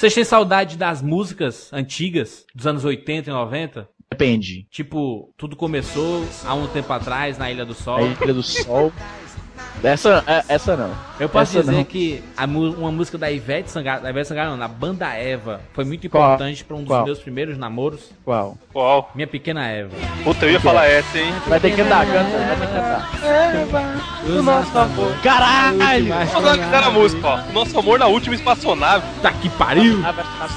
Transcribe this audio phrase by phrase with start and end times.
[0.00, 3.86] Vocês têm saudade das músicas antigas, dos anos 80 e 90?
[4.10, 4.66] Depende.
[4.70, 7.98] Tipo, tudo começou há um tempo atrás na Ilha do Sol.
[7.98, 8.90] A Ilha do Sol.
[9.82, 10.90] Essa, é, essa não.
[11.18, 11.84] Eu posso Essa dizer não.
[11.84, 15.84] que a uma música da Ivete Sangalo, da Ivete Sangalo não, da banda Eva, foi
[15.84, 17.04] muito importante pra um dos Qual?
[17.04, 18.10] meus primeiros namoros.
[18.24, 18.56] Qual?
[18.72, 19.10] Qual?
[19.14, 19.90] Minha pequena Eva.
[20.24, 21.32] Puta, eu ia falar essa, hein?
[21.46, 23.10] Vai ter que cantar, canta, vai ter que cantar.
[24.26, 25.14] O nosso amor.
[25.22, 26.06] Caralho!
[26.08, 27.52] Vamos falar que era a música, ó.
[27.52, 29.04] Nosso amor na última espaçonave.
[29.20, 30.02] Tá que pariu!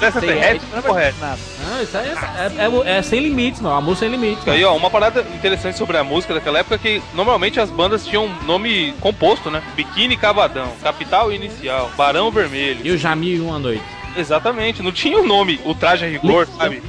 [0.00, 1.16] Essa terrestre, não correto.
[1.20, 3.76] Não, isso aí é, é- é- é sem limites, mano.
[3.76, 4.46] Amor sem limites.
[4.48, 8.06] Aí, ó, uma parada interessante sobre a música daquela época é que normalmente as bandas
[8.06, 9.62] tinham nome composto, né?
[9.76, 12.80] Biquíni Cavadão, Capital Inicial, Barão Vermelho.
[12.84, 13.82] E o Jamil e uma noite.
[14.16, 16.80] Exatamente, não tinha o nome, o traje a rigor, sabe?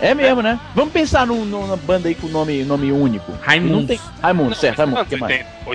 [0.00, 0.58] É mesmo, né?
[0.74, 3.30] Vamos pensar num- numa banda aí com nome, nome único.
[3.40, 3.76] Raimundos.
[3.78, 4.00] Não tem...
[4.20, 5.02] Raimundo, certo, Raimundo.
[5.02, 5.46] O que mais?
[5.64, 5.70] 80,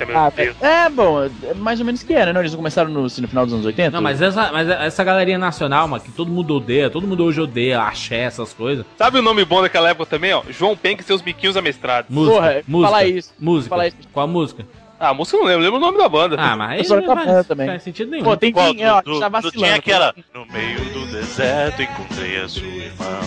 [0.00, 0.54] 80, meu Ah, Deus.
[0.60, 2.40] é, bom, é mais ou menos que era, né?
[2.40, 3.90] Eles começaram no, no final dos anos 80?
[3.92, 7.40] Não, mas essa, mas essa galeria nacional, mano, que todo mundo odeia, todo mundo hoje
[7.40, 8.84] odeia, axé, essas coisas.
[8.98, 10.42] Sabe o nome bom daquela época também, ó?
[10.50, 12.10] João Penck e seus biquinhos amestrados.
[12.14, 12.36] Música.
[12.36, 12.90] Porra, música.
[12.92, 13.32] fala isso.
[13.40, 13.70] Música.
[13.70, 13.96] Fala isso.
[14.12, 14.66] Qual a música?
[14.98, 16.36] Ah, a música eu não lembro, eu lembro o nome da banda.
[16.38, 17.66] Ah, mas Eu não da faz, também.
[17.66, 18.24] faz sentido nenhum.
[18.24, 18.74] Pô, tem Qual?
[18.74, 18.84] que.
[18.84, 19.58] Ó, Do- tá do- vacilando.
[19.58, 20.14] tinha aquela.
[20.34, 23.20] No meio do deserto encontrei a sua irmã.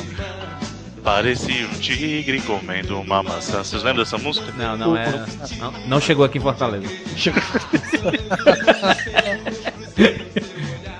[1.03, 3.63] Parecia um tigre comendo uma maçã.
[3.63, 4.51] Vocês lembram dessa música?
[4.57, 5.09] Não, não é.
[5.57, 6.87] Não, não chegou aqui em Fortaleza.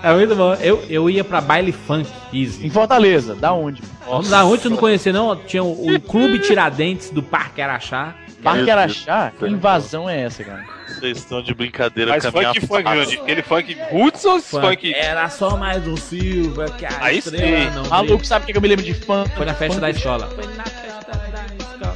[0.01, 0.53] É muito bom.
[0.55, 2.65] Eu, eu ia pra baile funk, easy.
[2.65, 3.81] Em Fortaleza, da onde?
[4.07, 5.35] Vamos lá, onde tu não conhecia, não?
[5.35, 8.15] Tinha o, o Clube Tiradentes do Parque Araxá.
[8.43, 9.31] Parque Araxá?
[9.37, 10.63] Que invasão é essa, cara?
[10.87, 12.95] Vocês estão de brincadeira Mas com a minha funk, funk, face.
[12.95, 13.17] grande.
[13.21, 14.67] Aquele funk roots ou esse Funk.
[14.67, 14.93] funk?
[14.93, 17.75] Era só mais um Silva que a Aí estrela sim.
[17.75, 19.29] não Maluco, sabe o que eu me lembro de funk?
[19.35, 20.27] Foi na festa Funk da escola.
[20.29, 21.93] Foi na festa da escola.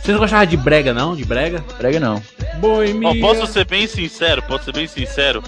[0.00, 1.14] Vocês não gostavam de brega, não?
[1.14, 1.62] De brega?
[1.76, 2.22] Brega não.
[2.58, 4.42] Boi, Ó, posso ser bem sincero?
[4.42, 5.42] Posso ser bem sincero?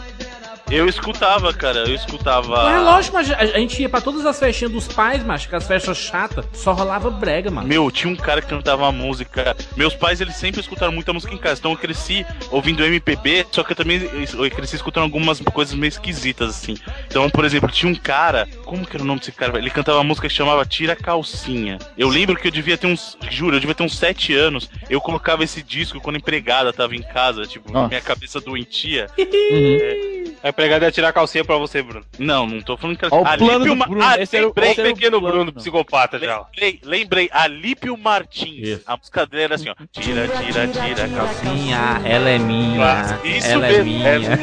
[0.73, 1.81] Eu escutava, cara.
[1.81, 2.71] Eu escutava.
[2.71, 5.67] É lógico, mas a, gente ia pra todas as festinhas dos pais, macho, que as
[5.67, 7.69] festas chatas, só rolava brega, mano.
[7.69, 9.55] Meu, tinha um cara que cantava uma música.
[9.77, 11.61] Meus pais, eles sempre escutaram muita música em casa.
[11.61, 15.89] Então eu cresci ouvindo MPB, só que eu também eu cresci escutando algumas coisas meio
[15.89, 16.75] esquisitas, assim.
[17.07, 18.49] Então, por exemplo, tinha um cara.
[18.65, 19.59] Como que era o nome desse cara?
[19.59, 21.79] Ele cantava uma música que chamava Tira a Calcinha.
[21.99, 23.19] Eu lembro que eu devia ter uns.
[23.31, 24.71] Juro, eu devia ter uns 7 anos.
[24.89, 27.89] Eu colocava esse disco quando a empregada tava em casa, tipo, Nossa.
[27.89, 29.09] minha cabeça doentia.
[29.19, 30.22] Uhum.
[30.43, 32.05] A empregada ia tirar a calcinha pra você, Bruno.
[32.19, 34.05] Não, não tô falando que Ó, o Alípio plano do Ma- Bruno.
[34.05, 35.35] Ah, Esse o- lembrei, era o Pequeno plano.
[35.37, 36.39] Bruno, psicopata já.
[36.39, 38.67] Lembrei, lembrei, Alípio Martins.
[38.69, 38.83] Isso.
[38.87, 39.75] A música dele era assim, ó.
[39.93, 41.53] Tira, tira, tira a calcinha.
[41.55, 43.21] Minha, ela é minha.
[43.25, 44.39] Isso ela é mesmo, minha.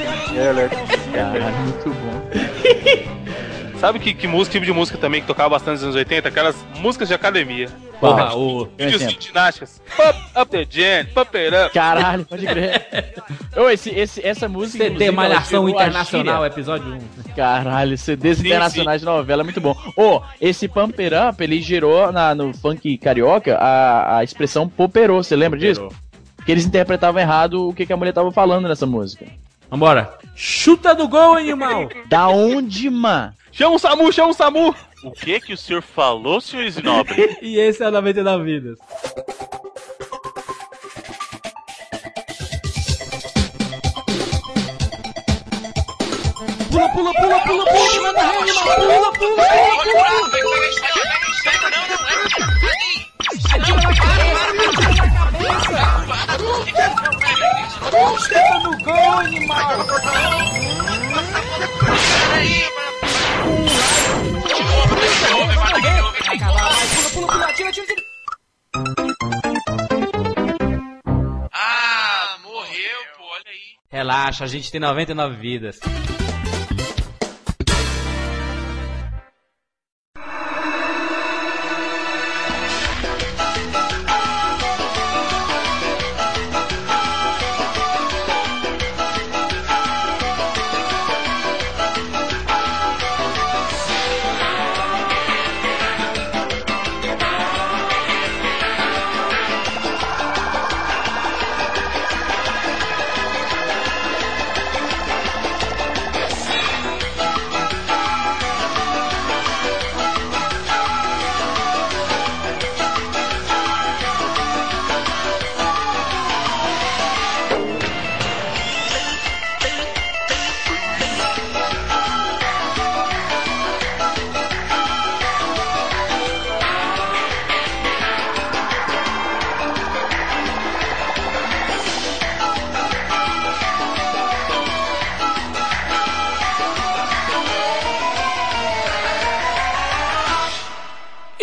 [1.14, 2.30] Cara, muito bom.
[3.80, 6.28] Sabe que, que música, tipo de música também que tocava bastante nos anos 80?
[6.28, 7.70] Aquelas músicas de academia.
[7.98, 8.68] Porra, o.
[8.78, 9.18] Exemplo.
[9.18, 9.82] de ginásticas.
[9.96, 11.74] Pump up the jam, pump it up.
[11.74, 13.14] Caralho, pode crer.
[13.56, 14.84] Ô, esse, esse, essa música.
[14.84, 17.34] CD Malhação Internacional, episódio 1.
[17.34, 19.74] Caralho, CDs Sim, internacionais de novela, muito bom.
[19.96, 25.38] Ô, esse Pumper Up, ele gerou na, no funk carioca a, a expressão poperô, você
[25.38, 25.88] lembra disso?
[26.46, 29.26] Que eles interpretavam errado o que, que a mulher tava falando nessa música.
[29.70, 30.18] Vambora.
[30.36, 31.90] Chuta do gol, animal!
[32.08, 33.34] Da onde, man?
[33.52, 34.76] Chama o Samu, chama o Samu.
[35.04, 37.38] O que que o senhor falou, senhor Snobre?
[37.42, 38.78] E esse é o 99 Vidas.
[46.72, 48.14] Pula, pula, pula, pula, pula,
[58.20, 59.76] ré, animal,
[66.80, 67.50] pula, pula, pula, pula.
[71.52, 73.78] Ah, morreu, pô, olha aí.
[73.92, 75.80] Relaxa, a gente tem 99 vidas.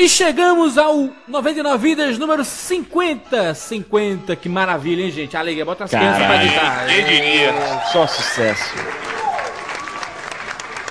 [0.06, 3.52] E chegamos ao 99 Vidas número 50.
[3.54, 5.36] 50, que maravilha, hein, gente?
[5.36, 6.46] Alegria, bota as crianças pra Caralho.
[6.46, 6.86] editar.
[6.86, 7.52] Quem diria?
[7.90, 8.72] Só sucesso.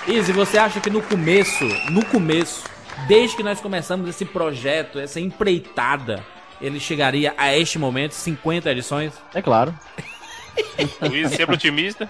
[0.06, 2.64] Izzy, você acha que no começo, no começo,
[3.08, 6.22] desde que nós começamos esse projeto, essa empreitada,
[6.60, 9.14] ele chegaria a este momento, 50 edições?
[9.32, 9.74] É claro.
[11.08, 12.08] Luiz sempre otimista.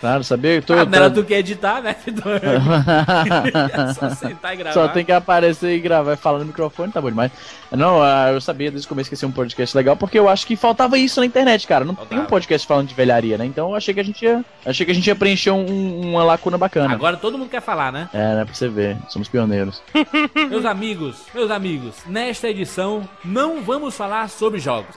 [0.00, 0.54] Claro, sabia?
[0.56, 1.96] Eu tô, Ah, eu não era tu que ia editar, né?
[2.04, 4.74] É só sentar e gravar.
[4.74, 7.30] Só tem que aparecer e gravar falando no microfone, tá bom demais.
[7.72, 10.28] Não, ah, eu sabia desde o começo que ia ser um podcast legal, porque eu
[10.28, 11.84] acho que faltava isso na internet, cara.
[11.84, 12.28] Não tem um Faltava.
[12.28, 13.44] podcast falando de velharia, né?
[13.44, 14.44] Então eu achei que a gente ia.
[14.64, 16.92] Achei que a gente ia preencher um- uma lacuna bacana.
[16.94, 18.08] Agora todo mundo quer falar, né?
[18.12, 18.44] É, né?
[18.44, 18.96] Pra você ver.
[19.08, 19.82] Somos pioneiros.
[20.48, 24.94] Meus amigos, meus amigos, nesta edição não vamos falar sobre jogos.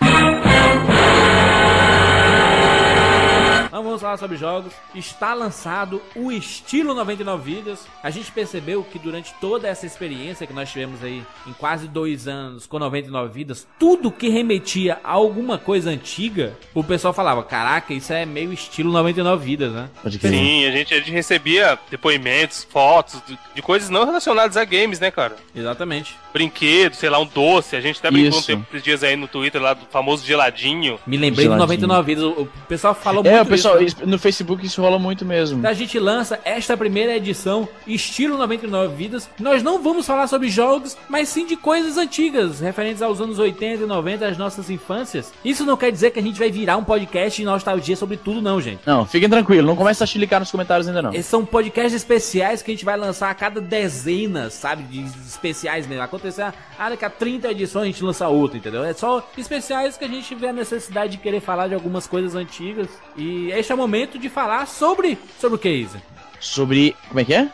[3.71, 4.73] Vamos falar sobre jogos.
[4.95, 7.87] Está lançado o estilo 99 vidas.
[8.03, 12.27] A gente percebeu que durante toda essa experiência que nós tivemos aí em quase dois
[12.27, 17.93] anos com 99 vidas, tudo que remetia a alguma coisa antiga, o pessoal falava: Caraca,
[17.93, 19.89] isso é meio estilo 99 vidas, né?
[20.19, 24.99] Sim, a gente, a gente recebia depoimentos, fotos de, de coisas não relacionadas a games,
[24.99, 25.35] né, cara?
[25.55, 26.15] Exatamente.
[26.33, 27.75] Brinquedo, sei lá, um doce.
[27.75, 30.99] A gente até brincou um tempo esses dias aí no Twitter lá do famoso geladinho.
[31.05, 31.87] Me lembrei do Geladinho.
[31.87, 32.23] 99 vidas.
[32.37, 35.65] O pessoal falou É, muito pessoal, no Facebook isso rola muito mesmo.
[35.65, 39.29] A gente lança esta primeira edição, estilo 99 vidas.
[39.39, 43.83] Nós não vamos falar sobre jogos, mas sim de coisas antigas, referentes aos anos 80
[43.83, 45.33] e 90, as nossas infâncias.
[45.43, 48.41] Isso não quer dizer que a gente vai virar um podcast de nostalgia sobre tudo,
[48.41, 48.81] não, gente.
[48.85, 51.13] Não, fiquem tranquilos, não começa a chilicar nos comentários ainda não.
[51.13, 54.83] Esses são podcasts especiais que a gente vai lançar a cada dezenas, sabe?
[54.83, 56.03] De especiais mesmo.
[56.03, 58.83] Acontecer, ah, a 30 edições a gente lança outro, entendeu?
[58.83, 62.35] É só especiais que a gente vê a necessidade de querer falar de algumas coisas
[62.35, 62.87] antigas.
[63.15, 65.17] E este é o momento de falar sobre.
[65.39, 66.01] Sobre o que, Isa?
[66.39, 66.95] Sobre.
[67.07, 67.49] Como é que é?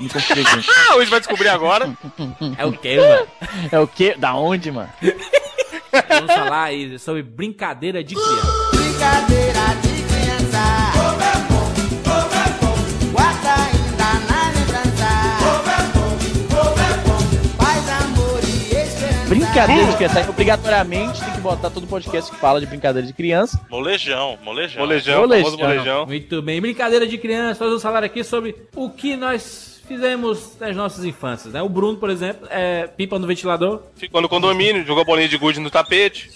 [0.00, 0.66] Me confundi aqui.
[0.90, 1.92] Ah, hoje vai descobrir agora.
[2.56, 3.26] É o que, mano?
[3.72, 4.14] É o quê?
[4.16, 4.90] Da onde, mano?
[6.08, 8.70] Vamos falar aí sobre brincadeira de criança.
[8.72, 9.87] Brincadeira de
[19.66, 20.30] Brincadeira de criança.
[20.30, 23.60] Obrigatoriamente tem que botar todo podcast que fala de brincadeira de criança.
[23.68, 24.80] Molejão, molejão.
[24.82, 25.56] Molejão, Molejão.
[25.58, 26.06] molejão.
[26.06, 27.58] Muito bem, brincadeira de criança.
[27.64, 31.60] Nós vamos falar aqui sobre o que nós fizemos nas nossas infâncias, né?
[31.62, 33.82] O Bruno, por exemplo, é pipa no ventilador.
[33.96, 36.30] Ficou no condomínio, jogou bolinha de gude no tapete.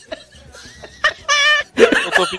[2.02, 2.26] Soltou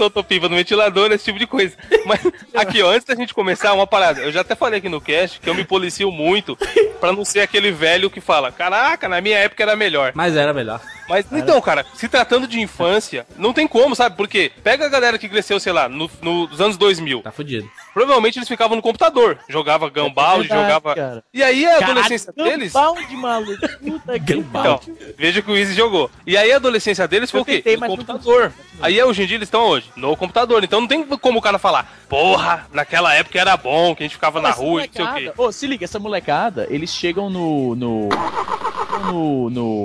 [0.00, 1.76] Soltou pipa no ventilador, esse tipo de coisa.
[2.06, 2.20] Mas
[2.54, 4.22] aqui, ó, antes da gente começar, uma parada.
[4.22, 6.56] Eu já até falei aqui no cast que eu me policio muito
[6.98, 10.12] pra não ser aquele velho que fala: Caraca, na minha época era melhor.
[10.14, 10.80] Mas era melhor.
[11.06, 14.16] Mas então, cara, se tratando de infância, não tem como, sabe?
[14.16, 17.20] Porque pega a galera que cresceu, sei lá, no- no- nos anos 2000.
[17.20, 17.68] Tá fudido.
[17.92, 19.36] Provavelmente eles ficavam no computador.
[19.48, 20.94] Jogava Gambald, É verdade, jogava.
[20.94, 21.24] cara.
[21.34, 22.72] E aí a adolescência deles.
[22.72, 23.58] Balde, maluco.
[23.84, 24.34] Puta que.
[24.34, 24.80] Então,
[25.18, 26.08] veja que o Easy jogou.
[26.24, 27.54] E aí a adolescência deles foi Eu o quê?
[27.56, 28.52] tentei, No computador.
[28.80, 29.89] Aí hoje em dia eles estão hoje?
[29.96, 30.62] No computador.
[30.64, 34.14] Então não tem como o cara falar, porra, naquela época era bom, que a gente
[34.14, 35.42] ficava na rua e não sei o molecada- quê.
[35.42, 37.74] Ô, se liga, essa molecada, eles chegam no.
[37.74, 38.08] no.
[39.06, 39.50] no.
[39.50, 39.82] no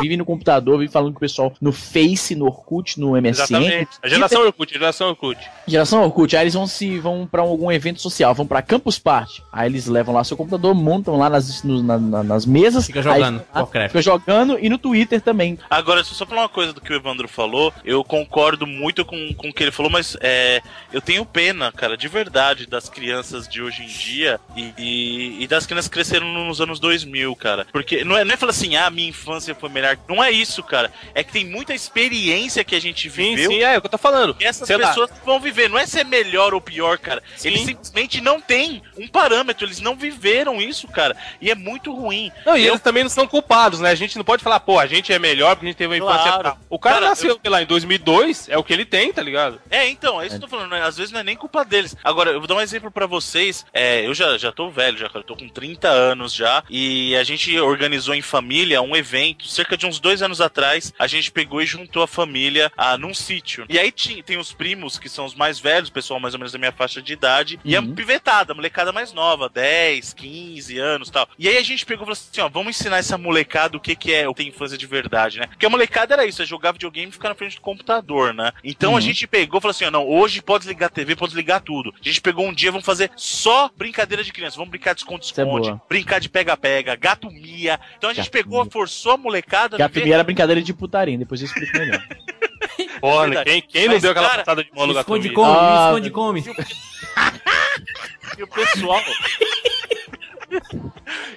[0.00, 3.28] vivem no computador, vivem falando com o pessoal no Face, no Orkut, no MSN.
[3.30, 3.88] Exatamente.
[4.02, 5.40] A geração Orkut, a geração Orkut.
[5.66, 9.42] Geração Orkut, aí eles vão se vão para algum evento social, vão pra Campus Party.
[9.52, 12.86] Aí eles levam lá seu computador, montam lá nas, no- na- na- nas mesas.
[12.86, 13.88] Fica jogando aí, Warcraft.
[13.90, 15.58] Fica jogando e no Twitter também.
[15.68, 19.04] Agora, se eu só falar uma coisa do que o Evandro falou, eu concordo muito
[19.04, 20.60] com, com o que ele falou, mas é,
[20.92, 25.46] eu tenho pena, cara, de verdade, das crianças de hoje em dia e, e, e
[25.46, 27.66] das crianças que cresceram nos anos 2000, cara.
[27.72, 29.87] Porque não é, não é falar assim, ah, minha infância foi melhor.
[30.08, 30.92] Não é isso, cara.
[31.14, 33.50] É que tem muita experiência que a gente Sim, viveu.
[33.50, 34.36] sim, é, é o que eu tô falando.
[34.40, 37.22] E essas Sei lá, pessoas vão viver, não é ser melhor ou pior, cara.
[37.36, 37.48] Sim.
[37.48, 41.16] Eles simplesmente não têm um parâmetro, eles não viveram isso, cara.
[41.40, 42.30] E é muito ruim.
[42.44, 43.90] Não, e Eu- eles também não são culpados, né?
[43.90, 45.96] A gente não pode falar, pô, a gente é melhor porque a gente teve uma
[45.96, 46.42] infância Claro.
[46.44, 46.58] tal.
[46.68, 49.60] O cara, Cara, nasceu, sei lá, em 2002, é o que ele tem, tá ligado?
[49.70, 50.68] É, então, é isso que eu tô falando.
[50.70, 50.82] né?
[50.82, 51.96] Às vezes não é nem culpa deles.
[52.04, 53.64] Agora, eu vou dar um exemplo pra vocês.
[53.72, 55.20] É, eu já, já tô velho, já, cara.
[55.20, 56.62] Eu tô com 30 anos já.
[56.68, 60.92] E a gente organizou em família um evento, cerca de uns dois anos atrás.
[60.98, 63.64] A gente pegou e juntou a família ah, num sítio.
[63.68, 66.40] E aí ti- tem os primos, que são os mais velhos, o pessoal mais ou
[66.40, 67.58] menos da minha faixa de idade.
[67.64, 67.94] E a Uhum.
[67.94, 71.28] pivetada, a molecada mais nova, 10, 15 anos tal.
[71.38, 73.94] E aí a gente pegou e falou assim: ó, vamos ensinar essa molecada o que,
[73.96, 75.46] que é ter infância de verdade, né?
[75.46, 78.52] Porque a molecada era isso, é jogar videogame e ficar na frente do computador, né?
[78.64, 79.00] Então a Uhum.
[79.00, 81.94] gente pegou e falou assim: ó, não, hoje pode desligar a TV, pode desligar tudo.
[81.98, 84.56] A gente pegou um dia, vamos fazer só brincadeira de criança.
[84.56, 85.82] Vamos brincar de é esconde-esconde, boa.
[85.88, 87.78] brincar de pega-pega, gato mia.
[87.96, 88.70] Então a gente Gato pegou, mia.
[88.70, 92.02] forçou a molecada Que a primeira brincadeira de putaria, depois eu explico melhor.
[93.00, 95.58] Porra, quem, quem não Mas, deu aquela cara, passada de mão no gato Esconde come,
[95.58, 96.44] Ah, esconde come.
[98.38, 99.00] E o pessoal.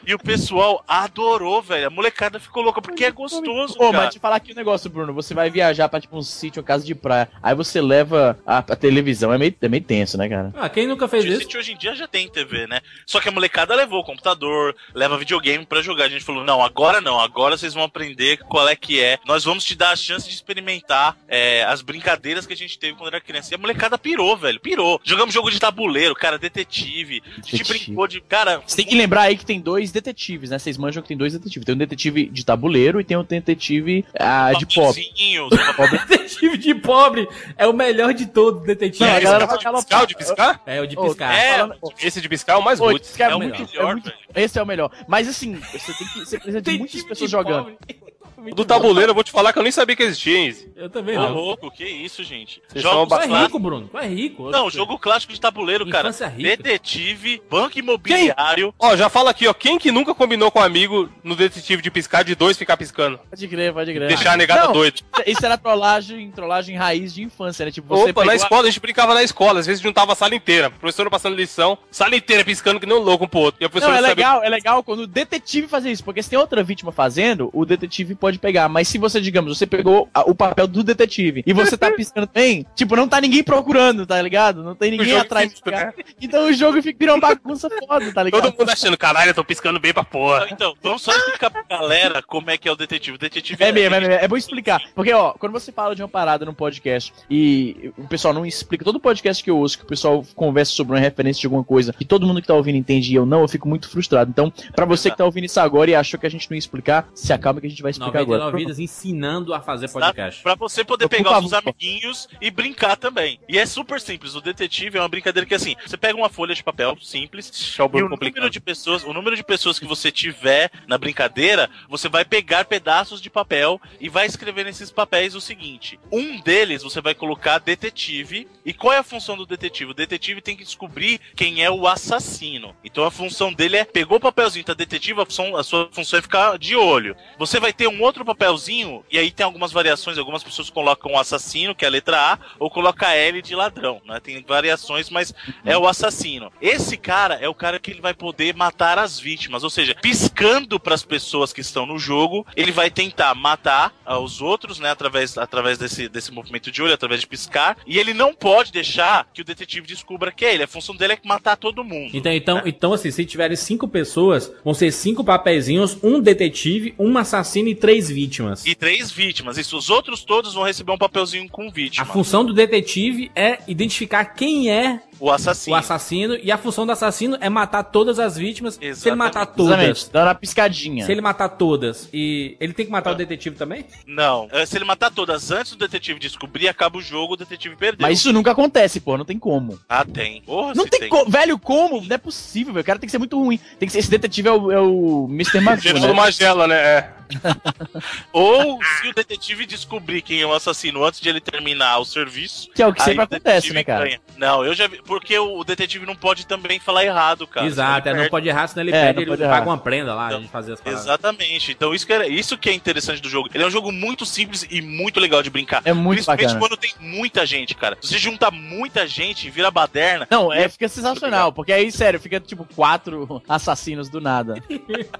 [0.05, 1.87] E o pessoal adorou, velho.
[1.87, 4.05] A molecada ficou louca, porque é gostoso, Ô, cara.
[4.05, 5.13] mas te falar aqui um negócio, Bruno.
[5.13, 7.29] Você vai viajar pra tipo um sítio, uma casa de praia.
[7.41, 9.33] Aí você leva a, a televisão.
[9.33, 10.53] É meio, é meio tenso, né, cara?
[10.55, 11.57] Ah, quem nunca fez O isso?
[11.57, 12.81] Hoje em dia já tem TV, né?
[13.05, 16.05] Só que a molecada levou o computador, leva videogame pra jogar.
[16.05, 19.19] A gente falou, não, agora não, agora vocês vão aprender qual é que é.
[19.25, 22.95] Nós vamos te dar a chance de experimentar é, as brincadeiras que a gente teve
[22.97, 23.53] quando era criança.
[23.53, 24.99] E a molecada pirou, velho, pirou.
[25.03, 27.21] Jogamos jogo de tabuleiro, cara, detetive.
[27.25, 27.85] A gente Detetive.
[27.85, 28.21] brincou de.
[28.21, 30.59] Cara, Você tem que lembrar aí que tem dois detetives, né?
[30.59, 31.65] Vocês manjam que tem dois detetives.
[31.65, 35.03] Tem um detetive de tabuleiro e tem um detetive ah, de pobre.
[35.03, 35.49] papinzinhos,
[36.07, 37.27] Detetive de pobre
[37.57, 39.03] é o melhor de todos, detetive.
[39.03, 40.61] Não, a galera de piscar, o de piscar?
[40.65, 41.33] É o de piscar.
[41.33, 43.09] É, falando- Esse de piscar é o mais roots.
[43.09, 44.13] esse cara É é o muito, melhor, é muito-.
[44.35, 44.91] Esse é o melhor.
[45.07, 46.19] Mas assim, você tem que.
[46.19, 47.63] Você precisa de muitas pessoas de jogando.
[47.65, 48.10] pobre.
[48.55, 50.47] Do tabuleiro, eu vou te falar que eu nem sabia que existia, hein?
[50.47, 50.71] Izzy.
[50.75, 51.33] Eu também Ô, não.
[51.33, 52.61] louco, que isso, gente?
[52.67, 53.87] Vocês Jogos são Tu é rico, Bruno.
[53.87, 54.49] Tu é rico.
[54.49, 56.09] Não, jogo clássico de tabuleiro, cara.
[56.09, 56.29] Rica.
[56.57, 58.73] Detetive, banco imobiliário.
[58.79, 59.53] Ó, já fala aqui, ó.
[59.53, 63.19] Quem que nunca combinou com um amigo no detetive de piscar de dois ficar piscando?
[63.29, 64.07] Pode crer, pode crer.
[64.07, 64.97] Deixar a negada Não, doida.
[65.25, 67.71] Isso era trollagem, trollagem raiz de infância, né?
[67.71, 69.59] Tipo, você Opa, na pegou escola, a gente brincava na escola.
[69.59, 70.67] Às vezes juntava a sala inteira.
[70.67, 73.61] A professora passando lição, sala inteira piscando que nem um louco um pro outro.
[73.61, 76.23] E a Não, professora é sabia- legal, é legal quando o detetive fazer isso, porque
[76.23, 78.69] se tem outra vítima fazendo, o detetive pode pegar.
[78.69, 82.29] Mas se você, digamos, você pegou a- o papel do detetive e você tá piscando
[82.33, 84.63] bem, tipo, não tá ninguém procurando, tá ligado?
[84.63, 85.47] Não tem ninguém atrás.
[85.47, 85.93] infinito, de cara.
[85.97, 86.03] né?
[86.21, 88.41] Então o jogo fica virando uma bagunça foda, tá ligado?
[88.43, 90.47] Todo mundo achando, caralho, eu tô piscando bem pra porra.
[90.51, 93.15] Então, vamos só explicar pra galera como é que é o detetive.
[93.15, 94.13] O detetive É mesmo, é mesmo.
[94.15, 94.81] É bom explicar.
[94.95, 98.83] Porque, ó, quando você fala de uma parada num podcast e o pessoal não explica,
[98.85, 101.93] todo podcast que eu ouço, que o pessoal conversa sobre uma referência de alguma coisa
[101.99, 104.29] e todo mundo que tá ouvindo entende e eu não, eu fico muito frustrado.
[104.29, 106.59] Então, pra você que tá ouvindo isso agora e achou que a gente não ia
[106.59, 108.57] explicar, se acalma que a gente vai explicar 99 agora.
[108.57, 109.93] vidas ensinando a fazer Tá?
[109.93, 110.41] podcast.
[110.43, 113.39] Pra você poder pegar os amiguinhos e brincar também.
[113.47, 114.35] E é super simples.
[114.35, 117.49] O detetive é uma brincadeira que assim, você pega uma folha de papel simples
[117.79, 118.49] o e o número complicado.
[118.49, 123.21] de pessoas, o número de pessoas que você tiver na brincadeira, você vai pegar pedaços
[123.21, 128.47] de papel e vai escrever nesses papéis o seguinte: um deles você vai colocar detetive.
[128.65, 129.91] E qual é a função do detetive?
[129.91, 132.75] O detetive tem que descobrir quem é o assassino.
[132.83, 136.19] Então a função dele é pegou o papelzinho, tá detetive, a, função- a sua função
[136.19, 137.15] é ficar de olho.
[137.39, 141.17] Você vai ter um outro papelzinho e aí tem algumas variações, algumas pessoas colocam o
[141.19, 144.19] assassino, que é a letra A, ou coloca L de ladrão, né?
[144.19, 145.33] Tem variações, mas
[145.65, 146.51] é o assassino.
[146.61, 150.79] Esse cara é o cara que ele vai poder matar as vítimas, ou seja, piscando
[150.79, 154.89] para as pessoas que estão no jogo, ele vai tentar matar ah, os outros, né,
[154.89, 159.27] através, através desse, desse movimento de olho, através de piscar, e ele não pode deixar
[159.33, 160.63] que o detetive descubra que é ele.
[160.63, 162.11] A função dele é matar todo mundo.
[162.13, 162.63] Então, então, né?
[162.65, 167.75] então, assim, se tiverem cinco pessoas, vão ser cinco papeizinhos, um detetive, um assassino e
[167.75, 168.65] três vítimas.
[168.65, 169.57] E três vítimas.
[169.57, 172.05] Isso, os outros todos vão receber um papelzinho com A vítima.
[172.05, 175.75] função do detetive é identificar quem é O assassino.
[175.75, 178.75] o assassino e a função do assassino é matar todas as vítimas.
[178.75, 179.17] Se ele Exatamente.
[179.17, 181.05] matar todas, Exatamente, dá uma piscadinha.
[181.05, 183.85] se ele matar todas e ele tem que matar o detetive também?
[184.05, 184.47] Não.
[184.51, 188.07] Eh, Se ele matar todas antes do detetive descobrir, acaba o jogo, o detetive perdeu.
[188.07, 189.77] Mas isso nunca acontece, pô, não tem como.
[189.89, 190.41] Ah, tem.
[190.43, 192.01] Porra, Não se tem, como, velho, como?
[192.01, 192.81] Não é possível, velho.
[192.81, 193.59] O cara tem que ser muito ruim.
[193.79, 195.59] Tem que ser, esse detetive é o, é o Mr.
[195.61, 196.13] Magoo, né?
[196.13, 196.75] Magela, né?
[196.75, 197.09] É.
[198.31, 202.69] Ou se o detetive descobrir quem é o assassino antes de ele terminar o serviço.
[202.73, 204.05] Que é o que sempre acontece, né, cara?
[204.05, 204.19] ganha.
[204.37, 205.01] Não, eu já vi.
[205.03, 207.65] Porque o detetive não pode também falar errado, cara.
[207.65, 208.31] Exato, é, ele não perde.
[208.31, 210.51] pode errar, senão ele É, perde, não ele paga uma prenda lá, a Então, gente
[210.51, 211.03] fazer as paradas.
[211.05, 211.71] Exatamente.
[211.71, 213.49] Então isso que, é, isso que é interessante do jogo.
[213.53, 215.81] Ele é um jogo muito simples e muito legal de brincar.
[215.85, 216.59] É muito Principalmente bacana.
[216.59, 217.97] quando tem muita gente, cara.
[218.01, 220.27] Se você junta muita gente e vira baderna.
[220.29, 224.55] Não, é, fica sensacional, porque aí, sério, fica tipo quatro assassinos do nada.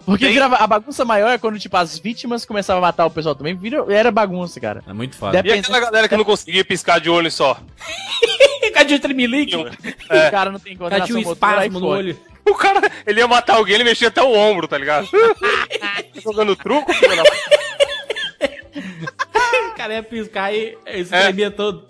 [0.06, 3.12] Porque Tem- vira, a bagunça maior é quando, tipo, as vítimas começavam a matar o
[3.12, 4.84] pessoal também, vira, era bagunça, cara.
[4.88, 5.38] É muito foda.
[5.38, 7.60] E Depende- aquela galera que não conseguia piscar de olho só?
[8.74, 9.56] Cadê o tremelique?
[10.12, 12.20] O cara não tem Cadê um motora, aí espasmo no olho?
[12.46, 15.08] O cara, ele ia matar alguém, ele mexia até o ombro, tá ligado?
[16.22, 17.24] Jogando truco, filho da
[19.70, 21.24] O cara ia piscar e e se É.
[21.24, 21.86] tremia todo.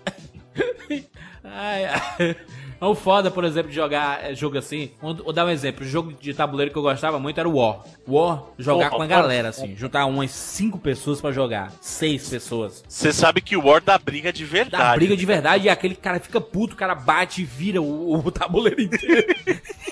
[1.44, 2.36] ai, ai.
[2.82, 4.90] É o foda, por exemplo, de jogar é, jogo assim.
[5.00, 5.86] Vou dar um exemplo.
[5.86, 7.84] O jogo de tabuleiro que eu gostava muito era o War.
[8.08, 9.76] War, jogar com a galera, assim.
[9.76, 11.72] Juntar umas cinco pessoas pra jogar.
[11.80, 12.82] Seis pessoas.
[12.88, 14.96] Você sabe que o War dá briga de Dá verdade.
[14.96, 18.32] briga de verdade e aquele cara fica puto, o cara bate e vira o, o
[18.32, 19.32] tabuleiro inteiro.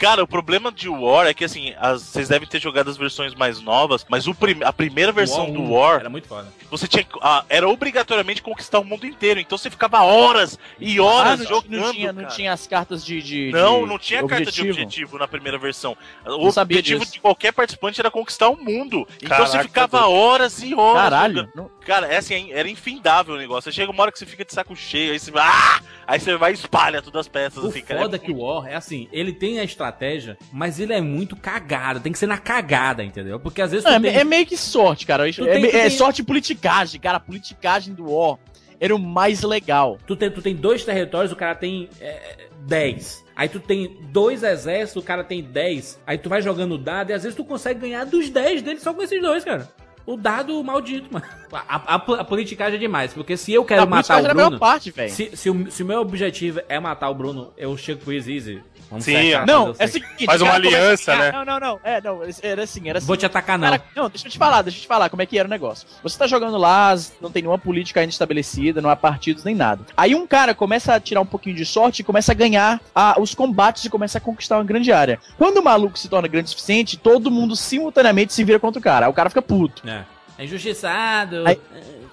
[0.00, 3.34] Cara, o problema de War é que assim, as- vocês devem ter jogado as versões
[3.34, 6.48] mais novas, mas o prim- a primeira versão War do 1 War, Era muito foda.
[6.70, 9.38] você tinha que- ah, era obrigatoriamente conquistar o mundo inteiro.
[9.38, 11.70] Então você ficava horas e Ah, horas não, jogando.
[11.80, 12.34] não, tinha, não cara.
[12.34, 13.20] tinha as cartas de.
[13.20, 15.94] de Não, de não tinha carta de objetivo na primeira versão.
[16.24, 17.12] O Não sabia objetivo disso.
[17.12, 19.06] de qualquer participante era conquistar o mundo.
[19.18, 21.02] Então Caraca, você ficava horas e horas.
[21.02, 21.34] Caralho.
[21.34, 21.50] jogando.
[21.54, 23.72] Não, Cara, é assim, era infindável o negócio.
[23.72, 25.42] Chega uma hora que você fica de saco cheio, aí você vai.
[25.46, 25.80] Ah!
[26.06, 28.00] Aí você vai e espalha todas as peças, O assim, cara.
[28.00, 31.36] foda é que o War é assim, ele tem a estratégia, mas ele é muito
[31.36, 33.38] cagado, tem que ser na cagada, entendeu?
[33.40, 35.28] Porque às vezes tu Não, é, tem- é meio que sorte, cara.
[35.28, 37.16] É, Tu tem- é tem- sorte e politicagem, cara.
[37.18, 38.38] A politicagem do War
[38.80, 39.98] era o mais legal.
[40.06, 43.24] Tu tem, tu tem dois territórios, o cara tem é, 10.
[43.36, 45.98] Aí tu tem dois exércitos, o cara tem 10.
[46.06, 48.80] Aí tu vai jogando o dado e às vezes tu consegue ganhar dos 10 dele
[48.80, 49.66] só com esses dois, cara.
[50.06, 51.26] O dado maldito, mano.
[51.52, 54.58] A, a, a politicagem é demais, porque se eu quero a matar o melhor Bruno.
[54.58, 55.10] parte, velho.
[55.10, 58.62] Se, se, o, se o meu objetivo é matar o Bruno, eu chego pro Easy.
[58.90, 60.26] Vamos Sim, cercar, Não, é o seguinte.
[60.26, 61.30] Faz uma aliança, né?
[61.30, 61.80] Não, não, não.
[61.84, 63.06] É, não, era assim, era assim.
[63.06, 63.70] Vou te atacar, não.
[63.70, 65.50] Cara, não, deixa eu te falar, deixa eu te falar como é que era o
[65.50, 65.86] negócio.
[66.02, 69.84] Você tá jogando lá, não tem nenhuma política ainda estabelecida, não há partidos nem nada.
[69.96, 73.14] Aí um cara começa a tirar um pouquinho de sorte e começa a ganhar a-
[73.20, 75.20] os combates e começa a conquistar uma grande área.
[75.38, 78.82] Quando o maluco se torna grande o suficiente, todo mundo simultaneamente se vira contra o
[78.82, 79.06] cara.
[79.06, 79.88] Aí o cara fica puto.
[79.88, 80.02] É.
[80.36, 81.46] É injustiçado.
[81.46, 81.60] Aí-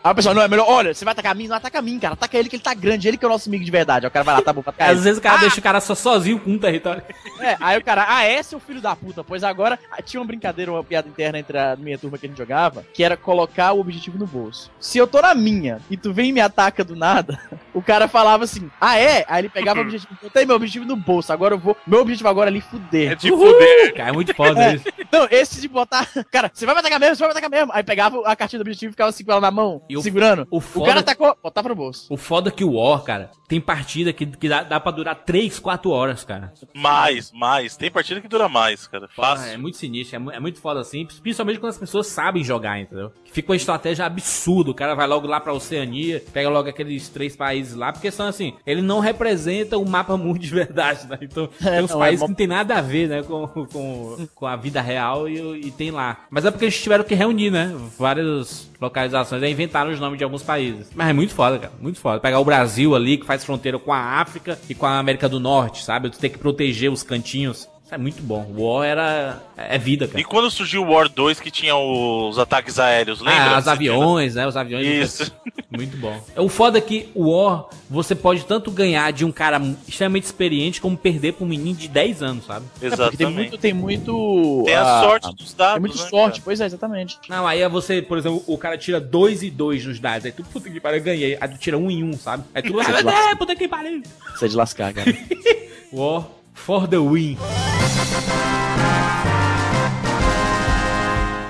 [0.08, 1.50] Aí o pessoal, não, é melhor, olha, você vai atacar a mim?
[1.50, 2.14] Não ataca a mim, cara.
[2.14, 4.06] Ataca ele que ele tá grande, ele que é o nosso amigo de verdade.
[4.06, 5.62] Aí o cara vai lá, tá bom, pra atacar Às vezes o cara deixa o
[5.64, 7.04] cara só sozinho com um território.
[7.42, 9.22] É, aí o cara, ah, é seu filho da puta.
[9.22, 12.30] Pois agora, ah, tinha uma brincadeira, uma piada interna entre a minha turma que a
[12.30, 14.72] gente jogava, que era colocar o objetivo no bolso.
[14.80, 17.38] Se eu tô na minha e tu vem e me ataca do nada,
[17.74, 19.26] o cara falava assim, ah, é?
[19.28, 22.30] Aí ele pegava o objetivo, botei meu objetivo no bolso, agora eu vou, meu objetivo
[22.30, 23.12] agora é ali fuder.
[23.12, 23.94] É de fuder.
[23.94, 24.86] Cara, é muito foda isso.
[25.12, 27.72] Não, esse de botar, cara, você vai me atacar mesmo, você vai me atacar mesmo.
[27.74, 30.04] Aí pegava a cartinha do objetivo e ficava assim com ela na mão, E o-
[30.04, 30.48] segurando.
[30.52, 32.08] o O, cara atacou, botava no bolso.
[32.14, 35.16] O foda é que o War, cara, tem partida que, que dá, dá pra durar
[35.16, 36.54] 3, 4 horas, cara.
[36.74, 37.76] Mais, mais.
[37.78, 39.08] Tem partida que dura mais, cara.
[39.16, 39.52] Fácil.
[39.52, 43.12] é muito sinistro, é, é muito foda assim, principalmente quando as pessoas sabem jogar, entendeu?
[43.32, 47.36] Fica uma estratégia absurda, o cara vai logo lá pra Oceania, pega logo aqueles três
[47.36, 51.18] países lá, porque são assim, ele não representa o mapa mundo de verdade, né?
[51.22, 53.48] Então, tem uns não, é países mó- que não tem nada a ver, né, com,
[53.48, 56.26] com, com a vida real e, e tem lá.
[56.30, 60.24] Mas é porque eles tiveram que reunir, né, várias localizações, aí inventaram os nomes de
[60.24, 60.90] alguns países.
[60.96, 62.20] Mas é muito foda, cara, muito foda.
[62.20, 65.40] Pegar o Brasil ali, que faz fronteira com a África e com a América do
[65.40, 66.10] Norte, sabe?
[66.10, 67.68] Tu tem que proteger os cantinhos.
[67.88, 68.46] Isso é muito bom.
[68.54, 69.42] O War era.
[69.56, 70.20] É vida, cara.
[70.20, 73.56] E quando surgiu o War 2 que tinha os ataques aéreos, lembra?
[73.56, 74.46] Ah, os aviões, né?
[74.46, 74.86] Os aviões.
[74.86, 75.34] Isso.
[75.72, 76.22] Muito bom.
[76.36, 80.82] O foda é que o War, você pode tanto ganhar de um cara extremamente experiente,
[80.82, 82.66] como perder pra um menino de 10 anos, sabe?
[82.82, 83.36] É, porque tem Exatamente.
[83.36, 84.64] muito, tem muito...
[84.66, 86.44] Tem a ah, sorte dos dados, Tem muita né, sorte, cara?
[86.44, 87.18] pois é, exatamente.
[87.30, 90.26] Não, aí é você, por exemplo, o cara tira 2 e 2 nos dados.
[90.26, 91.38] Aí tu, puta que pariu, eu ganhei.
[91.40, 92.44] Aí tu tira 1 um em 1, um, sabe?
[92.54, 94.04] Aí tu, Você ah, é, puta que pariu.
[94.36, 95.10] Isso é de lascar, cara.
[95.94, 96.26] War
[96.58, 97.38] for the win.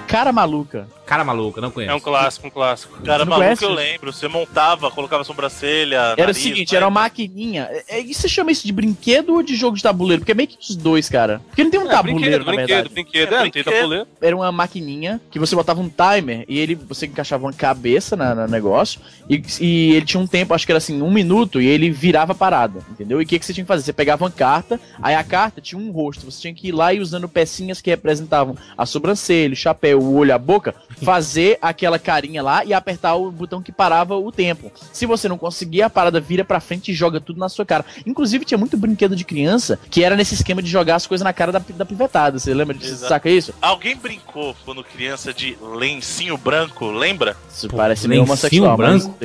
[0.07, 0.96] Cara maluca.
[1.07, 1.91] Cara maluco, não conheço.
[1.93, 3.01] É um clássico, um clássico.
[3.01, 3.63] Cara, Não maluco conhece?
[3.63, 4.11] eu lembro.
[4.11, 5.95] Você montava, colocava sobrancelha.
[5.95, 6.77] Era o nariz, seguinte, né?
[6.77, 7.69] era uma maquininha.
[7.71, 10.19] É, é, e você chama isso de brinquedo ou de jogo de tabuleiro?
[10.21, 11.41] Porque é meio que os dois, cara.
[11.47, 12.93] Porque não tem um É, tabuleiro, brinquedo, na brinquedo, verdade.
[12.93, 13.31] brinquedo.
[13.31, 13.73] É, É, não tem brinquedo.
[13.73, 14.07] tabuleiro.
[14.21, 18.35] Era uma maquininha que você botava um timer e ele você encaixava uma cabeça na,
[18.35, 21.67] no negócio e, e ele tinha um tempo, acho que era assim, um minuto, e
[21.67, 23.21] ele virava a parada, entendeu?
[23.21, 23.83] E o que, que você tinha que fazer?
[23.83, 26.93] Você pegava uma carta, aí a carta tinha um rosto, você tinha que ir lá
[26.93, 31.99] e usando pecinhas que representavam a sobrancelha, o chapéu, o olho, a boca, fazer aquela
[31.99, 34.71] carinha lá e apertar o botão que parava o tempo.
[34.91, 37.85] Se você não conseguir, a parada vira pra frente e joga tudo na sua cara.
[38.05, 41.33] Inclusive, tinha muito brinquedo de criança que era nesse esquema de jogar as coisas na
[41.33, 42.39] cara da, da pivetada.
[42.39, 43.07] Você lembra disso?
[43.07, 43.53] Saca isso?
[43.61, 47.35] Alguém brincou quando criança de lencinho branco, lembra?
[47.49, 48.77] Isso Pô, parece meio lencinho homossexual.
[48.77, 49.17] mas branco?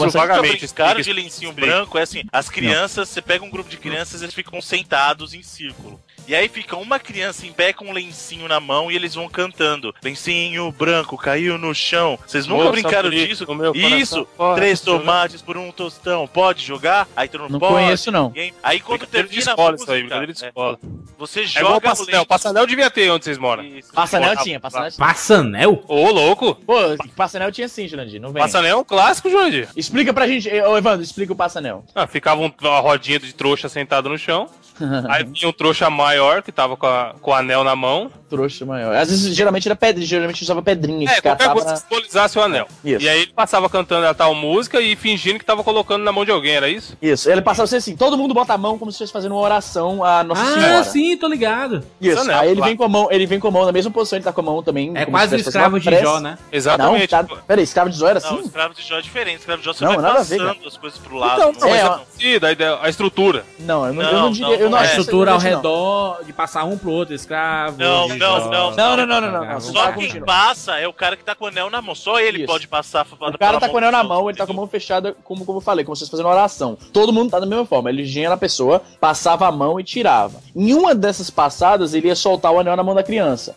[0.00, 1.98] não vagamente, explica, de lencinho branco?
[1.98, 6.00] É assim, as crianças, você pega um grupo de crianças, eles ficam sentados em círculo.
[6.26, 9.28] E aí fica uma criança em pé com um lencinho na mão e eles vão
[9.28, 9.92] cantando.
[10.02, 12.18] Lencinho branco caiu no chão.
[12.26, 13.46] Vocês nunca Moça brincaram disso?
[13.74, 14.28] Isso!
[14.54, 16.26] Três tomates por um tostão.
[16.28, 17.08] Pode jogar?
[17.16, 17.74] Aí todo mundo Não pode.
[17.74, 18.32] conheço, não.
[18.62, 20.78] Aí quando Brincadeira de termina a escola música, isso aí, de é, escola.
[21.18, 22.12] você É igual joga o Passanel.
[22.14, 22.26] lenço.
[22.26, 23.64] Passanel devia ter onde vocês moram.
[23.64, 23.92] Isso.
[23.92, 25.06] Passanel tinha, Passanel tinha.
[25.06, 25.84] Passanel?
[25.88, 26.54] Ô, louco!
[26.54, 26.74] Pô,
[27.16, 28.40] Passanel tinha sim, Jurandir, não vem.
[28.42, 29.68] Passanel é um clássico, Jordi.
[29.76, 31.84] Explica pra gente, ô Evandro, explica o Passanel.
[31.94, 34.48] Ah, ficava um- uma rodinha de trouxa sentado no chão.
[35.08, 38.10] Aí vinha um trouxa maior que tava com, a- com o anel na mão.
[38.30, 38.94] Trouxa maior.
[38.94, 41.10] Às vezes, geralmente era pedra, geralmente usava pedrinha.
[41.10, 42.68] É, que qualquer coisa que simbolizasse o anel.
[42.84, 43.04] Isso.
[43.04, 46.24] E aí ele passava cantando a tal música e fingindo que tava colocando na mão
[46.24, 46.96] de alguém, era isso?
[47.02, 49.40] Isso, ele passava assim, assim, todo mundo bota a mão como se estivesse fazendo uma
[49.40, 50.84] oração à Nossa Ah, Senhora.
[50.84, 51.82] sim, tô ligado.
[52.00, 52.34] Isso, né?
[52.34, 52.68] aí ele Claro.
[52.70, 54.40] vem com a mão, ele vem com a mão na mesma posição, ele tá com
[54.40, 54.92] a mão também.
[54.96, 56.38] É quase o escravo de Jó, né?
[56.40, 57.08] Não, Exatamente.
[57.08, 58.40] tá, peraí, escravo de Jó era Não, assim?
[58.46, 59.38] escravo de Jó é diferente.
[59.40, 61.32] Escravo de Jó você Não, vai nada a ver, passando as coisas pro lado.
[61.40, 61.90] Então, Não, mas É, é, ó.
[61.98, 63.44] parecido, a, a estrutura.
[63.58, 64.84] Não, eu não, eu Não, não diria, não, eu não não A é.
[64.84, 65.44] acho estrutura ao não.
[65.44, 67.76] redor de passar um pro outro, escravo.
[67.78, 69.60] Não, de não, não, Não, não, não, não, não, não.
[69.60, 71.94] Só quem passa é o cara que tá com o anel na mão.
[71.94, 72.46] Só ele Isso.
[72.46, 73.06] pode passar.
[73.10, 75.44] O cara tá com o anel na mão, ele tá com a mão fechada, como,
[75.44, 76.76] como eu falei, como fosse fazendo uma oração.
[76.92, 77.90] Todo mundo tá da mesma forma.
[77.90, 80.40] Ele vinha na pessoa, passava a mão e tirava.
[80.54, 83.56] Em uma dessas passadas, ele ia soltar o anel na mão da criança.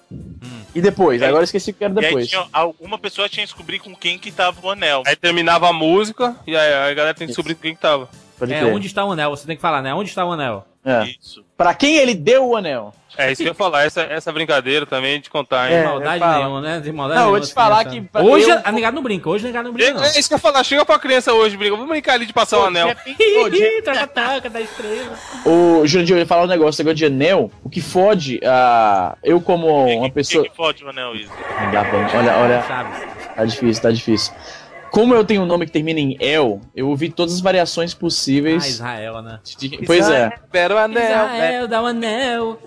[0.74, 1.22] E depois?
[1.22, 1.28] É.
[1.28, 2.28] Agora eu esqueci o que era E aí depois.
[2.30, 5.04] tinha, alguma pessoa tinha que descobrir com quem que tava o anel.
[5.06, 8.10] Aí terminava a música e aí a galera tem que descobrir quem que tava.
[8.40, 8.74] Pode É, crer.
[8.74, 9.30] onde está o anel?
[9.30, 9.94] Você tem que falar, né?
[9.94, 10.66] Onde está o anel?
[10.86, 11.04] É.
[11.20, 11.44] Isso.
[11.56, 12.94] Pra quem ele deu o anel?
[13.16, 15.78] É isso que eu ia falar, essa, essa brincadeira também de contar, hein?
[15.78, 16.38] É, De maldade fala.
[16.40, 16.80] nenhuma, né?
[16.80, 19.30] De maldade Não, eu vou te falar assim, que Hoje eu- a negado não brinca,
[19.30, 20.04] hoje a negado não brinca, não.
[20.04, 21.76] É isso que eu ia falar, chega pra criança hoje, brinca.
[21.76, 22.88] Vamos brincar ali de passar o anel.
[24.52, 25.18] Da estrela.
[25.46, 27.52] Ô, Jurandir, eu ia falar um negócio agora de anel.
[27.64, 29.16] O que fode a.
[29.24, 30.44] Eu, como uma pessoa.
[30.44, 31.32] Quem que fode o anel, Isa?
[31.62, 32.64] Não dá pra- Olha, olha.
[33.36, 34.34] Tá difícil, tá difícil.
[34.94, 37.98] Como eu tenho um nome que termina em El, eu ouvi todas as variações Ah,
[38.00, 38.68] pois.
[38.68, 39.40] Israel, né?
[39.58, 41.04] de- Pois é, Espera o anel.
[41.04, 42.62] Israel, dá o anel.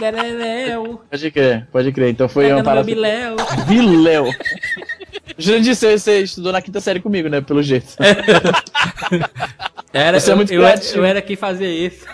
[0.00, 1.02] Dá o anel.
[1.10, 2.10] pode crer, pode crer.
[2.10, 2.84] Então foi meu parada.
[2.84, 3.34] biléu.
[3.66, 4.26] Viléu.
[5.36, 7.40] Jurandir, você, você estudou na quinta série comigo, né?
[7.40, 7.96] Pelo jeito.
[9.92, 10.98] Era, Você é muito eu, eu, era, criativo.
[11.00, 12.06] eu era quem fazia isso.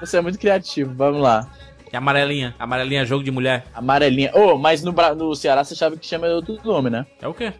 [0.00, 1.46] Você é muito criativo, vamos lá.
[1.92, 2.54] E amarelinha.
[2.58, 3.66] Amarelinha, jogo de mulher.
[3.74, 4.30] Amarelinha.
[4.34, 7.04] Ô, mas no, no Ceará você achava que chama outro nome, né?
[7.20, 7.52] É o quê?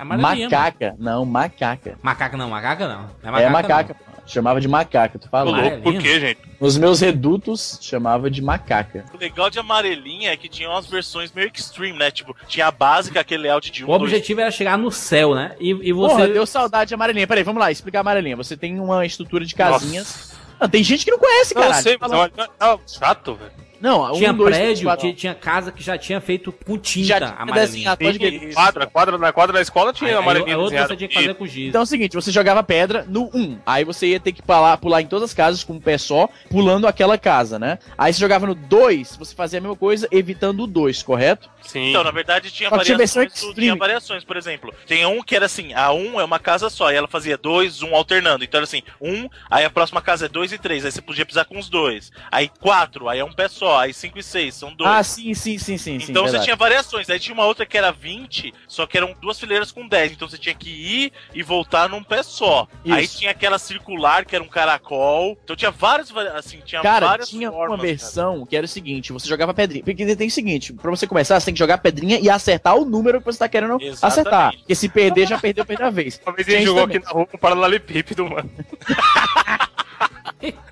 [0.00, 0.04] É.
[0.04, 0.94] Macaca.
[0.98, 1.98] Não, macaca.
[2.02, 3.10] Macaca não, macaca não.
[3.22, 3.50] Não é não.
[3.52, 3.94] macaca.
[3.94, 4.08] pô.
[4.28, 5.48] Chamava de macaca, tu fala.
[5.48, 5.82] Amarelinha.
[5.82, 6.38] louco, por quê, gente?
[6.60, 9.06] Nos meus redutos, chamava de macaca.
[9.14, 12.10] O legal de amarelinha é que tinha umas versões meio extreme, né?
[12.10, 15.56] Tipo, tinha a básica, aquele layout de um, O objetivo era chegar no céu, né?
[15.58, 16.14] E, e você.
[16.14, 17.26] Porra, deu saudade de amarelinha.
[17.26, 18.36] Peraí, vamos lá, explicar a amarelinha.
[18.36, 20.36] Você tem uma estrutura de casinhas.
[20.60, 21.76] Não, tem gente que não conhece, Não, cara.
[21.78, 23.52] eu sei, mas Fala- é uma- é chato, velho.
[23.80, 25.00] Não, Tinha um, dois, três, prédio, quatro.
[25.02, 27.66] tinha, tinha casa que já tinha feito com tinta Já tinha amarelinha.
[27.66, 28.40] desenhado, pode crer.
[28.40, 31.08] Sim, Quadra, quadra, na quadra da escola tinha Aí, aí, amarelinha a outra você tinha
[31.08, 31.68] que fazer com giz.
[31.68, 33.58] Então é o seguinte, você jogava pedra no 1.
[33.64, 36.28] Aí você ia ter que pular, pular em todas as casas com um pé só,
[36.50, 37.78] pulando aquela casa, né?
[37.96, 41.48] Aí você jogava no 2, você fazia a mesma coisa, evitando o 2, correto?
[41.62, 41.90] Sim.
[41.90, 43.28] Então, na verdade, tinha tinha variações.
[43.28, 43.54] do- extreme.
[43.60, 44.72] Tinha variações, por exemplo.
[44.86, 47.82] Tem um que era assim, a um é uma casa só, e ela fazia dois,
[47.82, 48.42] um alternando.
[48.44, 51.26] Então era assim, um, aí a próxima casa é dois e três, aí você podia
[51.26, 52.10] pisar com os dois.
[52.32, 54.90] Aí quatro, aí é um pé só, aí cinco e seis, são dois.
[54.90, 55.98] Ah, sim, sim, sim, sim.
[55.98, 56.44] sim Então você verdade.
[56.44, 57.10] tinha variações.
[57.10, 60.12] Aí tinha uma outra que era 20, só que eram duas fileiras com 10.
[60.12, 62.66] Então você tinha que ir e voltar num pé só.
[62.84, 62.94] Isso.
[62.94, 65.36] Aí tinha aquela circular, que era um caracol.
[65.42, 67.88] Então tinha várias assim, tinha Cara, várias tinha formas, uma cara.
[67.88, 69.84] versão que era o seguinte: você jogava pedrinha.
[69.84, 72.84] Porque tem o seguinte: pra você começar, você tem que jogar pedrinha e acertar o
[72.84, 74.04] número que você tá querendo Exatamente.
[74.04, 74.56] acertar.
[74.56, 76.20] Porque se perder, já perdeu a primeira vez.
[76.24, 76.96] Uma vez Tinha ele jogou também.
[76.98, 78.50] aqui na rua com um paralelepípedo, mano.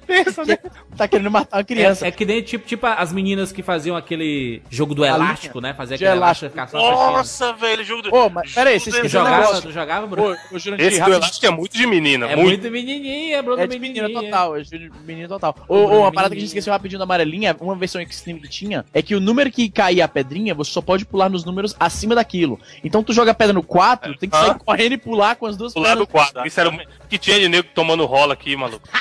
[0.07, 0.59] Pensa, né?
[0.97, 2.05] Tá querendo matar uma criança.
[2.05, 5.75] É, é que nem tipo, tipo as meninas que faziam aquele jogo do elástico, né?
[5.75, 6.47] Fazia aquele elástico.
[6.47, 7.17] elástico ficar só assistindo.
[7.17, 8.15] Nossa, velho, jogo do.
[8.15, 10.37] Ô, mas peraí, você Jogo Tu esqueceu um jogava, tu jogava, Bruno?
[10.53, 12.49] Ô, ô, Jurandir, Esse do elástico é muito de menina, É muito.
[12.63, 14.05] muito menininha, Bruno É de menininha.
[14.09, 15.55] menina total, é de menina total.
[15.69, 18.49] Ô, Bruno, uma parada que a gente esqueceu rapidinho da amarelinha, uma versão extreme que
[18.49, 21.75] tinha, é que o número que caía a pedrinha, você só pode pular nos números
[21.79, 22.59] acima daquilo.
[22.85, 24.55] Então tu joga a pedra no 4, tem que sair Hã?
[24.59, 26.31] correndo e pular com as duas lado do pernas.
[26.33, 26.47] quadro.
[26.49, 28.87] Isso era o que tinha de nego tomando rola aqui, maluco.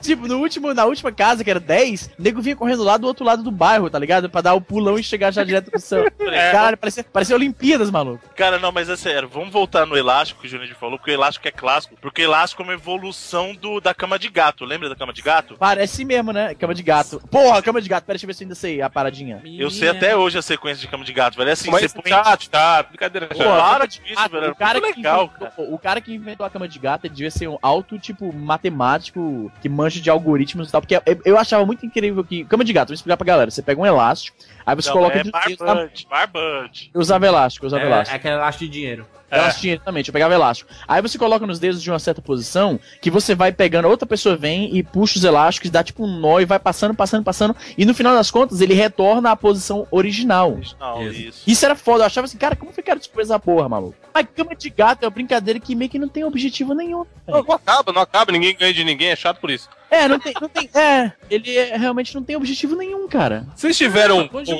[0.00, 3.06] Tipo, no último, na última casa, que era 10, o nego vinha correndo lá do
[3.06, 4.28] outro lado do bairro, tá ligado?
[4.28, 6.06] Pra dar o pulão e chegar já direto pro céu.
[6.26, 6.50] É.
[6.50, 8.28] Caralho, parecia, parecia Olimpíadas, maluco.
[8.34, 11.14] Cara, não, mas é sério, vamos voltar no elástico que o Júnior falou, porque o
[11.14, 11.96] elástico é clássico.
[12.00, 14.64] Porque o elástico é uma evolução do, da cama de gato.
[14.64, 15.56] Lembra da cama de gato?
[15.56, 16.54] Parece mesmo, né?
[16.54, 17.22] Cama de gato.
[17.30, 18.04] Porra, cama de gato.
[18.04, 19.40] Pera, deixa eu ver se eu ainda sei a paradinha.
[19.44, 21.48] Eu sei até hoje a sequência de cama de gato, velho.
[21.48, 22.10] É assim, Mas você põe.
[22.10, 22.82] chato, tá?
[22.82, 23.50] Brincadeira Pô, chata.
[23.50, 24.50] Para disso, velho.
[24.50, 25.52] O, cara legal, inventou, cara.
[25.72, 29.50] o cara que inventou a cama de gato ele devia ser um alto, tipo, matemático,
[29.60, 30.80] que mancha de algoritmos e tal.
[30.80, 32.44] Porque eu, eu achava muito incrível que.
[32.44, 33.50] Cama de gato, vou explicar pra galera.
[33.50, 36.90] Você pega um elástico, aí você Não, coloca é de barbante, barbante.
[36.92, 38.14] Eu usava elástico, eu usava É, elástico.
[38.14, 39.06] é aquele elástico de dinheiro.
[39.30, 39.38] É.
[39.38, 40.70] Elastinho, exatamente, eu pegava elástico.
[40.86, 44.36] Aí você coloca nos dedos de uma certa posição que você vai pegando, outra pessoa
[44.36, 47.56] vem e puxa os elásticos, dá tipo um nó e vai passando, passando, passando.
[47.76, 50.58] E no final das contas ele retorna à posição original.
[50.78, 51.20] Não, Isso.
[51.20, 51.42] isso.
[51.46, 53.96] Isso era foda, eu achava assim, cara, como foi que era descobrir essa porra, maluco?
[54.14, 57.04] A cama de gato é uma brincadeira que meio que não tem objetivo nenhum.
[57.26, 59.68] Não, não acaba, não acaba, ninguém ganha de ninguém, é chato por isso.
[59.90, 60.68] É, não tem, não tem.
[60.74, 63.46] É, ele é- realmente não tem objetivo nenhum, cara.
[63.54, 64.52] Vocês tiveram um Poxa,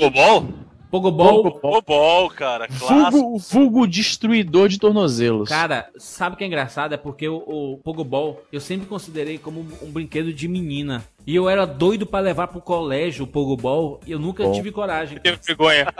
[0.96, 1.42] Pogobol?
[1.42, 1.78] Pogobol.
[1.78, 3.10] O bol, cara, clássico.
[3.10, 5.48] Vulgo, vulgo destruidor de tornozelos.
[5.48, 6.94] Cara, sabe o que é engraçado?
[6.94, 11.04] É porque o, o Pogobol eu sempre considerei como um, um brinquedo de menina.
[11.26, 14.52] E eu era doido pra levar pro colégio o Pogobol e eu nunca Bom.
[14.52, 15.18] tive coragem.
[15.18, 15.92] Teve vergonha.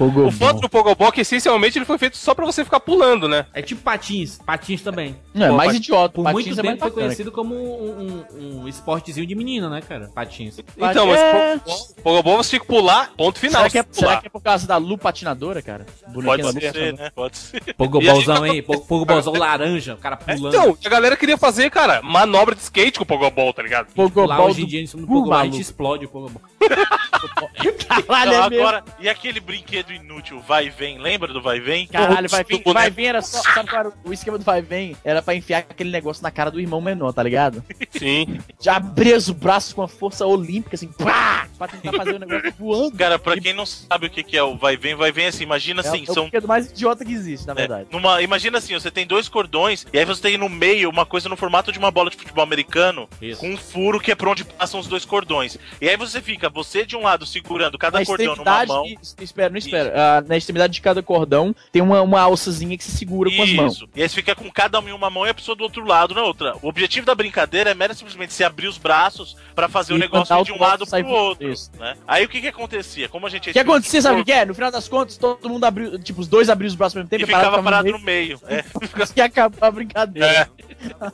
[0.00, 0.28] Pogobol.
[0.28, 3.28] O foto do Pogobol é que essencialmente ele foi feito só pra você ficar pulando,
[3.28, 3.44] né?
[3.52, 5.14] É tipo patins, patins também.
[5.34, 6.14] Não, é Pô, mais idiota.
[6.14, 7.06] Por Patins muito é tempo foi bacana.
[7.06, 10.10] conhecido como um, um, um esportezinho de menina, né, cara?
[10.14, 10.58] Patins.
[10.58, 11.58] Então, mas É.
[11.58, 13.60] Pogobol, Pogobol você tinha que pular, ponto final.
[13.60, 14.08] Será que, é, pular.
[14.08, 15.84] será que é por causa da Lu patinadora, cara?
[16.02, 16.92] Pode Bonequinha Lu ser, patinadora.
[17.04, 17.10] né?
[17.14, 17.74] Pode ser.
[17.74, 18.62] Pogobolzão, hein?
[18.62, 20.54] Po- Pogobolzão laranja, o cara É, pulando.
[20.56, 23.88] Então, a galera queria fazer, cara, manobra de skate com o Pogobol, tá ligado?
[23.88, 26.40] Lá Pogobol hoje em dia, em cima do cu, Pogobol, a gente explode o Pogobol.
[28.06, 28.66] Caralho, é mesmo.
[28.66, 31.86] agora, e aquele brinquedo inútil, vai e vem, lembra do vai e vem?
[31.86, 32.72] Caralho, vai vir, boneco.
[32.72, 33.42] vai vir era só.
[33.54, 34.96] Sabe qual era o esquema do vai vem?
[35.04, 37.64] Era pra enfiar aquele negócio na cara do irmão menor, tá ligado?
[37.90, 38.40] Sim.
[38.60, 41.48] Já abria os braços com a força olímpica, assim, pá!
[41.60, 42.96] pra tentar fazer o negócio voando.
[42.96, 45.82] Cara, pra quem não sabe o que, é o vai vem, vai vem assim, imagina
[45.82, 47.88] assim, é, é o são brinquedo mais idiota que existe, na É, verdade.
[47.90, 51.28] numa, imagina assim, você tem dois cordões e aí você tem no meio uma coisa
[51.28, 53.40] no formato de uma bola de futebol americano Isso.
[53.40, 55.58] com um furo que é por onde passam os dois cordões.
[55.80, 58.86] E aí você fica, você de um lado segurando cada cordão numa mão.
[58.86, 59.79] isso, espera, não espera.
[60.26, 63.74] Na extremidade de cada cordão tem uma, uma alçazinha que se segura com as mãos.
[63.74, 63.88] Isso.
[63.94, 65.84] E aí você fica com cada um em uma mão e a pessoa do outro
[65.84, 66.54] lado na outra.
[66.62, 70.00] O objetivo da brincadeira é mera simplesmente você abrir os braços pra fazer o E
[70.00, 71.50] negócio de um lado pro outro.
[71.50, 71.70] isso.
[71.78, 71.96] Né?
[72.06, 73.08] Aí o que que acontecia?
[73.08, 74.44] Como a gente O que acontecia, sabe o que é?
[74.44, 77.10] No final das contas, todo mundo abriu, tipo, os dois abriam os braços ao mesmo
[77.10, 78.40] tempo E ficava parado no no meio.
[78.50, 78.64] É.
[78.64, 80.26] meio, e acabou a brincadeira.
[80.28, 80.48] É.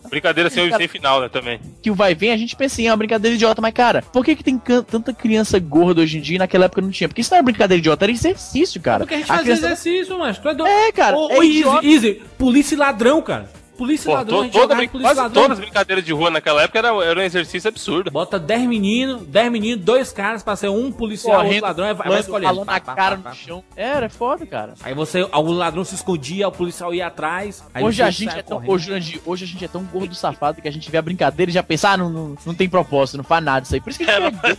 [0.09, 1.61] Brincadeira sem, sem final, né, também.
[1.83, 4.25] Que o vai vem, a gente pensa em é uma brincadeira idiota, mas cara, por
[4.25, 7.09] que que tem tanta criança gorda hoje em dia e naquela época não tinha?
[7.09, 8.13] Porque isso não era brincadeira idiota, era
[8.49, 9.01] exercício, cara.
[9.01, 10.71] Porque a gente A fazia criança- exercício, mas tu é doido.
[10.71, 11.43] É, cara, Ô, é ô.
[11.43, 13.49] Easy, Easy, polícia e ladrão, cara.
[13.77, 15.43] Polícia e Pô, a gente toda, polícia e quase ladrão.
[15.43, 18.11] todas as brincadeiras de rua naquela época era, era um exercício absurdo.
[18.11, 22.09] Bota 10 meninos, 10 meninos, dois caras pra ser um policial, outro ladrão, aí vai,
[22.09, 22.55] vai escolhendo.
[22.55, 23.31] falando pá, cara pá, pá.
[23.31, 23.65] no chão.
[23.77, 24.75] Era, é foda, cara.
[24.83, 27.63] Aí você, o ladrão se escondia, o policial ia atrás.
[27.75, 28.73] Aí Hoje a gente é tão, correndo.
[28.73, 31.55] hoje, hoje a gente é tão gordo safado que a gente vê a brincadeira e
[31.55, 33.81] já pensa, ah, não, não, não tem propósito, não faz nada isso aí.
[33.81, 34.59] Por isso que a gente é, gordo.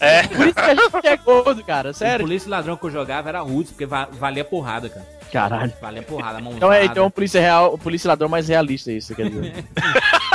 [0.00, 0.22] É.
[0.26, 1.90] Por isso que a gente é gordo, cara.
[1.90, 2.24] O Sério.
[2.26, 5.06] polícia e ladrão que eu jogava era rude, porque va- valia porrada, cara.
[5.32, 5.72] Caralho.
[5.80, 6.56] Valia porrada, mãozada.
[6.56, 9.64] Então é, então o polícia real, o polícia ladrão mais realista isso, quer dizer.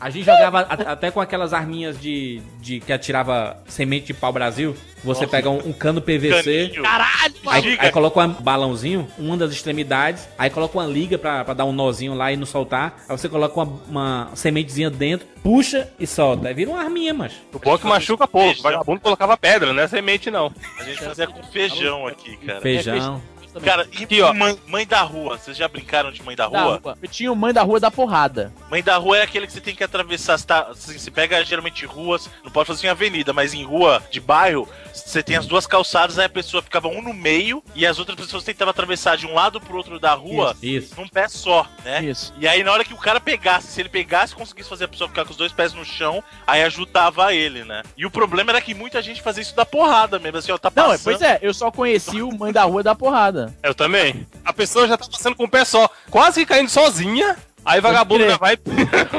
[0.00, 4.32] A gente jogava a- até com aquelas arminhas de, de que atirava semente de pau
[4.32, 4.74] Brasil.
[5.04, 6.82] Você pega um, um cano PVC, Caninho.
[6.82, 7.82] Caralho, aí, Giga.
[7.84, 11.72] aí coloca um balãozinho, uma das extremidades, aí coloca uma liga pra, pra dar um
[11.72, 12.96] nozinho lá e não soltar.
[13.08, 16.48] Aí você coloca uma, uma sementezinha dentro, puxa e solta.
[16.48, 17.34] Aí vira uma arminha, mas.
[17.54, 18.58] O bom é que machuca pouco.
[18.58, 20.52] O vagabundo colocava pedra, não é semente, não.
[20.80, 22.60] A gente fazia com feijão aqui, cara.
[22.60, 23.22] Feijão.
[23.60, 24.32] Cara, e Aqui, ó.
[24.32, 25.36] mãe, mãe da rua?
[25.38, 26.80] Vocês já brincaram de mãe da Da rua?
[26.82, 26.98] rua.
[27.02, 28.52] Eu tinha o mãe da rua da porrada.
[28.70, 30.38] Mãe da rua é aquele que você tem que atravessar.
[30.38, 34.02] Você, tá, assim, você pega geralmente ruas, não pode fazer em avenida, mas em rua
[34.10, 37.84] de bairro, você tem as duas calçadas, aí a pessoa ficava um no meio e
[37.86, 40.94] as outras pessoas tentavam atravessar de um lado pro outro da rua Isso.
[40.96, 42.02] num pé só, né?
[42.04, 42.32] Isso.
[42.38, 44.88] E aí, na hora que o cara pegasse, se ele pegasse e conseguisse fazer a
[44.88, 47.82] pessoa ficar com os dois pés no chão, aí ajudava ele, né?
[47.96, 50.70] E o problema era que muita gente fazia isso da porrada mesmo, assim, ó, tá
[50.74, 51.04] Não, passando.
[51.04, 53.41] pois é, eu só conheci o mãe da rua da porrada.
[53.62, 54.26] Eu também.
[54.44, 57.36] A pessoa já tá passando com o pé só, quase que caindo sozinha.
[57.64, 58.56] Aí vagabundo já vai.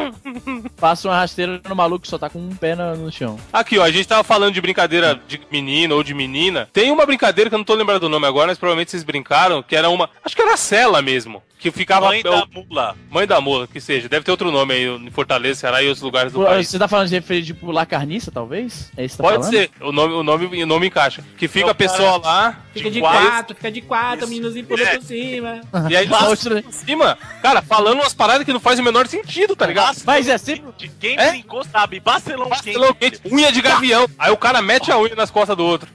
[0.78, 3.40] Passa uma rasteira no maluco que só tá com um pé no, no chão.
[3.54, 6.68] Aqui, ó, a gente tava falando de brincadeira de menino ou de menina.
[6.74, 9.64] Tem uma brincadeira que eu não tô lembrando do nome agora, mas provavelmente vocês brincaram,
[9.64, 10.10] que era uma.
[10.24, 11.42] Acho que era a cela mesmo.
[11.64, 12.08] Que ficava.
[12.08, 12.96] Mãe da mula.
[13.10, 14.10] Mãe da mula, que seja.
[14.10, 16.68] Deve ter outro nome aí em Fortaleza, Ceará e outros lugares do Pô, país.
[16.68, 18.92] Você tá falando de referir de pular carniça, talvez?
[18.98, 19.52] É isso que tá Pode falando?
[19.54, 21.24] ser, o nome, o, nome, o nome encaixa.
[21.38, 23.26] Que fica É a pessoa cara- lá, Fica de quatro.
[23.30, 24.98] quatro, fica de quatro, meninozinho pulando É.
[24.98, 25.62] por cima.
[25.90, 29.56] e aí passa por cima, cara, falando umas paradas que não fazem o menor sentido,
[29.56, 30.02] tá ligado?
[30.06, 30.64] Mas é sempre.
[30.78, 31.30] De quem É?
[31.32, 34.06] brincou sabe, Barcelona Pastelão quente, unha de gavião.
[34.20, 35.90] Aí o cara mete a unha nas costas do outro.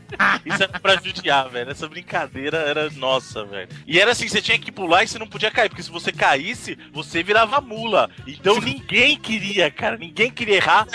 [0.46, 1.70] Isso era pra judiar, velho.
[1.70, 3.68] Essa brincadeira era nossa, velho.
[3.86, 6.12] E era assim, você tinha que pular e você não podia cair, porque se você
[6.12, 8.08] caísse, você virava mula.
[8.26, 9.96] Então ninguém queria, cara.
[9.96, 10.86] Ninguém queria errar.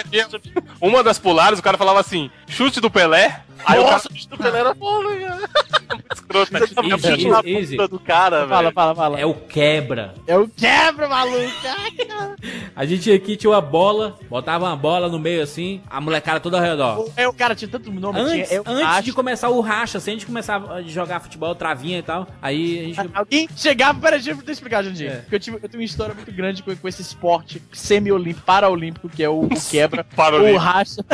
[0.80, 3.44] Uma das pulares, o cara falava assim: chute do Pelé.
[3.66, 3.94] Aí o cara.
[3.94, 5.50] Nossa, o bicho do Pelé era foda, cara.
[5.94, 6.60] Muito escroto, né?
[6.62, 7.78] Easy, a easy.
[7.78, 8.74] bunda do cara, Fala, velho.
[8.74, 9.20] fala, fala.
[9.20, 10.14] É o quebra.
[10.26, 11.38] É o quebra, maluco.
[12.76, 16.58] A gente aqui tinha uma bola, botava uma bola no meio assim, a molecada toda
[16.58, 17.10] ao redor.
[17.16, 18.20] É o cara tinha tanto nome.
[18.20, 19.02] Antes, tinha, é antes Racha.
[19.04, 22.80] de começar o racha, assim, antes de começar a jogar futebol, travinha e tal, aí
[22.80, 23.12] a gente.
[23.14, 25.12] Alguém chegava, pera, deixa eu te explicar, Jandinho.
[25.12, 25.16] É.
[25.18, 29.08] Porque eu, tive, eu tenho uma história muito grande com, com esse esporte semi-olímpico, paraolímpico,
[29.08, 30.06] que é o, o quebra,
[30.54, 31.06] o racha.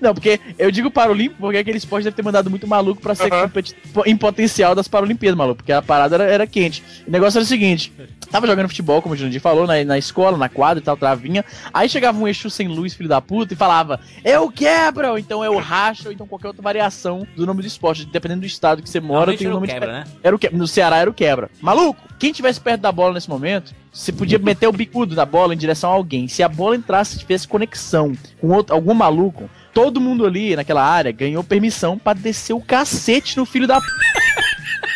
[0.00, 3.30] Não, porque eu digo paraolímpico porque aquele esporte deve ter mandado muito maluco pra ser
[3.30, 6.82] competitivo em potencial das Paralimpíadas, maluco, porque a parada era, era quente.
[7.06, 7.92] O negócio era o seguinte:
[8.30, 11.44] tava jogando futebol, como o Jurandir falou, na, na escola, na quadra e tal, travinha.
[11.72, 15.18] Aí chegava um eixo sem luz, filho da puta, e falava: É o quebra, ou
[15.18, 18.46] então é o racha, ou então qualquer outra variação do nome do esporte, dependendo do
[18.46, 20.04] estado que você mora, tem o era o nome de quebra, né?
[20.22, 20.50] era o que...
[20.50, 21.50] No Ceará era o quebra.
[21.60, 25.52] Maluco, quem tivesse perto da bola nesse momento, você podia meter o bicudo da bola
[25.52, 26.26] em direção a alguém.
[26.26, 30.84] Se a bola entrasse e tivesse conexão com outro, algum maluco, todo mundo ali naquela
[30.84, 33.86] área ganhou permissão pra descer o cacete no filho da p.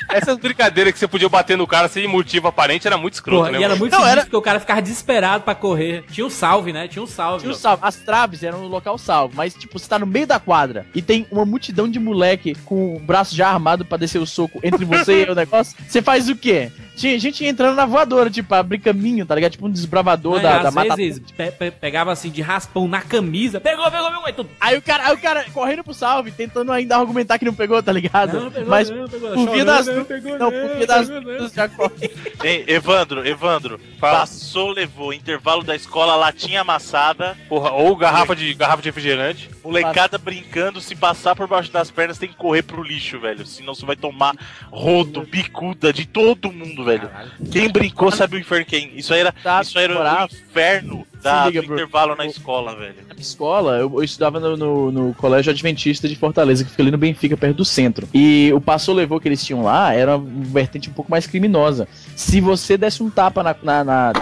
[0.08, 3.50] Essas brincadeiras que você podia bater no cara sem motivo aparente era muito escroto, Porra,
[3.52, 3.58] né?
[3.58, 3.80] e era mano?
[3.80, 6.04] muito Não, era- porque o cara ficava desesperado pra correr.
[6.10, 6.86] Tinha um salve, né?
[6.86, 7.40] Tinha um salve.
[7.40, 7.84] Tinha o salvo.
[7.84, 11.02] As traves eram no local salvo, mas tipo, você tá no meio da quadra e
[11.02, 14.84] tem uma multidão de moleque com o braço já armado pra descer o soco entre
[14.84, 15.76] você e o negócio.
[15.86, 16.70] Você faz o quê?
[16.96, 19.52] Tinha gente entrando na voadora, tipo, abrir caminho, tá ligado?
[19.52, 20.96] Tipo um desbravador Não, da, da às mata.
[20.96, 23.60] vezes pe- pe- pegava assim de raspão na camisa.
[23.60, 24.24] Pegou, pegou, pegou.
[24.26, 24.46] Aí tu...
[24.60, 27.82] Aí o cara, aí o cara correndo pro salve, tentando ainda argumentar que não pegou,
[27.82, 28.40] tá ligado?
[28.40, 29.30] Não, pegou, Mas não, pegou.
[29.32, 31.48] por via das não, pegou, não, não, por via das não.
[31.48, 32.10] já corre.
[32.42, 34.20] Hein, Evandro, Evandro, Fala.
[34.20, 39.50] passou, levou, intervalo da escola, latinha amassada, Porra, ou garrafa de, garrafa de refrigerante.
[39.62, 43.44] Molecada brincando, se passar por baixo das pernas tem que correr pro lixo, velho.
[43.44, 44.34] Senão você vai tomar
[44.70, 47.08] rodo, bicuda de todo mundo, velho.
[47.08, 47.30] Caralho.
[47.52, 48.92] Quem brincou sabe o inferno quem.
[48.96, 51.76] Isso aí era, Tá, isso era o inferno da, liga, do bro.
[51.76, 52.94] intervalo na escola, velho.
[53.08, 56.90] Na escola, eu, eu estudava no, no- no Colégio Adventista de Fortaleza, que fica ali
[56.90, 58.08] no Benfica, perto do centro.
[58.14, 61.88] E o passou levou que eles tinham lá era uma vertente um pouco mais criminosa.
[62.14, 63.54] Se você desse um tapa na.
[63.62, 64.12] na- na-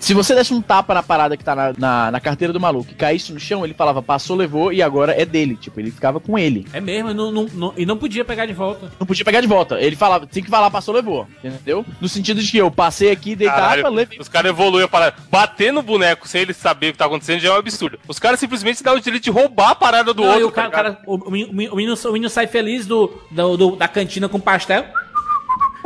[0.00, 2.90] Se você desse um tapa na parada que tá na, na, na carteira do maluco
[2.90, 5.56] e caísse no chão, ele falava, passou, levou e agora é dele.
[5.56, 6.66] Tipo, ele ficava com ele.
[6.72, 8.90] É mesmo, e não, não- não- e não podia pegar de volta.
[8.98, 9.78] Não podia pegar de volta.
[9.80, 11.28] Ele falava, tem que falar, passou, levou.
[11.44, 11.84] Entendeu?
[12.00, 14.18] No sentido de que eu passei aqui, dei Caralho, tapa, levei.
[14.18, 15.16] os caras evoluem a parada.
[15.30, 17.98] Bater no boneco sem ele saber o que tá acontecendo já é um absurdo.
[18.08, 20.42] Os caras simplesmente dão o direito de roubar a parada do Não, outro.
[20.42, 22.86] e o cara, tá o, cara- o, o menino, o menino- o menino sai feliz
[22.86, 24.84] do, do- do- da cantina com pastel.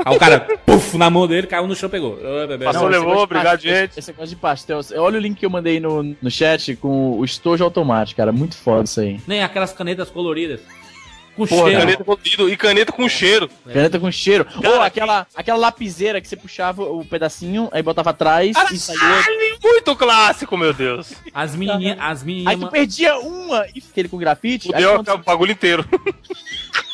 [0.04, 2.18] Aí o cara, puf, na mão dele, caiu no chão, pegou.
[2.64, 3.98] Passou, esse levou, obrigado, pastel- gente.
[3.98, 4.80] Esse, negócio de pastel.
[4.96, 8.33] Olha o link que eu mandei no, no chat com o estojo automático, cara.
[8.33, 9.20] Muito foda isso aí.
[9.26, 10.61] Nem aquelas canetas coloridas.
[11.37, 11.80] Com Porra, cheiro.
[11.80, 13.50] caneta colorido e caneta com cheiro.
[13.66, 14.46] Caneta com cheiro.
[14.54, 19.00] Ou Cara, aquela, aquela lapiseira que você puxava o pedacinho, aí botava atrás e saía.
[19.61, 21.12] Muito clássico, meu Deus.
[21.35, 22.61] As menininhas, as Aí menininhas.
[22.61, 24.68] tu perdia uma e aquele com grafite.
[24.72, 25.85] aí Fudeu quando- o bagulho inteiro.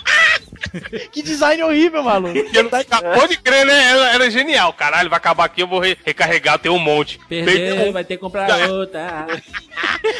[1.11, 2.35] Que design horrível, maluco.
[3.14, 3.83] Pode crer, né?
[3.90, 4.73] Era, era genial.
[4.73, 7.18] Caralho, vai acabar aqui, eu vou re- recarregar, tem um monte.
[7.29, 7.92] Perdeu, Perdeu.
[7.92, 9.27] vai ter que comprar outra.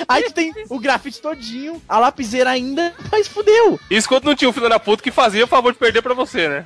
[0.09, 3.79] Aí tu tem o grafite todinho, a lapiseira ainda, mas fudeu.
[3.91, 6.15] Isso quando não tinha um filho da puta que fazia o favor de perder pra
[6.15, 6.65] você, né?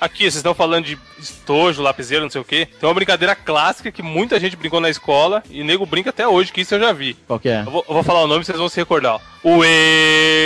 [0.00, 2.66] Aqui, vocês estão falando de estojo, lapiseira, não sei o quê.
[2.78, 6.52] Tem uma brincadeira clássica que muita gente brincou na escola e nego brinca até hoje,
[6.52, 7.14] que isso eu já vi.
[7.26, 7.60] Qual que é?
[7.60, 9.20] Eu vou, eu vou falar o nome e vocês vão se recordar.
[9.42, 9.62] O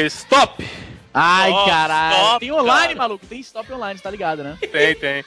[0.07, 0.65] Stop!
[1.13, 2.17] Ai, Nossa, caralho.
[2.17, 2.97] stop, tem online, cara.
[2.97, 3.27] maluco.
[3.27, 4.57] Tem stop online, tá ligado, né?
[4.61, 5.25] Tem, tem.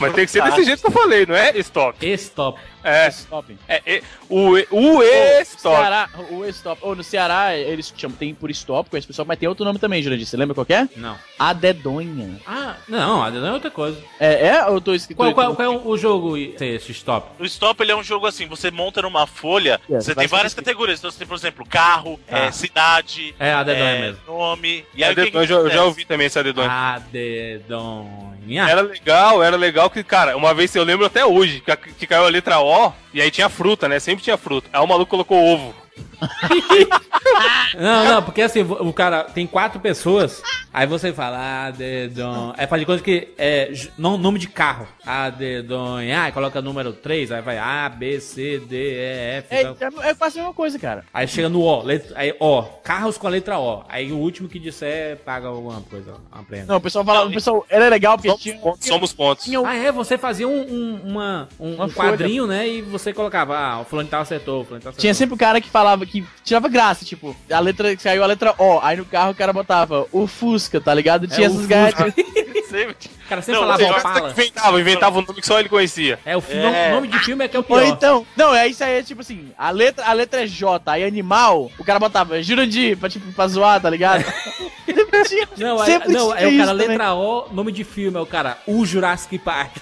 [0.00, 2.06] Mas tem que ser desse jeito que eu falei, não é stop.
[2.14, 2.58] Stop.
[2.82, 3.54] É, Stop.
[3.68, 5.02] é, é o, e- o No
[5.42, 5.76] stop.
[5.76, 6.78] Ceará, o stop.
[6.82, 9.78] Ou no Ceará, eles chamam, tem por stop, conhece o pessoal, mas tem outro nome
[9.78, 10.24] também, Jurandir.
[10.26, 10.88] Você lembra qual que é?
[10.96, 11.18] Não.
[11.38, 12.40] A dedonha.
[12.46, 14.02] Ah, não, não é outra coisa.
[14.18, 14.64] É, é?
[14.66, 15.18] Ou eu tô escrito.
[15.18, 17.28] Qual, qual, qual é o, o jogo esse stop?
[17.38, 20.52] O stop ele é um jogo assim, você monta numa folha, É, você tem várias
[20.52, 20.64] escrito.
[20.64, 21.00] categorias.
[21.00, 22.46] Então você tem, por exemplo, carro, Ah.
[22.46, 24.20] é, cidade, É, a dedonha é, mesmo.
[24.26, 24.86] nome.
[24.94, 26.70] E É, aí que que eu, já, eu já ouvi também essa dedonha.
[26.70, 28.30] A dedonha.
[28.58, 32.24] Era legal, era legal que, cara, uma vez eu lembro até hoje, que, que caiu
[32.24, 34.00] a letra O, e aí tinha fruta, né?
[34.00, 34.68] Sempre tinha fruta.
[34.72, 35.74] Aí o maluco colocou ovo.
[37.78, 42.54] Não, não, porque assim, o cara tem quatro pessoas, aí você fala, a dedonha.
[42.56, 44.86] Aí faz de coisa que é nome de carro.
[45.06, 46.22] A dedonha.
[46.24, 49.46] Aí coloca número 3, aí vai A, B, C, D, E, F.
[49.54, 51.04] É, então- é, é quase a mesma coisa, cara.
[51.14, 53.84] Aí chega no O, letra, aí O, carros com a letra O.
[53.88, 56.66] Aí o último que disser paga alguma coisa, uma prenda.
[56.66, 57.26] Não, o pessoal fala.
[57.26, 58.58] O pessoal, era legal porque Somos tinha.
[58.58, 58.86] pontos.
[58.86, 59.44] Somos pontos.
[59.44, 59.92] tinha um- Ah, é?
[59.92, 62.66] Você fazia um, um, uma, um, Uma um quadrinho, né?
[62.68, 65.00] E você colocava, ah, o fulano tal acertou, o fulano tal acertou.
[65.00, 68.54] Tinha sempre o cara que falava que tirava graça, tipo, a letra saiu a letra
[68.58, 71.26] O, aí no carro o cara botava o Fusca, tá ligado?
[71.26, 71.66] Tinha É, essas.
[72.70, 74.30] O cara sempre Não, falava Tem Opala.
[74.30, 76.20] inventava, inventava um nome que só ele conhecia.
[76.24, 76.92] É, o É.
[76.92, 77.84] nome de filme é que é o Ou pior.
[77.84, 81.04] então, não, é isso aí, é tipo assim, a letra, a letra é J, aí
[81.04, 84.24] animal, o cara botava Jurandir, pra, tipo, pra zoar, tá ligado?
[85.56, 86.88] Não, sempre não, tinha é o cara, também.
[86.88, 89.76] letra O, nome de filme, é o cara, o Jurassic Park.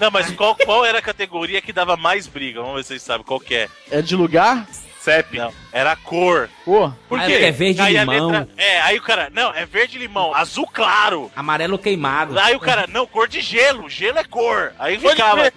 [0.00, 2.60] Não, mas qual, qual era a categoria que dava mais briga?
[2.60, 3.68] Vamos ver se vocês sabem qual que é.
[3.90, 4.66] É de lugar?
[5.04, 5.36] CEP.
[5.38, 6.48] Não, era a cor.
[6.64, 7.32] Pô, Por Ah, quê?
[7.32, 8.30] porque é verde aí limão.
[8.30, 11.30] letra- é, aí o cara, não, é verde limão, azul claro.
[11.36, 12.38] Amarelo queimado.
[12.38, 14.72] Aí o cara, não, cor de gelo, gelo é cor.
[14.78, 15.52] Aí Pode ficava.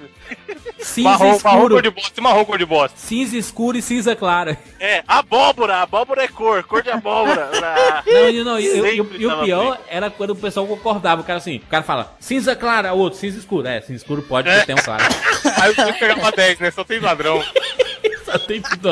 [0.80, 1.76] Cinza Marrom, marrom escuro.
[1.76, 2.98] cor de bosta e marrom cor de bosta.
[2.98, 4.58] Cinza escuro e cinza clara.
[4.80, 7.50] é, abóbora, abóbora é cor, cor de abóbora.
[7.64, 9.42] Ah, Não, e, não, e, e- e o pior
[9.76, 9.80] briga.
[9.90, 11.22] era quando o pessoal concordava.
[11.22, 13.66] O cara assim, o cara fala, cinza clara, o outro, cinza escuro.
[13.68, 15.04] É, cinza escuro pode, porque tem um claro.
[15.62, 16.72] Aí eu tinha que pegar pra 10, né?
[16.72, 17.42] Só tem ladrão.
[18.26, 18.92] Só tem tudo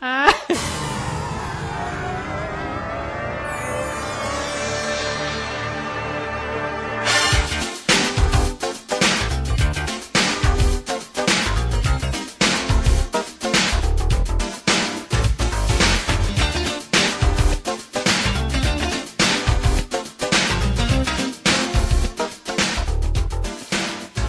[0.00, 0.34] aí.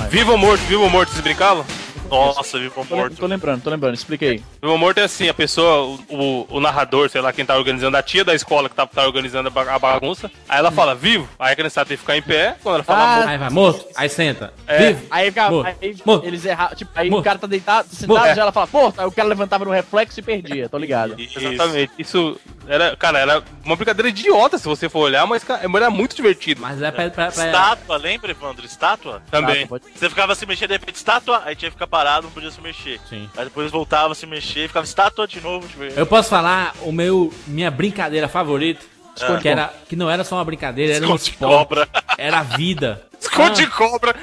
[0.10, 0.62] Vivo ou morto?
[0.62, 1.77] Vivo ou morto, vocês brincavam?
[2.10, 3.16] Nossa, vivo tô, lem- morto.
[3.18, 4.38] tô lembrando, tô lembrando, expliquei.
[4.62, 7.96] Vivo ou morto é assim, a pessoa, o, o, narrador, sei lá, quem tá organizando,
[7.98, 10.96] a tia da escola que tá, tá organizando a ba- a bagunça, aí ela fala
[10.96, 13.38] vivo, aí a criança tem que ficar em pé, quando ela fala Ah, morto, Aí
[13.38, 14.54] vai, morto, aí senta.
[14.68, 14.78] É.
[14.94, 15.06] Vivo.
[15.10, 15.78] Aí, ficava, Morto.
[15.82, 16.26] aí Morto.
[16.28, 17.22] eles erravam, tipo, aí Morto.
[17.22, 18.36] o cara tá deitado, sentado, Morto.
[18.36, 21.16] já ela fala, pô, aí o cara levantava no reflexo e perdia, tô ligado.
[21.20, 21.92] Exatamente.
[22.00, 26.16] Isso Era, cara, era uma brincadeira idiota se você for olhar, mas cara, era muito
[26.16, 26.62] divertido.
[26.62, 27.10] Mas é pra.
[27.10, 28.66] pra, pra- Estátua, lembra, Evandro?
[28.66, 29.22] Estátua?
[29.32, 29.62] Também.
[29.62, 32.32] Tá, pode- Você ficava se mexendo, de repente, estátua, aí tinha que ficar parado, não
[32.32, 33.00] podia se mexer.
[33.10, 33.30] Sim.
[33.38, 35.68] Aí depois voltava a se mexer, ficava estátua de novo.
[35.68, 38.86] Tipo, Eu posso falar o meu minha brincadeira favorita?
[39.20, 39.38] Ah.
[39.42, 41.56] Que, era, que não era só uma brincadeira, era um Esconde esporte.
[41.68, 41.88] cobra.
[42.20, 43.02] Era a vida.
[43.20, 44.14] Esconde cobra!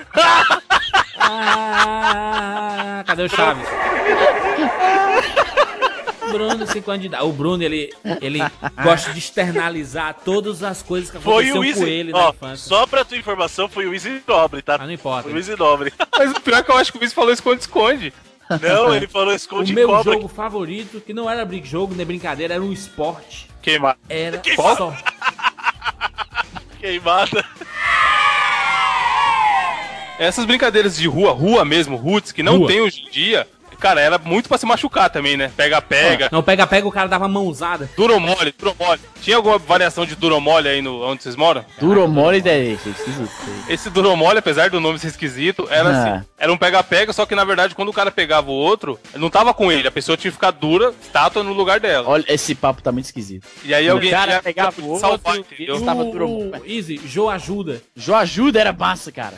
[1.19, 3.67] Ah, cadê o Chaves?
[6.39, 7.25] Bruno se candidata.
[7.25, 8.41] O Bruno, ele, ele
[8.83, 11.91] gosta de externalizar todas as coisas que Foi aconteceram o com Easy.
[11.93, 12.69] ele na Ó, infância.
[12.69, 14.77] só pra tua informação, foi o Easy Nobre, tá?
[14.79, 15.23] Mas não importa.
[15.25, 15.93] Foi o Easy Nobre.
[16.19, 18.13] Mas o pior é que eu acho que o Viz falou esconde-esconde.
[18.61, 20.13] Não, ele falou O esconde meu cobra.
[20.13, 23.49] jogo favorito, que não era jogo nem brincadeira, era um esporte.
[23.63, 23.97] Queimar.
[24.09, 24.77] Era Qual?
[24.77, 24.97] só.
[26.79, 27.45] Queimada.
[30.19, 32.69] Essas brincadeiras de rua, rua mesmo, roots, que não Rua.
[32.69, 35.51] tem hoje em dia, cara, era muito pra se machucar também, né?
[35.57, 37.89] Pega-pega, Não, pega-pega, o cara dava mãozada.
[37.97, 39.01] duro mole, duro mole.
[39.21, 41.65] Tinha alguma variação de duro mole aí no, onde vocês moram?
[41.79, 43.31] Duro mole é esquisito.
[43.69, 46.15] Esse duro mole, apesar do nome ser esquisito, era Ah.
[46.17, 46.25] assim.
[46.39, 49.55] Era um pega-pega, só que na verdade, quando o cara pegava o outro, não tava
[49.55, 52.09] com ele, a pessoa tinha que ficar dura, estátua no lugar dela.
[52.09, 53.47] Olha, esse papo tá muito esquisito.
[53.65, 55.77] E aí alguém cara ia- pegava o salvar, outro, entendeu?
[55.77, 56.29] Estava o, duro.
[56.29, 57.81] o Easy, Jô ajuda.
[57.97, 59.35] Jo ajuda era massa, cara.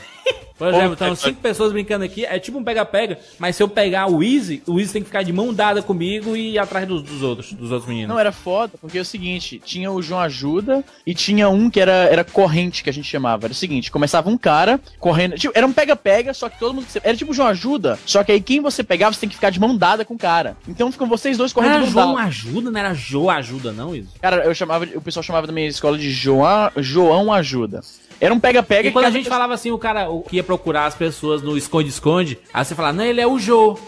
[0.59, 3.63] Por exemplo, Pô, então, é- cinco pessoas brincando aqui, é tipo um pega-pega, mas se
[3.63, 6.59] eu pegar o Easy, o Easy tem que ficar de mão dada comigo e ir
[6.59, 8.09] atrás dos, dos outros, dos outros meninos.
[8.09, 11.79] Não, era foda, porque é o seguinte, tinha o João Ajuda e tinha um que
[11.81, 13.47] era, era corrente, que a gente chamava.
[13.47, 15.37] Era o seguinte, começava um cara correndo.
[15.37, 16.87] Tipo, era um pega-pega, só que todo mundo.
[17.03, 19.51] Era tipo o João Ajuda, só que aí quem você pegava, você tem que ficar
[19.51, 20.57] de mão dada com o cara.
[20.67, 22.29] Então ficam vocês dois correndo era de mão João dada.
[22.29, 24.09] ajuda, não era Jô ajuda, não, Easy?
[24.21, 27.83] Cara, eu chamava, o pessoal chamava da minha escola de João, João Ajuda.
[28.21, 30.43] Era um pega-pega E quando a gente pessoa- falava assim, o cara o que ia
[30.45, 33.79] procurar as pessoas no esconde-esconde, aí você fala, não, ele é o Jô.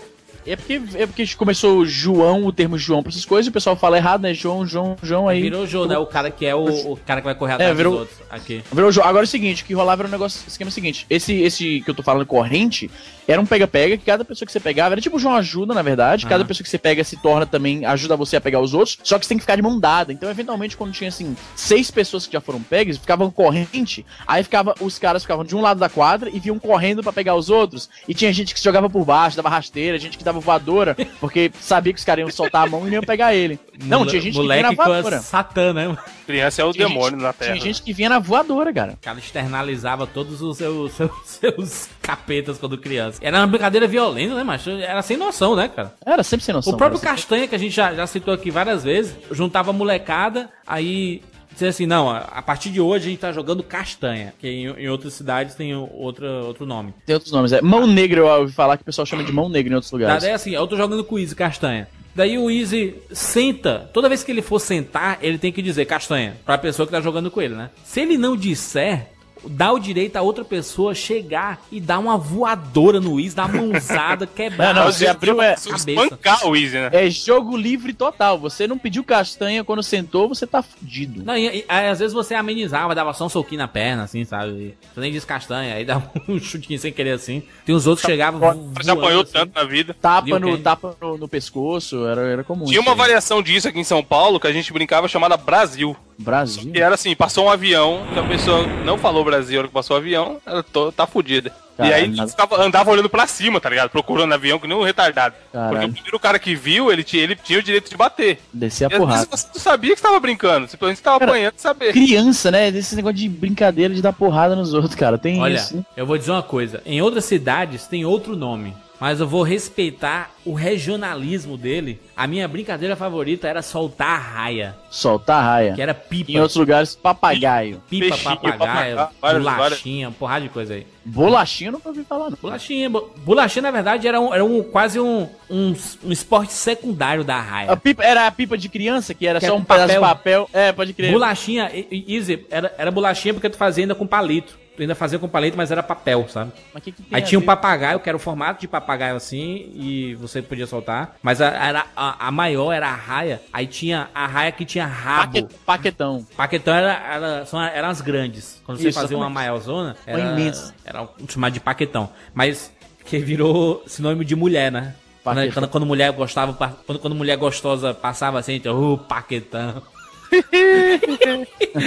[0.46, 3.76] É porque, é porque começou João, o termo João pra essas coisas, e o pessoal
[3.76, 4.32] fala errado, né?
[4.32, 5.42] João, João, João aí.
[5.42, 5.98] Virou Jô, né?
[5.98, 8.18] O cara que é o, o cara que vai correr atrás virou- dos outros.
[8.30, 8.62] Aqui.
[8.72, 9.06] Virou jogo.
[9.06, 11.04] Agora é o seguinte, o que rolava era um negócio, o esquema é o seguinte,
[11.10, 12.90] esse, esse que eu tô falando corrente,
[13.28, 16.26] era um pega-pega, que cada pessoa que você pegava, era tipo João ajuda, na verdade,
[16.26, 19.18] cada pessoa que você pega se torna também, ajuda você a pegar os outros, só
[19.18, 22.26] que você tem que ficar de mão dada, então eventualmente quando tinha, assim, seis pessoas
[22.26, 25.88] que já foram pegas, ficavam corrente, aí ficava, os caras ficavam de um lado da
[25.88, 29.04] quadra e vinham correndo pra pegar os outros, e tinha gente que se jogava por
[29.04, 32.70] baixo, dava rasteira, gente que dava voadora, porque sabia que os caras iam soltar a
[32.70, 33.60] mão e iam pegar ele.
[33.84, 35.20] Não, Mole- tinha gente que vinha na voadora.
[35.20, 35.96] Satã, né?
[36.28, 37.52] Criança é o Tinha demônio gente- na Terra.
[37.52, 38.92] Tinha gente que vinha na voadora, cara.
[38.92, 43.18] O cara externalizava todos os seus, seus, seus capetas quando criança.
[43.22, 44.68] Era uma brincadeira violenta, né, macho?
[44.70, 45.94] Era sem noção, né, cara?
[46.04, 46.74] Era sempre sem noção.
[46.74, 47.00] O próprio.
[47.00, 51.22] Castanha, que a gente já, já citou aqui várias vezes, juntava a molecada, aí
[51.58, 54.88] dizia assim, não, a partir de hoje a gente tá jogando Castanha, que em, em
[54.88, 56.94] outras cidades tem outra, outro nome.
[57.04, 57.52] Tem outros nomes.
[57.52, 59.92] É mão negra, eu ouvi falar que o pessoal chama de mão negra em outros
[59.92, 60.22] lugares.
[60.22, 61.88] Daí assim, eu tô jogando com o Easy Castanha.
[62.14, 66.36] Daí o Easy senta, toda vez que ele for sentar, ele tem que dizer Castanha,
[66.44, 67.70] pra pessoa que tá jogando com ele, né?
[67.84, 69.08] Se ele não disser,
[69.46, 73.62] dá o direito a outra pessoa chegar e dar uma voadora no Easy, dar uma
[73.62, 74.74] mãozada, quebrar.
[74.74, 76.90] Não, não, a você abriu é, espancar o Easy, né?
[76.92, 78.38] é jogo livre total.
[78.38, 81.22] Você não pediu castanha quando sentou, você tá fudido.
[81.24, 84.24] Não, e, e, aí, às vezes você amenizava, dava só um soquinho na perna, assim,
[84.24, 84.76] sabe?
[84.92, 87.42] Você nem diz castanha, aí dava um chutinho sem querer assim.
[87.64, 88.40] Tem uns outros que chegavam.
[88.82, 89.32] Já apanhou assim.
[89.32, 89.94] tanto na vida.
[89.94, 92.66] Tapa, no, tapa no, no pescoço, era, era comum.
[92.66, 92.98] Tinha uma aí.
[92.98, 95.96] variação disso aqui em São Paulo que a gente brincava chamada Brasil.
[96.18, 96.72] Brasil.
[96.72, 99.74] Que era assim, passou um avião, que a pessoa não falou Brasil na hora que
[99.74, 101.50] passou o avião, ela to- tá fudida.
[101.50, 103.88] e Caralho, aí nada- ficava, andava olhando pra cima, tá ligado?
[103.90, 105.34] Procurando avião que nem um retardado.
[105.52, 105.70] Caralho.
[105.70, 108.40] Porque o primeiro cara que viu, ele tinha, ele tinha o direito de bater.
[108.52, 109.28] Descer a E às vezes porrada.
[109.36, 111.92] você não sabia que você tava brincando, simplesmente você tava Cara, apanhando de saber.
[111.92, 112.68] Criança, né?
[112.68, 115.16] Esse negócio de brincadeira de dar porrada nos outros, cara.
[115.16, 115.76] Tem Olha, isso.
[115.76, 115.84] né?
[115.96, 116.82] eu vou dizer uma coisa.
[116.84, 118.74] Em outras cidades tem outro nome.
[119.00, 122.00] Mas eu vou respeitar o regionalismo dele.
[122.16, 124.76] A minha brincadeira favorita era soltar a raia.
[124.90, 125.74] Soltar a raia.
[125.74, 126.32] Que era pipa.
[126.32, 127.80] Em outros lugares, papagaio.
[127.88, 130.86] Pipa, Peixinho, papagaio, papagaio, bolachinha, porrada de coisa aí.
[131.04, 132.38] Bolachinha eu nunca ouvi falar, não.
[132.42, 135.74] Bolachinha, bo- bolachinha na verdade era, um, era um, quase um, um,
[136.04, 137.76] um esporte secundário da A raia.
[137.76, 140.00] pipa, era a pipa de criança, que era Que só é um com pedaço de
[140.00, 140.46] papel.
[140.46, 140.60] papel.
[140.60, 141.12] É, pode crer.
[141.12, 144.58] Bolachinha, easy, era, era bolachinha porque tu fazia ainda com palito.
[144.78, 146.52] Tu ainda fazia com palito, mas era papel, sabe?
[146.80, 150.40] Que que Aí tinha um papagaio, que era o formato de papagaio assim, e você
[150.40, 151.16] podia soltar.
[151.20, 153.42] Mas a, era, a, a maior era a raia.
[153.52, 155.32] Aí tinha a raia que tinha rabo.
[155.42, 156.24] Paque- Paquetão.
[156.36, 158.62] Paquetão era, era, são, eram as grandes.
[158.64, 160.72] Quando você Isso, fazia uma maiorzona, era, imensa.
[160.84, 162.10] era chamado de paquetão.
[162.32, 162.72] Mas
[163.04, 164.94] que virou sinônimo de mulher, né?
[165.24, 166.52] Quando, quando, quando mulher gostava,
[166.86, 169.82] quando, quando mulher gostosa passava assim, então, uh, paquetão.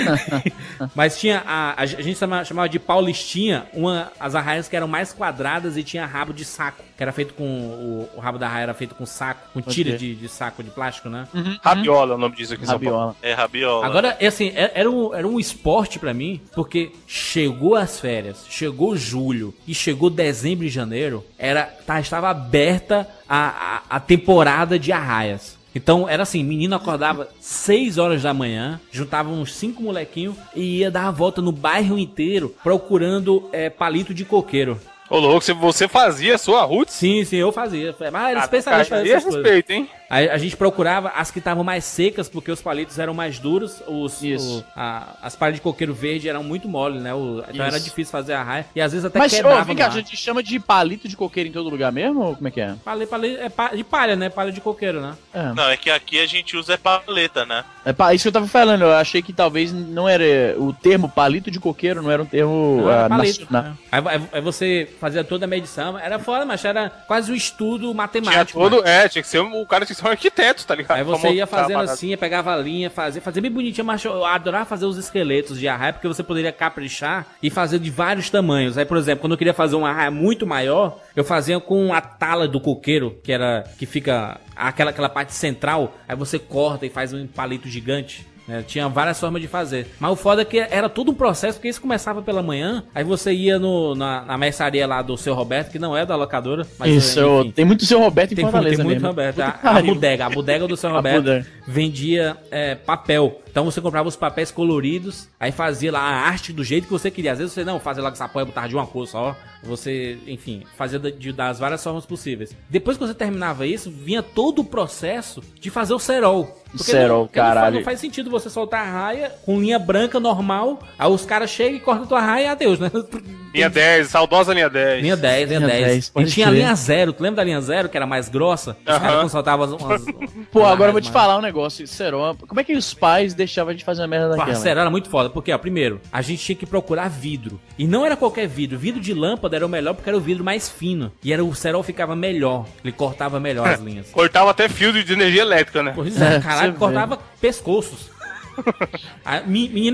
[0.96, 5.14] Mas tinha a, a gente chama- chamava de paulistinha, uma, as arraias que eram mais
[5.14, 8.64] quadradas e tinha rabo de saco, que era feito com o, o rabo da arraia
[8.64, 11.28] era feito com saco, com tira de, de saco de plástico, né?
[11.64, 12.66] Rabiola é o nome disso aqui.
[12.66, 13.16] Rabiola.
[13.22, 13.86] É rabiola.
[13.86, 18.46] Agora, é assim, é- era um, era um esporte pra mim, porque chegou as férias,
[18.50, 24.78] chegou julho e chegou dezembro e janeiro, era, tá, estava aberta a, a, a temporada
[24.80, 25.60] de arraias.
[25.74, 30.92] Então era assim, menino acordava 6 horas da manhã, juntava uns cinco molequinhos e ia
[30.92, 34.80] dar a volta no bairro inteiro procurando é, palito de coqueiro.
[35.10, 36.94] Ô, louco, você- fazia a sua roots?
[36.94, 37.94] Sim, sim, eu fazia.
[38.12, 38.48] Mas era Ah,
[38.86, 39.44] fazer essas coisas.
[39.44, 39.90] respeito, hein?
[40.14, 43.82] Aí a gente procurava as que estavam mais secas, porque os palitos eram mais duros,
[43.88, 44.60] os, Isso.
[44.60, 47.14] o- a- as palhas de coqueiro verde eram muito mole, né?
[47.14, 47.86] O- então era Isso.
[47.86, 48.66] difícil fazer a raia.
[48.76, 49.94] E às vezes até Mas, ô, quebrava vem cá, a ar.
[49.94, 52.20] gente chama de palito de coqueiro em todo lugar mesmo?
[52.22, 52.76] Ou como é que é?
[52.84, 54.28] Palha, palha- é pa- de palha, né?
[54.30, 55.14] Palha de coqueiro, né?
[55.34, 57.64] É, Não, é que aqui a gente usa é paleta, né?
[57.86, 60.24] é pa- isso que eu tava falando, eu achei que talvez não era.
[60.58, 63.64] O termo palito de coqueiro não era um termo Não, era ah, palito, nacional.
[63.72, 63.78] né?
[63.92, 65.98] Aí, aí- aí você fazia toda a medição.
[65.98, 68.60] Era foda, mas era quase um estudo Tinha matemático.
[68.60, 68.76] todo.
[68.78, 68.88] mano.
[68.88, 69.40] É, tinha que ser.
[69.40, 70.98] um- O cara tinha que ser um arquiteto, tá ligado?
[70.98, 74.66] Aí você ia fazendo assim, pegava a linha, fazia, fazia bem bonitinho, mas eu adorava
[74.66, 78.78] fazer os esqueletos de arraia, porque você poderia caprichar e fazer de vários tamanhos.
[78.78, 82.02] Aí, por exemplo, quando eu queria fazer uma arraia muito maior, eu fazia com a
[82.02, 86.90] tala do coqueiro, que era que fica aquela, aquela parte central, aí você corta e
[86.90, 88.28] faz um palito gigante.
[88.52, 88.64] Né?
[88.68, 89.88] Tinha várias formas de fazer.
[90.00, 93.04] Mas o foda é que era todo um processo, porque isso começava pela manhã, aí
[93.04, 96.68] você ia no, na, na mercearia lá do seu Roberto, que não é da locadora,
[96.78, 97.52] mas Isso, enfim.
[97.52, 99.08] tem muito seu Roberto em Tem, Fortaleza tem muito mesmo.
[99.08, 99.40] Roberto.
[99.40, 103.42] A, a bodega, a bodega do seu Roberto vendia é, papel.
[103.52, 107.12] Então você comprava os papéis coloridos, aí fazia lá a arte do jeito que você
[107.12, 107.34] queria.
[107.34, 109.36] Às vezes você não fazia lá com e botava de uma cor só.
[109.64, 112.56] Você, enfim, fazia de, das várias formas possíveis.
[112.70, 116.58] Depois que você terminava isso, vinha todo o processo de fazer o cerol.
[116.76, 117.76] Cerol, não, porque não faz- caralho.
[117.76, 121.76] Não faz sentido você soltar a raia com linha branca normal, aí os caras chegam
[121.76, 122.90] e cortam a tua raia e adeus, né?
[123.54, 125.04] Linha 10, saudosa linha 10.
[125.04, 126.10] Linha 10, linha, Linha 10.
[126.10, 127.12] 10, e tinha a linha 0.
[127.12, 128.78] Tu lembra da linha 0, que era mais grossa?
[128.82, 129.00] Os Aham.
[129.02, 131.86] caras não soltavam umas, umas- Pô, agora eu vou te mais- falar um negócio.
[131.86, 134.48] Serol, como é que os pais deixavam a gente fazer uma merda daquela?
[134.48, 135.30] Parceiro, era muito foda.
[135.30, 137.60] Porque, ó, primeiro, a gente tinha que procurar vidro.
[137.78, 138.78] E não era qualquer vidro.
[138.78, 141.12] Vidro de lâmpada era o melhor porque era o vidro mais fino.
[141.24, 142.66] E era o cerol ficava melhor.
[142.84, 144.10] Ele cortava melhor as linhas.
[144.12, 145.94] Cortava até fio de energia elétrica, né?
[145.96, 148.11] Pois é, É, caralho, cortava pescoços.
[149.26, 149.42] A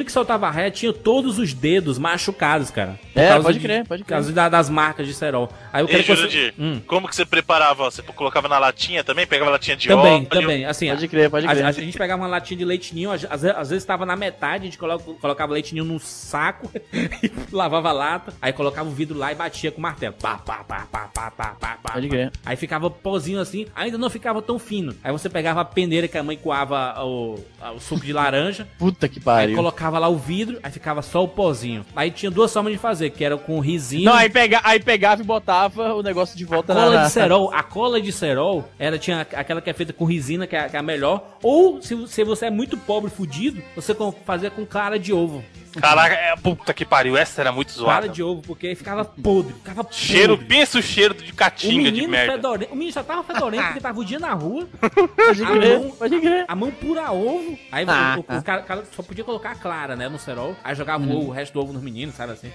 [0.03, 2.99] que soltava ré tinha todos os dedos machucados, cara.
[3.16, 5.49] É, pode de- crer, pode Por causa da- das marcas de cerol.
[5.74, 6.53] Aí eu quero que você...
[6.58, 6.80] Hum.
[6.88, 7.84] como que você preparava?
[7.86, 9.26] Você colocava na latinha também?
[9.28, 10.26] Pegava latinha de Também, óleo?
[10.28, 10.66] também.
[10.66, 11.66] Assim, Pode crer, pode a- crer.
[11.66, 14.64] A, a gente pegava uma latinha de leite ninho, às, às- vezes estava na metade,
[14.64, 18.91] a gente colo- colocava leite ninho num saco, e lavava a lata, aí colocava o
[18.93, 20.16] vidro lá e batia com o martelo.
[20.22, 22.32] Pá, pá, pá, pá, pá, pá, pá, pá, Pode crer.
[22.45, 24.95] Aí ficava pozinho assim, ainda não ficava tão fino.
[25.03, 27.36] Aí você pegava a peneira que a mãe coava o,
[27.76, 29.55] o suco de laranja, Puta que aí pariu.
[29.55, 31.86] colocava lá o vidro, aí ficava só o pozinho.
[31.95, 34.05] Aí tinha duas formas de fazer, que era com risinho.
[34.05, 36.82] Não, aí, pega, aí pegava e botava o negócio de volta na...
[36.82, 40.05] Cola na- de cerol, a cola de cerol era tinha aquela que é feita com
[40.05, 41.38] resina, que é, que é a melhor.
[41.43, 43.95] Ou se, se você é muito pobre, fudido, você
[44.26, 45.43] fazia com clara de ovo.
[45.80, 48.09] Caraca, é, puta que pariu, essa era muito Clara zoada.
[48.09, 49.97] de ovo, porque aí ficava podre, ficava podre.
[49.99, 52.34] Cheiro, pensa o cheiro de o catinga de merda.
[52.34, 54.67] fedorento, o menino já tava fedorento porque tava o dia na rua,
[55.15, 56.45] Pode a crer, mão- pode crer.
[56.47, 57.57] a mão pura ovo.
[57.71, 58.41] Aí o- Ah, o, o ah.
[58.41, 60.55] cara, cara só podia colocar a clara, né, no cerol.
[60.63, 62.51] Aí jogava o, ovo, o resto do ovo nos meninos, sabe assim.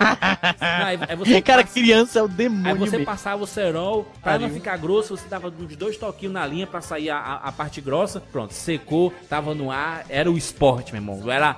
[0.00, 0.06] Não,
[0.86, 3.06] aí, aí você Cara, passa- criança é o Aí demônio você mesmo.
[3.06, 6.80] passava o cerol, pra não ficar grosso, você dava uns dois toquinhos na linha pra
[6.80, 8.20] sair a, a- a parte grossa.
[8.20, 11.30] Pronto, secou, tava no ar, era o esporte, meu irmão.
[11.30, 11.56] Era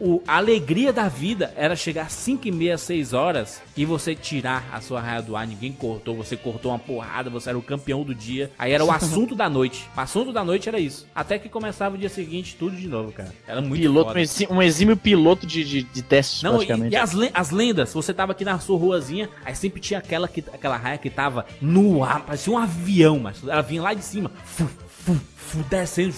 [0.00, 4.14] o- a alegria da vida era chegar às 5 e meia, 6 horas e você
[4.14, 5.46] tirar a sua raia do ar.
[5.46, 8.50] Ninguém cortou, você cortou uma porrada, você era o campeão do dia.
[8.58, 9.88] Aí era o assunto da noite.
[9.96, 11.06] O assunto da noite era isso.
[11.14, 13.32] Até que começava o dia seguinte, tudo de novo, cara.
[13.46, 14.18] Era muito Piloto, foda.
[14.18, 16.94] um exí- exímio piloto de, de, de testes, Não, e, praticamente.
[16.94, 20.26] e as, len- as lendas, você tava aqui na sua ruazinha, aí sempre tinha aquela,
[20.28, 24.02] que, aquela raia que tava no ar, parecia um avião, mas ela vinha lá de
[24.02, 24.66] cima, fu,
[25.04, 26.14] fu, fu, descendo.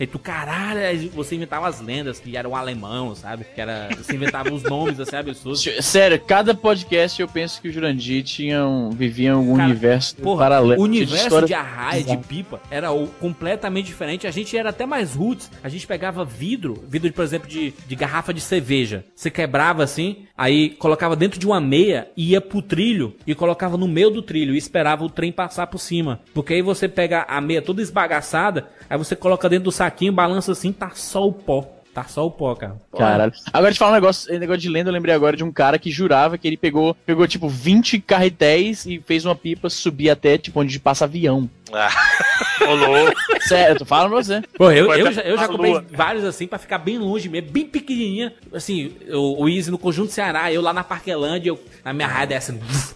[0.00, 3.44] E tu, caralho, aí você inventava as lendas que eram alemão, sabe?
[3.54, 3.88] Que era.
[3.96, 5.64] Você inventava os nomes assim absurdos.
[5.80, 10.38] Sério, cada podcast eu penso que o Jurandir tinha um, vivia algum Cara, universo Porra,
[10.44, 10.80] paralelo.
[10.80, 14.26] o universo história de arraia, de pipa, era o- completamente diferente.
[14.26, 15.50] A gente era até mais roots.
[15.62, 19.04] A gente pegava vidro, vidro, por exemplo, de, de garrafa de cerveja.
[19.14, 23.88] Você quebrava assim, aí colocava dentro de uma meia, ia pro trilho e colocava no
[23.88, 26.20] meio do trilho e esperava o trem passar por cima.
[26.32, 30.52] Porque aí você pega a meia toda esbagaçada, aí você coloca dentro do saquinho, balança
[30.52, 31.74] assim, tá só o pó.
[31.94, 32.76] Tá só o pó, cara.
[32.96, 33.32] Caralho.
[33.52, 35.78] Agora te falar um negócio, esse negócio de lenda, eu lembrei agora de um cara
[35.80, 40.38] que jurava que ele pegou, pegou tipo 20 carretéis e fez uma pipa subir até
[40.38, 41.50] tipo onde passa avião.
[43.48, 44.42] Sério, eu tô falando pra você.
[44.56, 45.84] Pô, eu, Vai eu, pra- já, eu já comprei lua.
[45.90, 48.32] vários assim pra ficar bem longe mesmo, bem pequenininha.
[48.52, 52.28] Assim, o, o Easy no Conjunto Ceará, eu lá na Parquelândia, eu, na minha raia
[52.38, 52.94] vuf, vuf,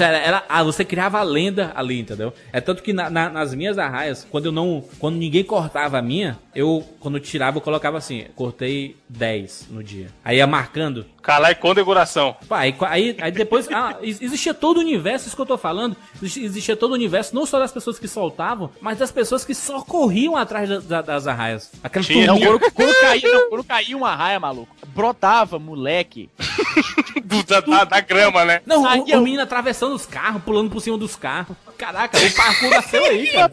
[0.00, 2.32] era, era- ah, você criava a lenda ali, entendeu?
[2.52, 4.84] É tanto que na- na- nas minhas arraias, quando eu não.
[4.98, 9.82] Quando ninguém cortava a minha, eu, quando eu tirava, eu colocava assim, cortei 10 no
[9.82, 10.08] dia.
[10.24, 11.06] Aí ia marcando.
[11.22, 12.36] Calar e condecoração.
[12.48, 13.68] Pá, aí, aí, aí depois.
[13.72, 15.96] Ah, ex- existia todo o universo, isso que eu tô falando.
[16.22, 19.54] exi- Existia todo o universo, não só das pessoas que soltavam, mas das pessoas que
[19.54, 21.70] só corriam atrás da- da- das arraias.
[21.82, 26.28] Aquelas Tinha, Não, quando, quando caía, não, quando caía uma raia, maluco, brotava, moleque.
[27.24, 28.60] Do- da, da, da grama, né?
[28.66, 31.56] Não, o, Saía- o menino atravessando os carros, pulando por cima dos carros.
[31.82, 33.50] Caraca, o parkour nasceu aí, cara.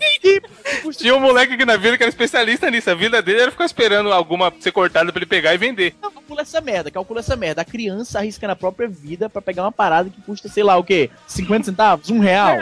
[0.95, 2.89] Tinha um moleque aqui na vila que era especialista nisso.
[2.91, 5.95] A vida dele era ficar esperando alguma ser cortada pra ele pegar e vender.
[5.99, 7.61] Não, calcula essa merda, calcula essa merda.
[7.63, 10.83] A criança arrisca na própria vida pra pegar uma parada que custa, sei lá, o
[10.83, 11.09] quê?
[11.25, 12.09] 50 centavos?
[12.11, 12.57] Um real?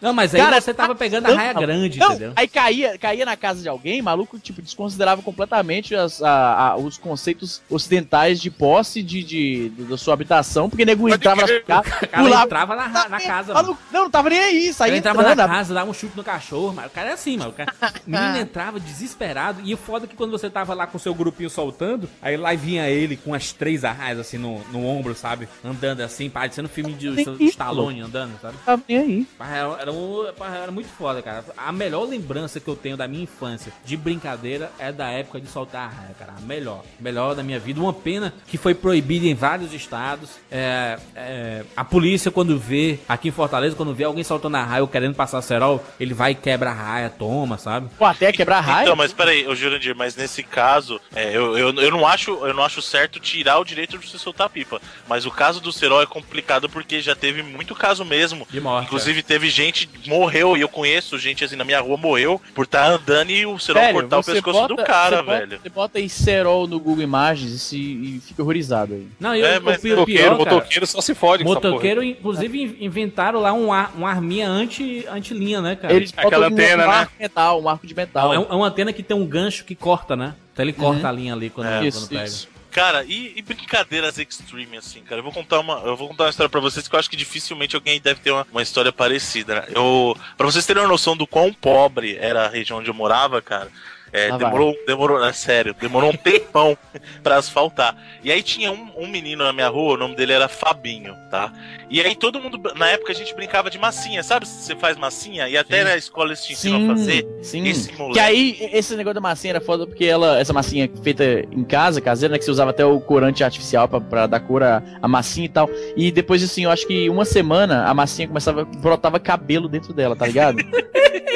[0.00, 2.32] Não, mas aí Cara, você tava pegando a raia grande, Não, entendeu?
[2.36, 6.98] aí caía, caía na casa de alguém, maluco, tipo, desconsiderava completamente as- a- a- os
[6.98, 11.90] conceitos ocidentais de posse de, de- da sua habitação, porque nego entrava na O casa,
[12.06, 13.66] cara pulava, entrava na, na casa, mano.
[13.66, 16.24] maluco, não, não tava nem aí, saía entrava entrando, na casa, dava um chute no
[16.24, 17.50] cachorro, mas o cara é assim, mano.
[17.50, 17.72] O, cara...
[18.06, 19.60] menino entrava desesperado.
[19.64, 22.36] E o foda é que quando você tava lá com o seu grupinho soltando, aí
[22.36, 25.48] lá vinha ele com as três arraias assim no, no ombro, sabe?
[25.64, 27.08] Andando assim, parecendo filme de
[27.46, 28.56] Stallone andando, sabe?
[28.64, 29.26] tava nem aí.
[29.40, 30.26] Era, era, um-
[30.62, 31.44] era muito foda, cara.
[31.56, 35.48] A melhor lembrança que eu tenho da minha infância de brincadeira é da época de
[35.48, 36.34] soltar a raia, cara.
[36.36, 36.84] A melhor.
[37.00, 37.80] Melhor da minha vida.
[37.80, 40.30] Uma pena que foi proibida em vários estados.
[40.50, 44.82] É, é, a polícia, quando vê, aqui em Fortaleza, quando vê alguém soltando a raia
[44.82, 47.88] ou querendo passar cerol, ele vai e quebra a raia, toma, sabe?
[47.98, 48.84] Pô, até quebrar raia.
[48.84, 52.54] Então, mas peraí, ô Jurandir, mas nesse caso, é, eu, eu, eu, não acho, eu
[52.54, 54.80] não acho certo tirar o direito de você soltar pipa.
[55.08, 58.46] Mas o caso do Serol é complicado porque já teve muito caso mesmo.
[58.50, 61.96] De morte, Inclusive, teve gente que morreu, e eu conheço gente assim na minha rua
[61.96, 65.22] morreu por estar andando e o Serol Sério, cortar o pescoço bota- do cara, você
[65.22, 65.60] bota- velho.
[65.62, 69.06] Você bota aí Serol no Google Imagens e, se, e fica horrorizado aí.
[69.18, 71.60] Não, e É, o- mas o pior, Motoqueiro, cara, motoqueiro só se fode com essa
[71.60, 71.72] porra.
[71.72, 75.92] motoqueiro, inclusive, in- inventaram lá um ar, uma arminha anti, anti-linha, né, cara?
[75.94, 76.94] Eles Aquela um, antena, um né?
[76.94, 78.32] arco metal, um arco de metal.
[78.32, 80.34] É, é uma antena que tem um gancho que corta, né?
[80.52, 82.24] Então ele corta a linha ali quando, É, quando isso, pega.
[82.24, 82.48] isso.
[82.70, 85.20] Cara, e, e brincadeiras extreme, assim, cara?
[85.20, 87.16] Eu vou contar uma, eu vou contar uma história pra vocês que eu acho que
[87.16, 89.64] dificilmente alguém deve ter uma, uma história parecida, né?
[89.74, 93.40] Eu, pra vocês terem uma noção do quão pobre era a região onde eu morava,
[93.40, 93.70] cara,
[94.12, 96.76] é, Ah, demorou, demorou, é sério, demorou um tempão
[97.22, 97.96] pra asfaltar.
[98.22, 101.52] E aí tinha um, um menino na minha rua, o nome dele era Fabinho, tá?
[101.88, 104.46] E aí todo mundo, na época a gente brincava de massinha, sabe?
[104.46, 107.26] Você faz massinha e até na escola eles te ensinam a fazer.
[107.42, 107.66] sim.
[107.66, 108.14] Esse moleque.
[108.14, 112.00] Que aí, esse negócio da massinha era foda porque ela, essa massinha feita em casa,
[112.00, 112.38] caseira, né?
[112.38, 115.48] Que você usava até o corante artificial pra, pra dar cor à, à massinha e
[115.48, 115.68] tal.
[115.96, 120.16] E depois, assim, eu acho que uma semana a massinha começava, brotava cabelo dentro dela,
[120.16, 120.58] tá ligado?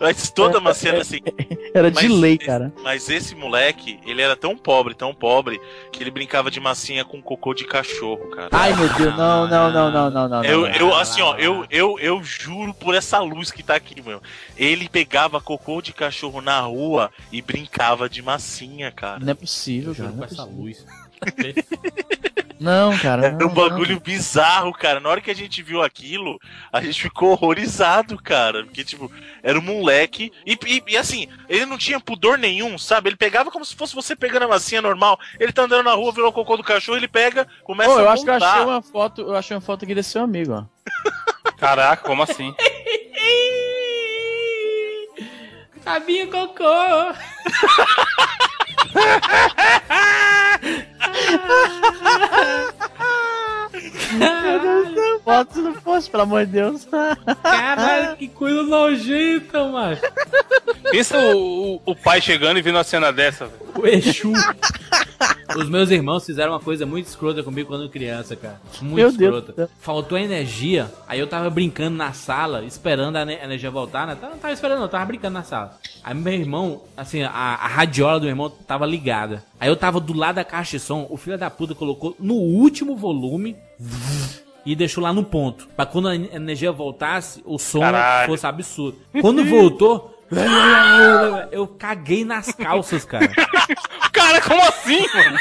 [0.00, 1.20] Mas toda massinha era assim.
[1.74, 2.72] Era de Mas lei, esse- cara.
[2.82, 5.60] Mas esse moleque, ele era tão pobre, tão pobre,
[5.92, 8.48] que ele brincava de massinha com cocô de cachorro, cara.
[8.52, 10.44] Ai, meu Deus, não, não, não, não, não, não.
[10.44, 10.68] Eu, não.
[10.68, 14.20] eu, assim, ó, eu, eu, eu juro por essa luz que tá aqui, meu.
[14.56, 19.20] Ele pegava cocô de cachorro na rua e brincava de massinha, cara.
[19.20, 20.08] Não é possível, cara.
[20.08, 20.62] Juro Não, com é essa possível.
[20.64, 20.86] luz.
[22.60, 23.26] não cara.
[23.26, 25.00] Era não, um bagulho bizarro, cara.
[25.00, 26.38] Na hora que a gente viu aquilo,
[26.72, 28.64] a gente ficou horrorizado, cara.
[28.64, 29.10] Porque, tipo,
[29.42, 30.32] era um moleque.
[30.46, 33.10] E, e- e, assim, ele não tinha pudor nenhum, sabe?
[33.10, 35.18] Ele pegava como se fosse você pegando a massinha normal.
[35.38, 38.08] Ele tá andando na rua, virou o cocô do cachorro, ele pega, começa Pô, eu
[38.08, 40.52] a acho que eu achei uma foto, eu achei uma foto aqui desse seu amigo,
[40.52, 40.64] ó.
[41.58, 42.54] Caraca, como assim?
[45.82, 46.64] Fabinho Cocô!
[55.38, 56.86] Foto se não fosse, pelo amor de Deus.
[57.42, 59.96] Caralho, que coisa nojenta, mano.
[60.90, 63.68] Pensa o, o- o pai chegando e vendo uma cena dessa, velho.
[63.78, 64.32] O Exu.
[65.56, 68.60] Os meus irmãos fizeram uma coisa muito escrota comigo quando criança, cara.
[68.80, 69.52] Muito Meu Deus escrota.
[69.54, 69.68] céu.
[69.80, 70.90] Faltou energia.
[71.06, 74.16] Aí eu tava brincando na sala, esperando a ne- energia voltar, né?
[74.20, 75.78] Não tava esperando, não, eu tava brincando na sala.
[76.02, 79.42] Aí meu irmão, assim, a, a radiola do meu irmão tava ligada.
[79.60, 82.34] Aí eu tava do lado da caixa de som, o filho da puta colocou no
[82.34, 83.56] último volume.
[84.66, 85.68] E deixou lá no ponto.
[85.76, 88.28] Pra quando a energia voltasse, o som Caralho.
[88.28, 88.98] fosse absurdo.
[89.20, 90.14] Quando voltou,
[91.50, 93.28] eu caguei nas calças, cara.
[94.12, 95.38] Cara, como assim, mano?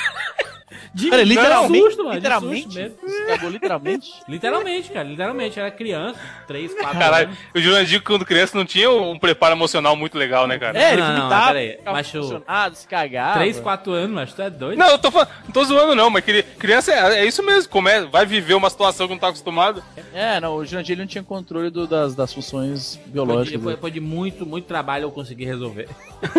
[0.97, 2.97] De, Cara, de literalmente, susto, mano, literalmente, susto mesmo.
[3.03, 4.09] você cagou literalmente.
[4.27, 5.59] Literalmente, cara, literalmente.
[5.59, 7.37] Era criança, 3, 4 Caralho, anos.
[7.55, 10.77] o Jurandir, quando criança, não tinha um preparo emocional muito legal, né, cara?
[10.77, 13.33] É, ele Não, não, vomitava, peraí, macho- emocionado, se cagava.
[13.39, 14.77] 3, 4 anos, mas tu é doido?
[14.79, 17.69] Não, eu tô falando, não tô zoando não, mas cri- criança é, é isso mesmo,
[17.69, 19.83] come, vai viver uma situação que não tá acostumado.
[20.13, 23.51] É, não, o Jurandir ele não tinha controle do- das, das funções biológicas.
[23.59, 25.87] depois- depois de muito, muito trabalho eu consegui resolver.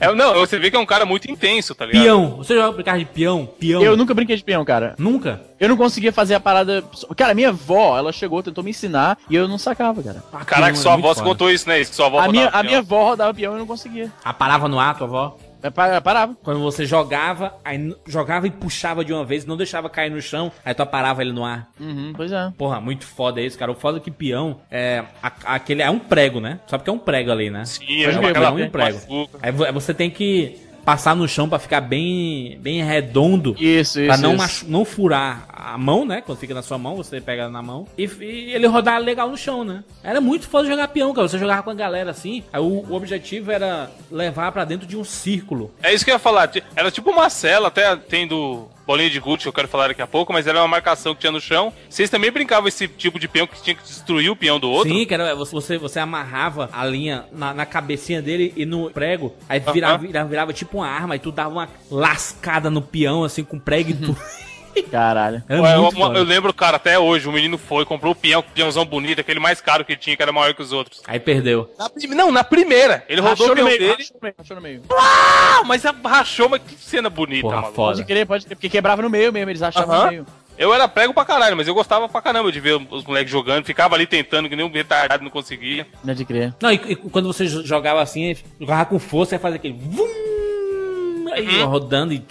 [0.00, 2.02] É, não, você vê que é um cara muito intenso, tá ligado?
[2.02, 2.36] Peão.
[2.36, 3.46] Você joga brincar de peão?
[3.58, 3.82] Peão?
[3.84, 4.94] Eu nunca brinquei de peão, cara.
[4.98, 5.40] Nunca?
[5.60, 6.82] Eu não conseguia fazer a parada.
[7.16, 10.22] Cara, minha avó, ela chegou, tentou me ensinar e eu não sacava, cara.
[10.44, 11.26] Caraca, Peão sua é muito avó foda.
[11.28, 11.80] contou isso, né?
[11.80, 13.66] Isso que sua avó A minha, rodava a minha avó rodava peão e eu não
[13.66, 14.10] conseguia.
[14.24, 15.36] Ah, parava no ato, avó?
[15.62, 16.36] Eu pa- parava.
[16.42, 20.52] Quando você jogava, aí jogava e puxava de uma vez, não deixava cair no chão,
[20.62, 21.68] aí tu parava ele no ar.
[21.80, 22.52] Uhum, pois é.
[22.58, 23.72] Porra, muito foda isso, cara.
[23.72, 26.60] O foda é que peão é a- aquele é um prego, né?
[26.66, 27.64] Sabe que é um prego ali, né?
[27.64, 28.98] Sim, é aquela um prego.
[29.40, 33.56] Aí vo- você tem que passar no chão pra ficar bem bem redondo.
[33.58, 34.06] Isso, isso.
[34.06, 34.66] Pra não, isso.
[34.68, 36.20] não furar a mão, né?
[36.20, 37.86] Quando fica na sua mão, você pega na mão.
[37.96, 39.82] E, e ele rodar legal no chão, né?
[40.02, 41.28] Era muito foda jogar peão, cara.
[41.28, 42.44] Você jogava com a galera assim.
[42.52, 45.72] Aí o, o objetivo era levar pra dentro de um círculo.
[45.82, 46.50] É isso que eu ia falar.
[46.76, 50.02] Era tipo uma cela, até tem do bolinha de gude que eu quero falar daqui
[50.02, 51.72] a pouco, mas era uma marcação que tinha no chão.
[51.88, 54.92] Vocês também brincavam esse tipo de peão que tinha que destruir o peão do outro?
[54.92, 59.34] Sim, era, você, você, amarrava a linha na, na cabecinha dele e no prego.
[59.48, 60.06] Aí virava, Aham.
[60.06, 61.16] virava, virava tipo uma arma.
[61.16, 64.16] E tu dava uma lascada no peão, assim, com prego e tudo.
[64.82, 65.42] Caralho.
[65.48, 68.84] Era Ué, eu, eu lembro, cara, até hoje, o menino foi, comprou o peão, peãozão
[68.84, 71.02] bonito, aquele mais caro que tinha, que era maior que os outros.
[71.06, 71.70] Aí perdeu.
[71.78, 73.04] Na não, na primeira.
[73.08, 73.92] Ele rodou o no peão meio, dele.
[73.96, 74.82] rachou no meio, rachou no meio.
[74.92, 77.74] Ah, mas rachou, mas que cena bonita, Porra, maluco.
[77.74, 77.96] foda.
[77.96, 80.04] Pode crer, pode crer, porque quebrava no meio mesmo, eles achavam Aham.
[80.04, 80.26] no meio.
[80.56, 83.64] Eu era prego pra caralho, mas eu gostava pra caramba de ver os moleques jogando.
[83.64, 85.84] Ficava ali tentando, que nem um retardado não conseguia.
[86.04, 86.54] Pode crer.
[86.62, 89.74] Não, e, e quando você jo- jogava assim, jogava com força, ia fazer aquele.
[89.74, 92.22] Vum, aí rodando e.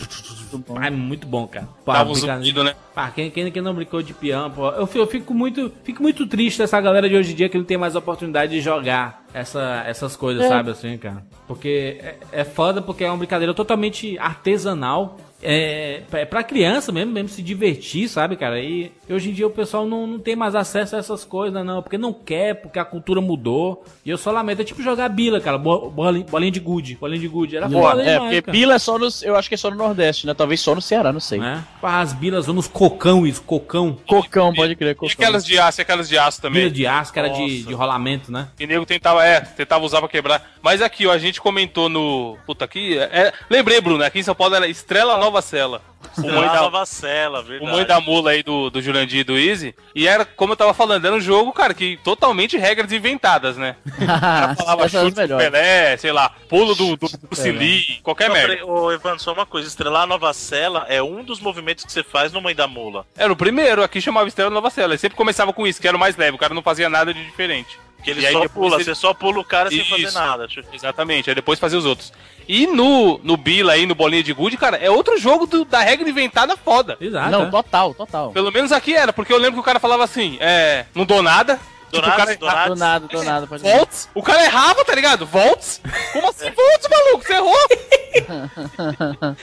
[0.76, 1.68] Ah, é muito bom, cara.
[2.02, 2.76] Um brincadeira- zumbido, né?
[2.94, 4.70] Pá, quem, quem, quem não brincou de peão, pô.
[4.70, 5.72] Eu, eu fico muito.
[5.84, 8.62] Fico muito triste essa galera de hoje em dia que não tem mais oportunidade de
[8.62, 10.48] jogar essa, essas coisas, É.
[10.50, 11.24] sabe, assim, cara.
[11.48, 15.18] Porque é, é foda porque é uma brincadeira totalmente artesanal.
[15.44, 18.60] É, é pra criança mesmo, mesmo se divertir, sabe, cara?
[18.60, 21.82] E hoje em dia o pessoal não, não tem mais acesso a essas coisas, não.
[21.82, 23.84] Porque não quer, porque a cultura mudou.
[24.06, 24.62] E eu só lamento.
[24.62, 25.58] É tipo jogar bila, cara.
[25.58, 26.96] bo- Bolinha, bolinha de gude.
[26.96, 27.58] Bolinha de gude.
[27.58, 28.52] Era foda É, demais, porque cara.
[28.58, 29.08] Bila é só no.
[29.22, 30.34] Eu acho que é só no Nordeste, né?
[30.34, 31.40] Talvez só no Ceará, não sei.
[31.82, 33.98] Pá, As bilas ou nos cocão, isso, cocão.
[34.08, 35.14] Cocão, pode crer, E cocão.
[35.14, 36.64] aquelas de aço, e aquelas de aço também.
[36.64, 38.48] Bila de aço, que era de, de rolamento, né?
[38.60, 40.52] E nego tentava, é, tentava usar pra quebrar.
[40.62, 42.38] Mas aqui, ó, a gente comentou no.
[42.46, 42.98] Puta, aqui.
[42.98, 45.82] É, lembrei, Bruno, aqui em São Paulo era Estrela Nova Cela.
[46.18, 47.72] O mãe da, Nova Cela, o verdade.
[47.72, 49.74] mãe da mula aí do, do Jurandir e do Easy.
[49.96, 53.76] E era, como eu tava falando, era um jogo, cara, que totalmente regras inventadas, né?
[54.04, 55.38] O cara falava chute do.
[55.38, 58.66] Pelé, sei lá, pulo do, do, do Cili, qualquer Não, merda.
[58.66, 59.68] ô, Evandro, só uma coisa.
[59.68, 63.06] Estrelar a Nova Cela é um dos movimentos que você faz no Mãe da Mula.
[63.18, 64.96] Era o primeiro, aqui chamava Estrela Nova Cela.
[64.96, 67.14] E sempre começava com isso, que era o mais leve, o cara não fazia nada
[67.14, 67.80] de diferente.
[68.04, 70.14] Que ele E só depois pula, ele- você só pula o cara sem fazer Isso.
[70.20, 70.48] nada.
[70.74, 72.12] Exatamente, aí depois fazia os outros.
[72.48, 75.80] E no, no Bila aí, no Bolinha de Gude, cara, é outro jogo do- da
[75.80, 76.98] regra inventada foda.
[77.00, 77.32] Exato.
[77.32, 77.50] Não, é.
[77.50, 78.32] total, total.
[78.32, 81.24] Pelo menos aqui era, porque eu lembro que o cara falava assim, é, não dou
[81.24, 81.58] nada.
[81.94, 82.74] Tipo, o Donados, cara, Donados.
[82.78, 83.76] Do nada, do nada, pode crer.
[83.78, 84.10] Volts.
[84.14, 85.26] O cara errava, tá ligado?
[85.26, 85.82] Volts.
[86.12, 87.26] Como assim volts, maluco?
[87.26, 87.58] Você errou?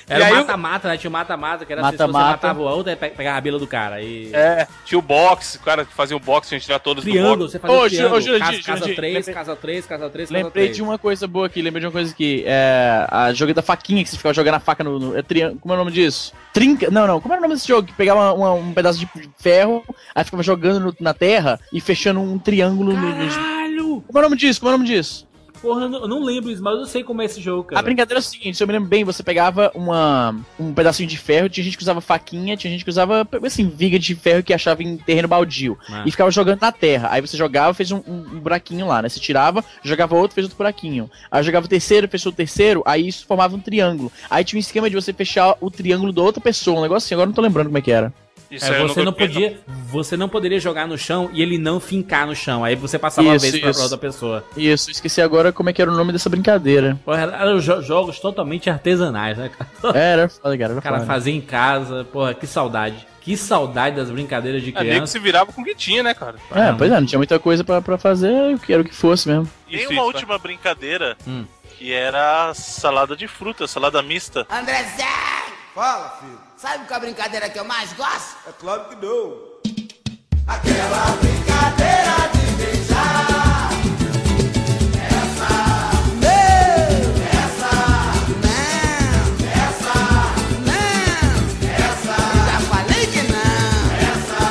[0.09, 0.97] Era E o mata-mata, né?
[0.97, 3.67] Tinha o mata-mata, que era assim, se você matava o outro, pegava a bila do
[3.67, 3.97] cara.
[3.97, 4.31] Aí...
[4.33, 7.11] É, tinha o boxe, o cara que fazia o boxe, a gente tirar todos do
[7.11, 7.53] Triângulo, boxe.
[7.53, 8.39] você fazia Ô, o Ju- triângulo.
[8.39, 10.77] casa, casa Jurandir, 3, lembrei- casa 3, casa 3, casa Lembrei 3.
[10.77, 12.45] de uma coisa boa aqui, lembrei de uma coisa aqui.
[12.47, 13.07] É.
[13.11, 14.99] A jogo da faquinha, que você ficava jogando a faca no.
[14.99, 15.61] no é triângulo.
[15.61, 16.33] Como é o nome disso?
[16.53, 16.91] Trinca.
[16.91, 17.21] Não, não.
[17.21, 17.87] Como era o nome desse jogo?
[17.89, 19.85] Que pegava uma- um pedaço de ferro,
[20.15, 23.01] aí ficava jogando no- na terra e fechando um triângulo no.
[23.01, 24.05] no- Caralho!
[24.07, 24.61] Como é o nome disso?
[24.61, 25.29] Como é o nome disso?
[25.61, 27.79] Porra, eu não, lembro isso, mas eu sei como é esse jogo, cara.
[27.79, 31.07] A brincadeira é o seguinte, se eu me lembro bem, você pegava uma, um pedacinho
[31.07, 34.43] de ferro, tinha gente que usava faquinha, tinha gente que usava, assim, viga de ferro
[34.43, 35.77] que achava em terreno baldio.
[35.91, 36.03] Ah.
[36.07, 37.09] E ficava jogando na terra.
[37.13, 39.11] Aí você jogava, fez um, um- um buraquinho lá, né?
[39.11, 41.11] Você tirava, jogava outro, fez outro buraquinho.
[41.31, 44.11] Aí jogava o terceiro, fechou o terceiro, aí isso formava um triângulo.
[44.31, 47.15] Aí tinha um esquema de você fechar o triângulo da outra pessoa, um negócio assim,
[47.15, 48.11] agora eu não tô lembrando como é que era.
[48.51, 52.27] Isso É, você não podia, você não poderia jogar no chão e ele não fincar
[52.27, 52.65] no chão.
[52.65, 54.45] Aí você passava uma Isso, vez pra, outra pessoa.
[54.57, 56.99] Isso, esqueci agora como é que era o nome dessa brincadeira.
[57.05, 59.97] Porra, era- eram jo- jogos totalmente artesanais, né, cara?
[59.99, 61.07] É, era foda, cara, era O cara foda.
[61.07, 63.07] fazia em casa, porra, que saudade.
[63.21, 65.13] Que saudade das brincadeiras de É, nego criança.
[65.13, 66.37] se virava com o que tinha, né, cara?
[66.53, 69.49] É, pois é, não tinha muita coisa pra, pra fazer, eu quero que fosse mesmo.
[69.71, 71.45] Tem uma isso, última brincadeira Hum.
[71.79, 74.47] que era salada de fruta, salada mista.
[74.51, 75.05] André Zé!
[75.75, 76.50] Fala, filho.
[76.61, 78.37] Sabe qual é a brincadeira que eu mais gosto?
[78.47, 79.33] É claro que não.
[80.47, 83.71] Aquela brincadeira de beijar.
[85.09, 85.49] Essa.
[86.21, 86.29] não.
[87.41, 87.73] Essa.
[88.45, 88.61] Não.
[89.65, 89.97] Essa.
[90.69, 91.33] Não.
[91.81, 92.17] Essa.
[92.45, 93.81] Já falei que não.
[94.11, 94.43] Essa.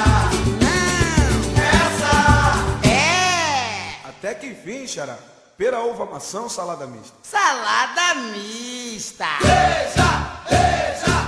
[0.65, 1.61] Não.
[1.61, 2.87] Essa.
[2.87, 4.09] É.
[4.09, 5.15] Até que enfim, Xará.
[5.55, 7.13] Pera, uva, maçã ou salada mista?
[7.21, 9.27] Salada mista.
[9.41, 10.09] Beija,
[10.49, 11.18] beija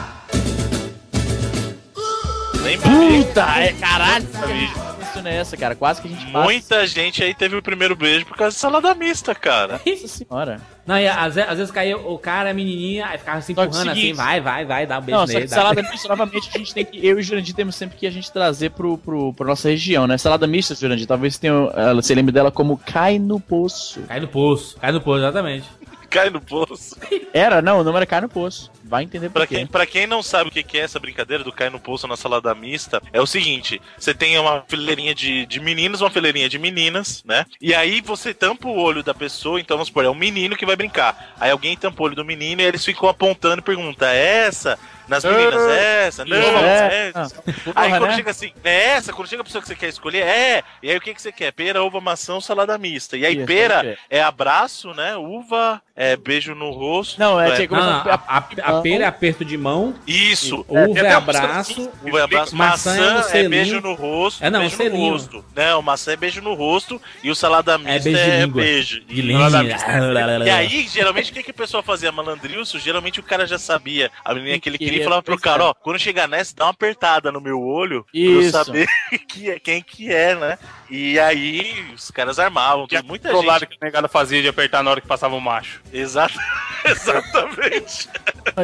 [2.61, 2.77] bem?
[2.79, 5.75] Puta, é, caralho, que isso nessa, cara.
[5.75, 6.43] Quase que a gente passa.
[6.45, 9.79] Muita gente aí teve o primeiro beijo por causa de salada mista, cara.
[9.85, 10.61] Nossa senhora.
[10.85, 13.61] Não, e às, ve- às vezes caía o cara, a menininha, aí ficava se Só
[13.61, 15.45] que empurrando assim, seguinte- vai, vai, vai, dá um beijo Não, só nele.
[15.45, 17.05] que dá- salada mista, novamente, a gente tem que.
[17.05, 20.07] Eu e o Jurandir temos sempre que a gente trazer pro, pro, pra nossa região,
[20.07, 20.17] né?
[20.17, 21.53] Salada mista, Jurandir, talvez tenha.
[21.75, 24.01] Ela se lembre dela como cai no poço.
[24.07, 25.67] Cai no poço, cai no poço, exatamente.
[26.09, 26.97] Cai no poço.
[27.33, 28.69] Era, não, o nome era cai no poço.
[28.91, 29.55] Vai entender por Pra quê.
[29.55, 32.17] quem, pra quem não sabe o que é essa brincadeira do cai no poço na
[32.17, 36.59] salada mista, é o seguinte: você tem uma fileirinha de, de meninos, uma fileirinha de
[36.59, 37.45] meninas, né?
[37.61, 40.65] E aí você tampa o olho da pessoa, então vamos supor, é um menino que
[40.65, 41.33] vai brincar.
[41.39, 44.17] Aí alguém tampa o olho do menino e eles ficam apontando e perguntam: é
[44.47, 44.77] essa?
[45.07, 46.25] Nas meninas, é essa?
[46.25, 47.43] Não, É, é ah, essa.
[47.63, 48.15] porra, Aí quando né?
[48.15, 49.13] chega assim, é essa?
[49.13, 50.63] Quando chega a pessoa que você quer escolher, é.
[50.81, 51.51] E aí o que, que você quer?
[51.51, 53.17] Pera, uva, maçã ou salada mista?
[53.17, 55.15] E aí Isso, pera é abraço, né?
[55.17, 57.19] Uva é beijo no rosto.
[57.19, 60.65] Não, é que Não, como não, a, a, a pera é aperto de mão, Isso.
[60.67, 62.55] uva tem é abraço, assim, Uva é abraço.
[62.55, 63.49] maçã Maçã, é é, selinho.
[63.49, 64.43] beijo no rosto.
[64.43, 65.05] É, não, beijo selinho.
[65.05, 65.45] no rosto.
[65.55, 68.61] Não, maçã é beijo no rosto e o salada mista beijo de é língua.
[68.61, 69.01] beijo.
[69.01, 72.11] de E mista é E aí, geralmente, o que, que o pessoal fazia?
[72.11, 75.65] Malandrilso, geralmente o cara já sabia a menina que ele queria e falava pro cara,
[75.65, 78.51] ó, quando chegar nessa, dá uma apertada no meu olho Isso.
[78.51, 78.87] pra eu saber
[79.27, 80.57] que é, quem que é, né?
[80.89, 83.67] E aí, os caras armavam, Que tudo, muita gente.
[83.67, 85.81] que a negada fazia de apertar na hora que passava o macho.
[85.93, 86.37] Exato,
[86.85, 88.09] exatamente.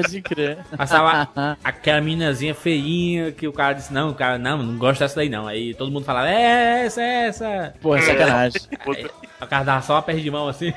[0.07, 0.57] Pode crer.
[0.75, 5.15] Passava aquela meninazinha feinha que o cara disse, não, o cara, não, não gosto dessa
[5.15, 5.47] daí não.
[5.47, 7.73] Aí todo mundo falava, é essa, é essa.
[7.81, 8.61] Porra, sacanagem.
[8.79, 9.05] Aí,
[9.41, 10.73] o cara dava só uma perna de mão assim.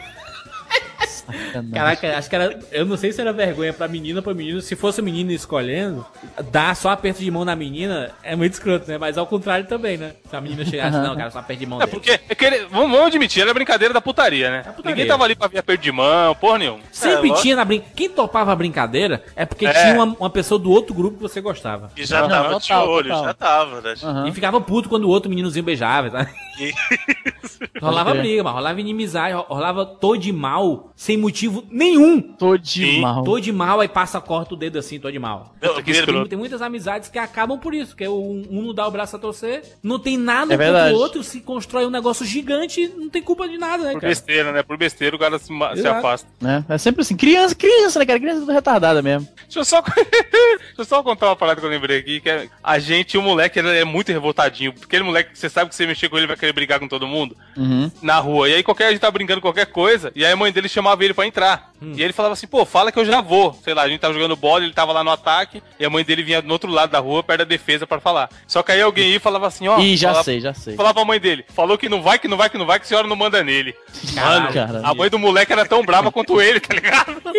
[1.73, 2.59] Caraca, acho que era.
[2.73, 4.61] Eu não sei se era vergonha pra menina ou pra menino.
[4.61, 6.05] Se fosse o menino escolhendo,
[6.51, 8.99] dar só aperto de mão na menina é muito escroto, né?
[8.99, 10.13] Mas ao contrário também, né?
[10.29, 11.93] Se a menina chegasse, não, cara, só aperto de mão É dele.
[11.97, 14.63] porque, é que ele- vamos, vamos admitir, era brincadeira da putaria, né?
[14.63, 14.91] putaria.
[14.91, 16.81] Ninguém tava ali pra ver aperto de mão, porra nenhuma.
[16.93, 17.95] Sempre É, tinha na brincadeira.
[17.97, 19.73] Quem topava a brincadeira é porque É.
[19.73, 21.91] tinha uma, uma pessoa do outro grupo que você gostava.
[21.97, 23.25] E já Não, tava de total, olho, total.
[23.25, 23.95] já tava, né?
[24.03, 24.29] Aham.
[24.29, 26.27] E ficava puto quando o outro meninozinho beijava, tá?
[26.61, 26.73] E-
[27.81, 32.21] Rolava briga, mas rolava inimizade, ro- rolava tô de mal, sem motivo nenhum.
[32.21, 33.23] Tô de Sim, mal.
[33.25, 35.55] Tô de mal, aí passa, corta o dedo assim, tô de mal.
[35.61, 38.87] Não, Porque tem, tem muitas amizades que acabam por isso, que um, um não dá
[38.87, 42.25] o braço a torcer, não tem nada É contra o outro, se constrói um negócio
[42.25, 44.11] gigante, não tem culpa de nada, né, Por cara?
[44.11, 44.63] besteira, né?
[44.63, 46.29] Por besteira o cara se, se afasta.
[46.41, 46.65] Né?
[46.69, 47.17] É sempre assim.
[47.17, 48.19] Criança, criança, né, cara?
[48.19, 49.29] Criança é tudo retardada mesmo.
[49.45, 52.49] Deixa eu só, deixa eu só contar uma parada que eu lembrei aqui, que é,
[52.63, 54.73] a gente, o moleque, ele é muito revoltadinho.
[54.83, 57.07] Aquele moleque que você sabe que você mexer com ele vai querer brigar com todo
[57.07, 57.91] mundo Uhum.
[58.03, 58.49] na rua.
[58.49, 61.05] E aí qualquer a gente tá brincando qualquer coisa, e aí a mãe dele chamava
[61.05, 61.71] ele pra entrar.
[61.83, 61.93] Hum.
[61.97, 63.59] E ele falava assim, pô, fala que eu já vou.
[63.65, 66.05] Sei lá, a gente tava jogando bola, ele tava lá no ataque, e a mãe
[66.05, 68.29] dele vinha do outro lado da rua, perto da defesa, pra falar.
[68.47, 69.79] Só que aí alguém ia e falava assim, ó.
[69.79, 70.75] Ih, já falava- sei, já sei.
[70.77, 72.85] Falava pra mãe dele, falou que não vai, que não vai, que não vai, que
[72.85, 73.75] a senhora não manda nele.
[74.15, 74.87] Mano, Caralho.
[74.87, 77.21] a mãe do moleque era tão brava quanto ele, tá ligado?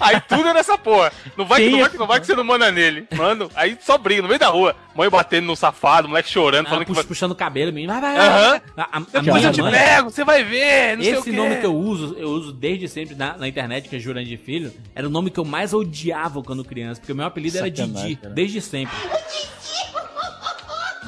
[0.00, 1.12] Aí tudo era essa porra.
[1.36, 3.06] Não vai, que Quem não é vai, que não vai, que você não manda nele.
[3.14, 4.74] Mano, aí só briga no meio da rua.
[4.94, 7.08] Mãe batendo no safado, moleque chorando, Ah, falando que puxa- vai.
[7.08, 8.26] puxando o cabelo, menino, vai, vai, vai.
[8.26, 8.60] Aham.
[8.76, 11.18] A, a- a Depois minha eu te mãe, pego, você vai ver, não sei o
[11.20, 11.36] esse quê.
[11.36, 14.72] nome que eu uso, eu uso desde sempre na, na internet, que é Jurandir Filho,
[14.94, 18.08] era o nome que eu mais odiava quando criança, porque o meu apelido era Sacanagem,
[18.08, 18.34] Didi, cara.
[18.34, 18.96] desde sempre.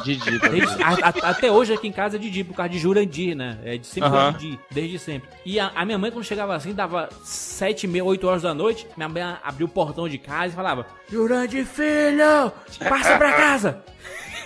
[0.04, 2.78] Didi, tá Desde- a- a- até hoje aqui em casa é Didi, por causa de
[2.78, 3.58] Jurandir, né?
[3.64, 4.32] É de sempre Aham.
[4.32, 5.28] Didi, desde sempre.
[5.44, 8.86] E a, a minha mãe, quando chegava assim, dava sete, meia, oito horas da noite,
[8.96, 12.52] minha mãe abria o portão de casa e falava: Jurandir Filho,
[12.88, 13.82] passa pra casa.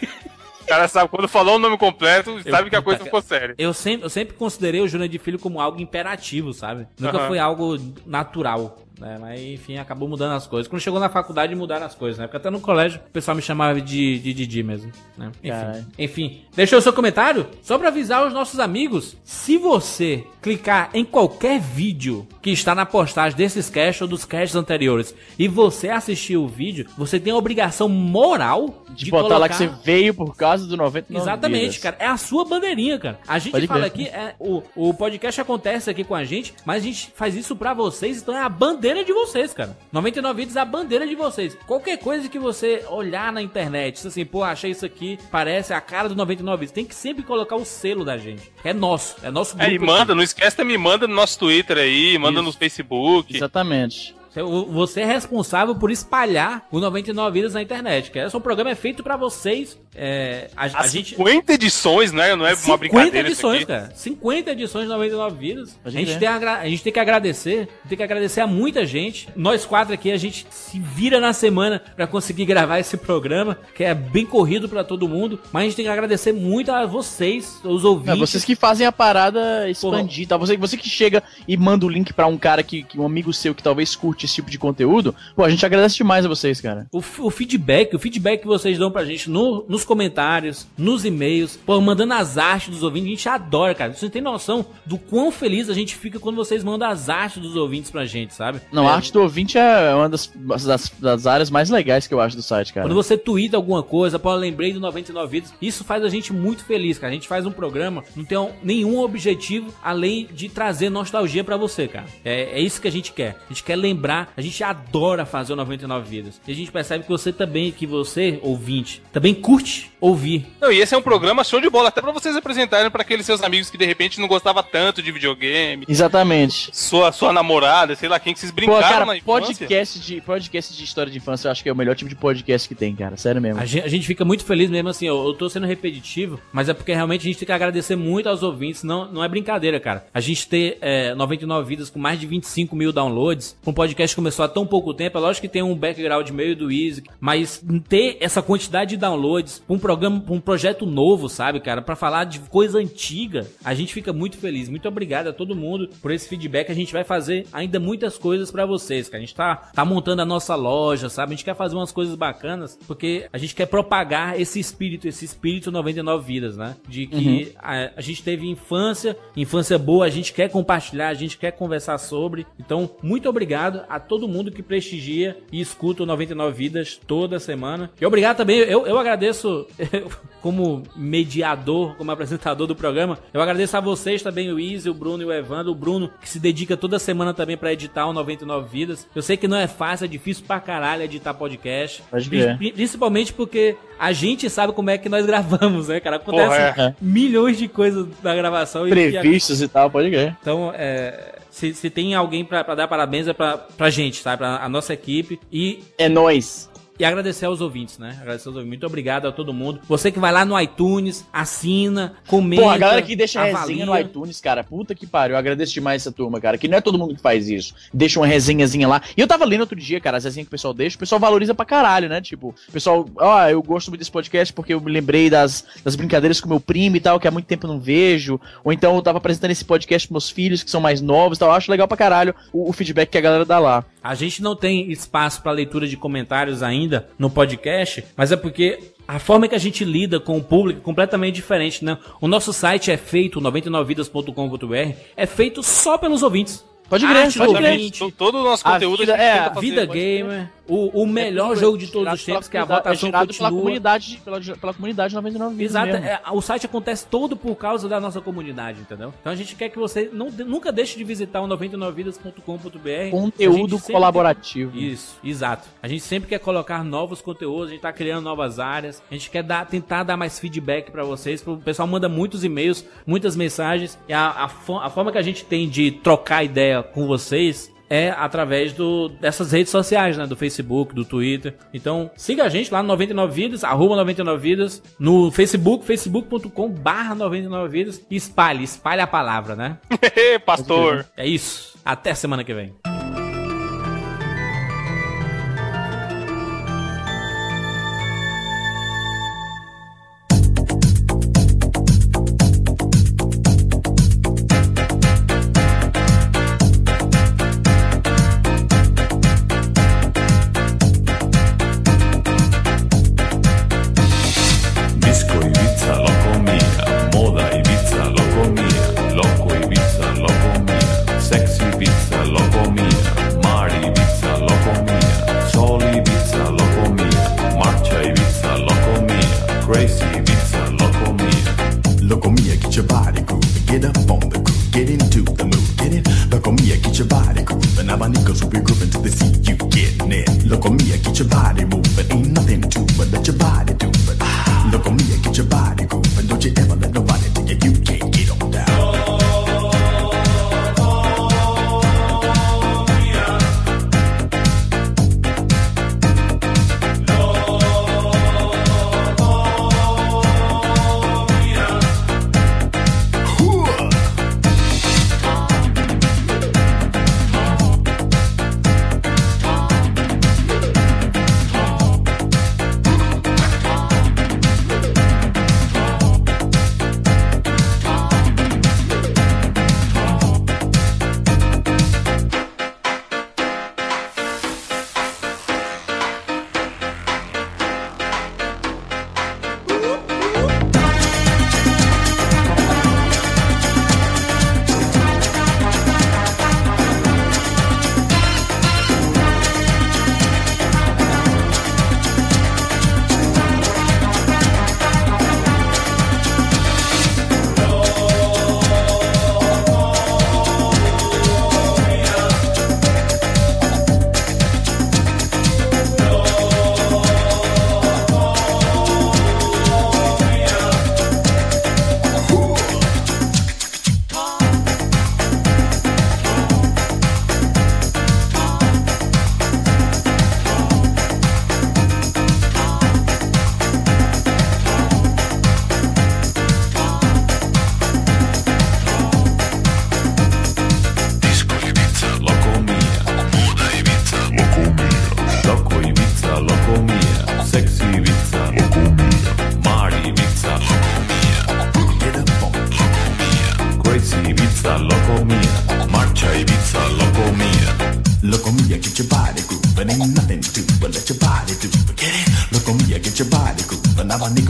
[0.63, 3.05] O cara sabe, quando falou o nome completo, sabe que a coisa cara.
[3.05, 3.55] ficou séria.
[3.59, 6.87] Eu sempre, eu sempre considerei o Jurandir Filho como algo imperativo, sabe?
[6.99, 7.29] Nunca Aham.
[7.29, 8.79] foi algo natural.
[9.03, 9.19] Né?
[9.21, 10.69] Mas enfim, acabou mudando as coisas.
[10.69, 12.27] Quando chegou na faculdade, mudaram as coisas, né?
[12.27, 14.93] Porque até no colégio o pessoal me chamava de de Didi mesmo.
[15.19, 15.33] Né?
[15.43, 19.17] Enfim, enfim, deixou o seu comentário só pra avisar os nossos amigos.
[19.25, 24.55] Se você clicar em qualquer vídeo que está na postagem desses casts ou dos casts
[24.55, 29.57] anteriores e você assistir o vídeo, você tem a obrigação moral De, botar lá que
[29.57, 31.97] você veio por causa do 99 Exatamente, cara.
[31.99, 33.19] É a sua bandeirinha, cara.
[33.27, 36.83] A gente Pode fala aqui, é, o, o podcast acontece aqui com a gente, mas
[36.83, 39.77] a gente faz isso pra vocês, então é a bandeira de vocês, cara.
[39.91, 41.57] 99 vídeos é a bandeira de vocês.
[41.67, 45.81] Qualquer coisa que você olhar na internet, se assim, pô, achei isso aqui, parece a
[45.81, 48.53] cara do 99 vídeos, tem que sempre colocar o selo da gente.
[48.63, 50.15] É nosso, é nosso É, e grupo manda, aqui.
[50.15, 52.43] não esquece também, manda no nosso Twitter aí, manda Isso.
[52.43, 53.35] no Facebook.
[53.37, 54.15] Exatamente.
[54.41, 58.11] Você- é responsável por espalhar o 99 Vidas na internet.
[58.11, 59.79] Que esse programa é feito pra vocês.
[59.95, 61.11] É, a, a As gente.
[61.17, 62.35] 50 edições, né?
[62.35, 63.67] Não é uma 50 brincadeira isso edições, aqui.
[63.67, 63.93] cara.
[63.95, 65.79] 50 edições de 99 vidas.
[65.85, 66.19] A gente, crer.
[66.19, 67.69] tem a, agra- a gente tem que agradecer.
[67.89, 69.29] Tem que agradecer a muita gente.
[69.37, 73.85] Nós quatro aqui, a gente se vira na semana pra conseguir gravar esse programa, que
[73.85, 75.39] é bem corrido pra todo mundo.
[75.53, 78.15] Mas a gente tem que agradecer muito a vocês, os ouvintes.
[78.15, 80.37] É, vocês que fazem a parada expandir, tá?
[80.39, 83.31] Você, você que chega e manda o link pra um cara que, que um amigo
[83.33, 86.61] seu que talvez curte esse tipo de conteúdo, pô, a gente agradece demais a vocês,
[86.61, 86.87] cara.
[86.93, 91.57] O, o feedback, o feedback que vocês dão pra gente no- nos comentários, nos e-mails,
[91.65, 93.93] pô, mandando as artes dos ouvintes, a gente adora, cara.
[93.95, 97.57] Você tem noção do quão feliz a gente fica quando vocês mandam as artes dos
[97.57, 98.61] ouvintes pra gente, sabe?
[98.73, 100.31] Não, É, a arte do ouvinte é uma das,
[100.67, 102.87] das, das áreas mais legais que eu acho do site, cara.
[102.87, 106.33] Quando você twitta alguma coisa, pô, eu lembrei do 99 Vidas, isso faz a gente
[106.33, 107.11] muito feliz, cara.
[107.11, 111.57] A gente faz um programa, não tem um- nenhum objetivo além de trazer nostalgia pra
[111.57, 112.07] você, cara.
[112.25, 113.39] É, é isso que a gente quer.
[113.47, 116.41] A gente quer lembrar, a gente adora fazer o 99 Vidas.
[116.47, 120.47] E a gente percebe que você também, que você, ouvinte, também curte ouvir.
[120.61, 123.25] Não, e esse é um programa show de bola, até pra vocês apresentarem pra aqueles
[123.25, 126.71] seus amigos que de repente não gostavam tanto de videogame, Exatamente.
[126.73, 129.47] sua, sua namorada, sei lá quem que vocês Pô, brincaram cara, na infância.
[129.47, 132.17] podcast de, podcast de história de infância eu acho que é o melhor tipo de
[132.17, 133.17] podcast que tem, cara.
[133.17, 133.61] Sério mesmo.
[133.61, 136.69] A gente, a gente fica muito feliz mesmo, assim, eu, eu tô sendo repetitivo, mas
[136.69, 139.79] é porque realmente a gente tem que agradecer muito aos ouvintes, não, não é brincadeira,
[139.79, 140.05] cara.
[140.13, 144.17] A gente ter é, 99 vidas com mais de 25 mil downloads, um podcast que
[144.17, 147.65] começou há tão pouco tempo, é lógico que tem um background meio do Easy, mas
[147.89, 151.97] ter essa quantidade de downloads pra um programa, pra um projeto novo, sabe, cara, pra
[151.97, 154.69] falar de coisa antiga, a gente fica muito feliz.
[154.69, 158.51] Muito obrigado a todo mundo por esse feedback, a gente vai fazer ainda muitas coisas
[158.51, 159.19] pra vocês, cara.
[159.19, 161.33] A gente tá, tá montando a nossa loja, sabe?
[161.33, 165.25] A gente quer fazer umas coisas bacanas, porque a gente quer propagar esse espírito, esse
[165.25, 166.77] espírito 99 vidas, né?
[166.89, 171.39] De que a, a gente teve infância, infância boa, a gente quer compartilhar, a gente
[171.39, 172.47] quer conversar sobre.
[172.59, 177.91] Então, muito obrigado a todo mundo que prestigia e escuta o 99 vidas toda semana.
[178.01, 179.67] E obrigado também, eu, eu agradeço
[180.41, 185.23] como mediador, como apresentador do programa, eu agradeço a vocês também, o Izzy, o Bruno
[185.23, 185.73] e o Evandro.
[185.73, 189.07] O Bruno, que se dedica toda semana também pra editar o 99 Vidas.
[189.15, 192.03] Eu sei que não é fácil, é difícil pra caralho editar podcast.
[192.11, 192.57] Pode crer.
[192.57, 196.17] Pri- Principalmente porque a gente sabe como é que nós gravamos, né, cara?
[196.17, 196.95] Acontece Porra, é.
[197.05, 198.87] milhões de coisas na gravação.
[198.87, 200.37] e- Previstos e tal, pode crer.
[200.41, 204.39] então, é, se, se tem alguém pra dar parabéns é pra gente, sabe?
[204.39, 205.39] Pra a nossa equipe.
[205.53, 206.72] E É nóis.
[206.99, 208.19] E agradecer aos ouvintes, né?
[208.21, 208.69] Agradecer aos ouvintes.
[208.69, 209.81] Muito obrigado a todo mundo.
[209.89, 212.63] Você que vai lá no iTunes, assina, comenta.
[212.63, 213.59] Pô, a galera que deixa avalia.
[213.59, 215.35] resenha no iTunes, cara, puta que pariu.
[215.35, 216.59] Eu agradeço demais essa turma, cara.
[216.59, 217.75] Que não é todo mundo que faz isso.
[217.93, 219.03] Deixa uma resenhazinha lá.
[219.17, 220.97] E eu tava lendo outro dia, cara, as resenhas que o pessoal deixa.
[220.97, 222.21] O pessoal valoriza pra caralho, né?
[222.21, 225.97] Tipo, o pessoal, ó, eu gosto muito desse podcast porque eu me lembrei das, das
[225.97, 228.39] brincadeiras com meu primo e tal, que há muito tempo eu não vejo.
[228.63, 231.41] Ou então eu tava apresentando esse podcast pros meus filhos, que são mais novos e
[231.41, 231.49] tal.
[231.49, 233.85] Eu acho legal pra caralho o, o feedback que a galera dá lá.
[234.03, 236.82] A gente não tem espaço para leitura de comentários ainda
[237.19, 240.83] no podcast, mas é porque a forma que a gente lida com o público é
[240.83, 241.99] completamente diferente, né?
[242.21, 246.65] O nosso site é feito, 99vidas.com.br, é feito só pelos ouvintes.
[246.89, 247.91] Pode crer, Arte pode crer.
[247.93, 251.53] To- Todo o nosso A conteúdo vida- gente é, fazer Vida Gamer, o, o melhor
[251.55, 253.51] É jogo de todos os tempos, que a pela votação é gerado pela continua.
[253.63, 256.07] comunidade, pela, pela comunidade 99 vidas Exato, mesmo.
[256.07, 259.13] é, o site acontece todo por causa da nossa comunidade, entendeu?
[259.21, 263.11] Então a gente quer que você não, nunca deixe de visitar o 99vidas.com.br.
[263.11, 264.77] Conteúdo A colaborativo.
[264.77, 265.69] Isso, exato.
[265.83, 269.31] A gente sempre quer colocar novos conteúdos, a gente tá criando novas áreas, a gente
[269.31, 271.43] quer dar, tentar dar mais feedback pra vocês.
[271.47, 275.45] O pessoal manda muitos e-mails, muitas mensagens, e a, a, a forma que a gente
[275.45, 280.27] tem de trocar ideia com vocês é através do, dessas redes sociais, né?
[280.27, 281.55] Do Facebook, do Twitter.
[281.75, 287.15] Então, siga a gente lá no 99 Vidas, arroba 99 Vidas, no Facebook, facebook.com barra
[287.15, 289.77] 99 Vidas, e espalhe, espalhe a palavra, né?
[290.47, 291.05] Pastor.
[291.15, 291.77] É isso.
[291.85, 292.92] Até semana que vem.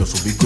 [0.03, 0.42] los ubico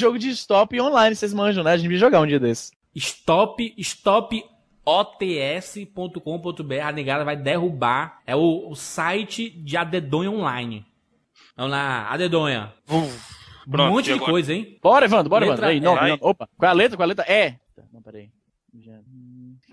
[0.00, 1.72] jogo de stop online, vocês manjam, né?
[1.72, 2.72] A gente devia jogar um dia desses.
[2.94, 4.44] Stop, stop
[4.84, 8.20] ots.com.br, a negada vai derrubar.
[8.26, 10.84] É o, o site de Adedonha Online.
[11.56, 12.72] Vamos lá, Adedonha.
[12.86, 14.30] Pronto, um monte de agora?
[14.32, 14.78] coisa, hein?
[14.82, 15.90] Bora, Evandro, bora, Letra Evandro.
[15.90, 16.96] Aí, não, não, opa, qual é a letra?
[16.96, 17.24] Qual é a letra?
[17.32, 17.56] É.
[17.92, 18.30] Não, peraí.
[18.78, 19.00] Já-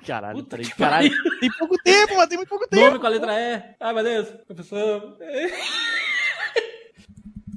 [0.05, 1.11] Caralho, Puta peraí, que caralho.
[1.39, 2.86] Tem pouco tempo, mano, tem muito pouco tempo.
[2.86, 3.63] Nome com a letra E.
[3.80, 4.28] Ai, meu Deus.
[4.45, 5.17] Professor.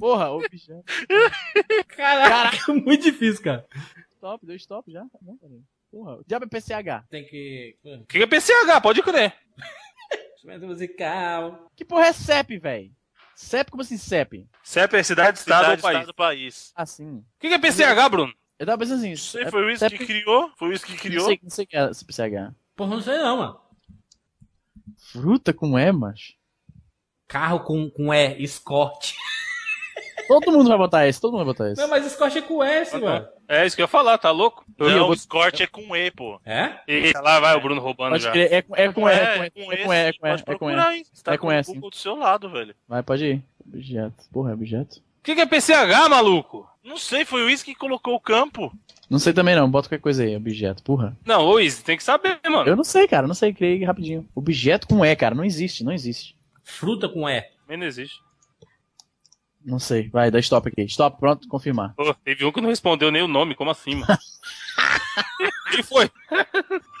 [0.01, 0.83] Porra, objeto.
[1.95, 3.67] Caraca, muito difícil, cara.
[4.15, 5.05] Stop, deu stop já?
[5.21, 5.61] Não, peraí.
[5.91, 7.05] Porra, o diabo é PCH.
[7.09, 7.77] Tem que...
[7.83, 8.81] O que é PCH?
[8.81, 9.35] Pode crer.
[10.33, 11.69] Instrumento musical.
[11.75, 12.91] Que porra é CEP, velho?
[13.35, 14.47] CEP, como assim CEP?
[14.63, 15.99] CEP é cidade, estado ou Cidade, país.
[15.99, 16.71] estado, país.
[16.75, 17.17] Assim.
[17.17, 18.33] O que é PCH, Bruno?
[18.57, 19.09] Eu tava pensando assim.
[19.11, 20.51] Não sei, é- foi o CEP que criou?
[20.57, 21.25] Foi o Wiz que Não criou?
[21.27, 22.55] sei, não sei o que é PCH.
[22.75, 23.61] Porra, não sei não, mano.
[25.11, 26.33] Fruta com E, macho.
[27.27, 29.13] Carro com, com E, Escort.
[30.39, 31.81] Todo mundo vai botar esse, todo mundo vai botar esse.
[31.81, 33.27] Não, mas Escort é com S, mano.
[33.47, 34.63] É isso que eu ia falar, tá louco?
[34.79, 36.39] eu Não, vou- o Scott é com E, pô.
[36.45, 36.75] É?
[36.87, 38.31] Eita, lá vai o Bruno roubando Pode já.
[38.31, 40.27] crer, é, com- é com E, é com E, com é com E, é com
[40.27, 40.57] E, pode é com E.
[40.57, 41.05] procurar aí.
[41.11, 41.73] Você tá É com com E, o sim.
[41.73, 42.73] Google do seu lado, velho.
[42.87, 43.43] Vai, pode ir.
[43.67, 44.13] Objeto.
[44.31, 44.97] Porra, é objeto?
[45.19, 46.67] O que é PCH, maluco?
[46.83, 48.71] Não sei, foi o Wiz que colocou o campo.
[49.09, 51.15] Não sei também não, bota qualquer coisa aí, objeto, porra.
[51.25, 52.67] Não, ô Izzy, tem que saber, mano.
[52.69, 54.25] Eu não sei, cara, não sei, criei rapidinho.
[54.33, 56.35] Objeto com E, cara, não existe, não existe.
[56.63, 57.41] Fruta com E.
[57.63, 58.19] Também não existe.
[59.63, 60.81] Não sei, vai, dá stop aqui.
[60.83, 61.93] Stop, pronto, confirmar.
[61.95, 64.17] Pô, teve um que não respondeu nem o nome, como assim, mano?
[65.71, 66.09] Quem foi?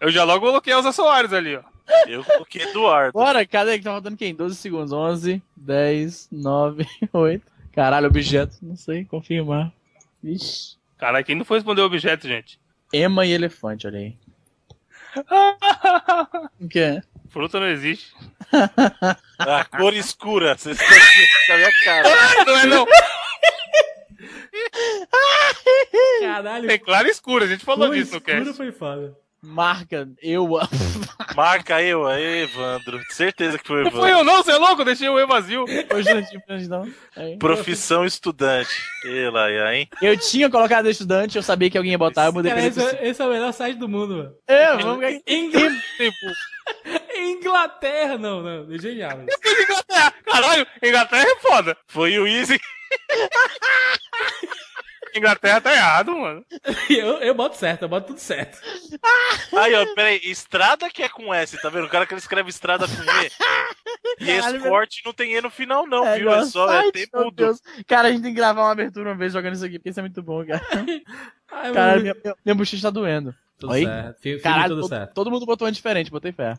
[0.00, 1.62] Eu já logo coloquei Elza Soares ali, ó.
[2.06, 3.12] Eu coloquei Eduardo.
[3.12, 4.34] Bora, cadê que tá faltando quem?
[4.34, 7.46] 12 segundos, 11, 10, 9, 8.
[7.72, 9.70] Caralho, objeto, não sei, confirmar.
[10.22, 10.76] Vixe.
[10.96, 12.58] Caralho, quem não foi responder o objeto, gente?
[12.92, 14.16] Ema e elefante, olha aí.
[16.60, 17.02] O que é?
[17.30, 18.12] Fruta não existe.
[19.38, 20.56] A cor escura.
[20.56, 22.08] Vocês estão aqui com a minha cara.
[22.44, 22.86] Não é não.
[26.20, 26.70] Caralho.
[26.70, 28.52] É claro e escuro, a gente falou Foi disso no cast.
[28.54, 29.16] foi foda.
[29.42, 30.46] Marca, eu.
[31.34, 33.00] Marca eu aí, Evandro.
[33.10, 34.18] Certeza que foi o Não fui Evandro.
[34.18, 34.84] eu não, você é louco?
[34.84, 35.64] Deixei o E vazio.
[37.16, 37.36] Aí.
[37.38, 38.70] Profissão estudante.
[39.04, 39.88] E lá, e aí?
[40.02, 43.08] Eu tinha colocado estudante, eu sabia que alguém ia botar, eu mudei Cara, esse, é-
[43.08, 44.32] esse é o melhor site do mundo, mano.
[44.46, 45.04] É, vamos.
[47.16, 48.74] Inglaterra, não, não.
[48.74, 49.18] É genial.
[49.26, 49.62] isso.
[49.62, 50.14] Inglaterra.
[50.24, 51.76] Caralho, Inglaterra é foda.
[51.88, 52.60] Foi o Easy.
[55.14, 56.44] Inglaterra tá errado, mano.
[56.90, 58.58] Eu, eu boto certo, eu boto tudo certo.
[59.56, 60.20] Aí, ó, peraí.
[60.24, 61.86] Estrada que é com S, tá vendo?
[61.86, 63.30] O cara que ele escreve estrada com E.
[64.26, 66.32] E escorte não tem E no final, não, É, viu?
[66.32, 67.30] É só é meu tempo do.
[67.30, 67.60] Deus.
[67.86, 70.00] Cara, a gente tem que gravar uma abertura uma vez jogando isso aqui, porque isso
[70.00, 70.60] é muito bom, cara.
[71.52, 72.02] Ai, Caralho, mano.
[72.02, 73.34] minha, minha, minha bochecha tá doendo.
[73.58, 73.84] Tudo Oi?
[73.84, 74.20] certo.
[74.20, 75.14] Fica Caralho, tudo todo, certo.
[75.14, 76.54] todo mundo botou um diferente, botei fé.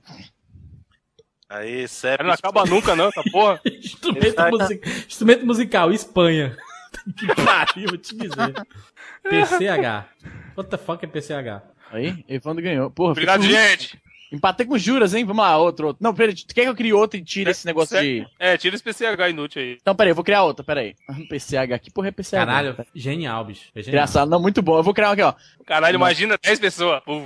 [1.50, 2.24] Aí, CEP.
[2.24, 3.60] Não acaba nunca, não, essa porra.
[3.68, 4.58] Instrumento, Exato.
[4.58, 6.56] music- Instrumento musical, Espanha.
[7.18, 8.54] que pariu, vou te dizer.
[9.24, 10.06] PCH.
[10.58, 11.62] What the fuck é PCH?
[11.92, 12.90] Aí, Evandro ganhou.
[12.90, 14.00] Porra, Obrigado, gente.
[14.32, 15.26] Empatei com juras, hein?
[15.26, 16.02] Vamos lá, outro, outro.
[16.02, 18.26] Não, peraí, tu quer que eu crie outro e tire esse negócio de.
[18.40, 19.78] É, tira esse PCH inútil aí.
[19.82, 20.96] Então, peraí, eu vou criar outra, peraí.
[21.30, 22.32] PCH, que porra é PCH?
[22.32, 23.70] Caralho, genial, bicho.
[23.76, 24.04] É genial.
[24.04, 24.78] Engraçado, não, muito bom.
[24.78, 25.34] Eu vou criar um aqui, ó.
[25.66, 27.04] Caralho, imagina 10 pessoas.
[27.04, 27.20] Pô,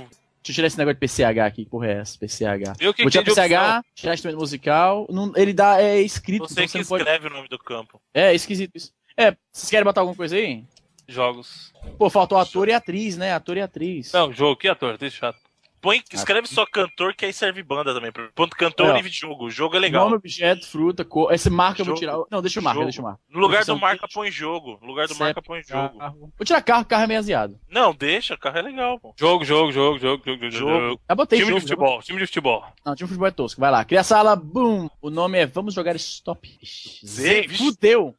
[0.46, 2.18] Deixa eu tirar esse negócio de PCH aqui, que porra é essa?
[2.18, 2.76] PCH.
[2.78, 5.06] Eu que vou tirar PCH, tirar instrumento musical.
[5.10, 6.46] Não, ele dá, é escrito.
[6.48, 8.00] Você então que não pode- escreve o nome do campo.
[8.14, 8.92] É, esquisito isso.
[9.16, 10.64] É, vocês querem botar alguma coisa aí?
[11.08, 11.72] Jogos.
[11.98, 13.32] Pô, faltou ator e atriz, né?
[13.32, 14.12] Ator e atriz.
[14.12, 15.38] Não, jogo, que ator, deixa chato.
[15.78, 18.10] Põe, escreve só cantor, que aí serve banda também.
[18.34, 18.98] Ponto cantor É, ó.
[18.98, 19.44] e jogo.
[19.44, 20.04] O jogo é legal.
[20.06, 21.32] Nome, objeto, fruta, cor.
[21.32, 22.00] Esse marca eu vou Jogo.
[22.00, 22.18] tirar.
[22.28, 22.86] Não, deixa eu marcar, Jogo.
[22.86, 23.20] deixa eu marcar.
[23.30, 24.78] No lugar do marca, põe jogo.
[24.82, 25.96] No lugar do CEP, marca, põe jogo.
[25.96, 26.32] carro.
[26.36, 27.60] Vou tirar carro, carro é meio aziado.
[27.70, 29.14] Não, deixa, carro é legal, pô.
[29.16, 30.50] Jogo, jogo, jogo, jogo, jogo, jogo.
[30.50, 31.00] Jogo.
[31.08, 32.64] Já botei Time jogo, de futebol, time de futebol.
[32.84, 33.60] Não, time de futebol é tosco.
[33.60, 33.84] Vai lá.
[33.84, 34.88] Cria a sala, boom.
[35.00, 36.58] O nome é Vamos Jogar Stop.
[37.04, 38.12] Z, fudeu.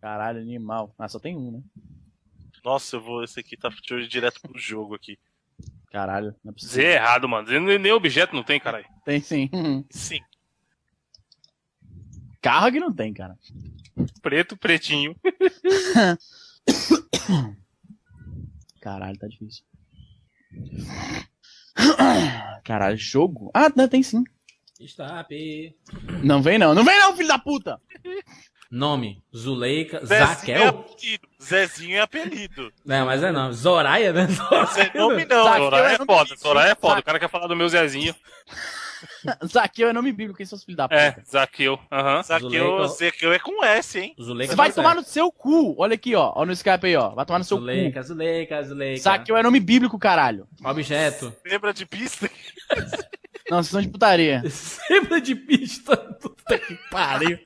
[0.00, 0.94] Caralho, animal.
[0.98, 1.62] Ah, só tem um, né?
[2.64, 3.24] Nossa, eu vou.
[3.24, 3.70] Esse aqui tá
[4.08, 5.18] direto pro jogo aqui.
[5.90, 6.74] Caralho, não é possível.
[6.74, 7.48] Z é errado, mano.
[7.78, 8.86] Nem objeto não tem, caralho.
[9.04, 9.50] Tem sim.
[9.90, 10.20] Sim.
[12.40, 13.36] Carro que não tem, cara.
[14.22, 15.16] Preto, pretinho.
[18.80, 19.64] Caralho, tá difícil.
[22.64, 23.50] Caralho, jogo?
[23.52, 24.22] Ah, não, tem sim.
[24.80, 25.76] Stop.
[26.22, 26.74] Não vem não.
[26.74, 27.80] Não vem não, filho da puta!
[28.70, 30.04] Nome: Zuleika.
[30.04, 30.68] Zezinho é Zaquel?
[30.68, 31.28] apelido.
[31.42, 32.72] Zezinho é apelido.
[32.84, 33.54] Não, mas é nome.
[33.54, 34.26] Zoraia, né?
[34.74, 35.44] Zé nome não.
[35.44, 37.00] Zaqueu é é nome foda, bíblico, Soraya é foda.
[37.00, 38.14] O cara quer falar do meu Zezinho.
[39.46, 41.00] Zaqueu é nome bíblico, quem são os filhos da puta?
[41.00, 41.78] É, Zaqueu.
[41.90, 42.22] Aham.
[42.22, 44.14] Zaqueu, Zuleika- Zaqueu é com S, hein?
[44.20, 44.52] Zuleika.
[44.52, 45.74] Você vai tomar no seu cu.
[45.78, 46.32] Olha aqui, ó.
[46.34, 47.10] Olha no Skype aí, ó.
[47.10, 48.64] Vai tomar no seu Zuleika, Zuleika, cu.
[48.68, 49.00] Zuleika.
[49.02, 50.46] Zaqueu é nome bíblico, caralho.
[50.64, 51.32] Objeto.
[51.46, 52.28] Lembra de pista?
[53.50, 54.42] Não, vocês são de putaria.
[54.50, 55.96] Sempre de pista.
[55.96, 57.38] Puta que pariu.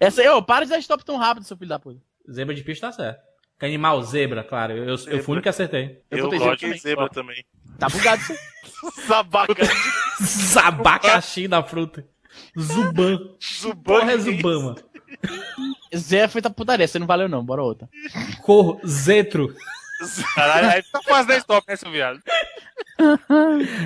[0.00, 2.00] Essa aí, ô, para de dar stop tão rápido, seu filho da puta.
[2.30, 3.20] Zebra de pista tá certo.
[3.58, 4.72] Que animal, zebra, claro.
[4.72, 6.02] Eu, eu, eu fui o único que acertei.
[6.10, 7.44] Eu Eu coloquei zebra zebra também.
[7.44, 7.78] também.
[7.78, 8.32] Tá bugado isso
[8.82, 9.06] aí.
[9.06, 9.54] Sabaca.
[10.64, 12.04] Abacaxi da fruta.
[12.58, 13.18] Zuban.
[13.84, 14.76] Porra, é Zubama.
[15.94, 17.88] Zé é feita putaria, você não valeu não, bora outra.
[18.42, 19.54] Cor, zetro.
[20.34, 22.20] Caralho, aí tá quase 10 top, né, seu viado?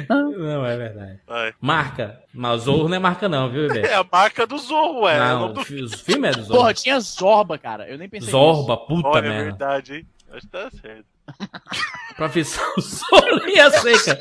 [0.09, 1.21] Não, é verdade.
[1.27, 1.55] Vai.
[1.61, 2.21] Marca.
[2.33, 3.87] Mas Zorro não é marca não, viu, bebê?
[3.89, 5.17] É a marca do Zorro, ué.
[5.17, 5.65] É o Não, o do...
[5.65, 6.59] filme é do Zorro.
[6.61, 7.89] Porra, tinha Zorba, cara.
[7.89, 9.45] Eu nem pensei Zorba, puta Olha, é merda.
[9.45, 10.07] verdade, hein?
[10.33, 11.05] Acho que tá certo.
[12.17, 14.19] Profissão Soria Seca.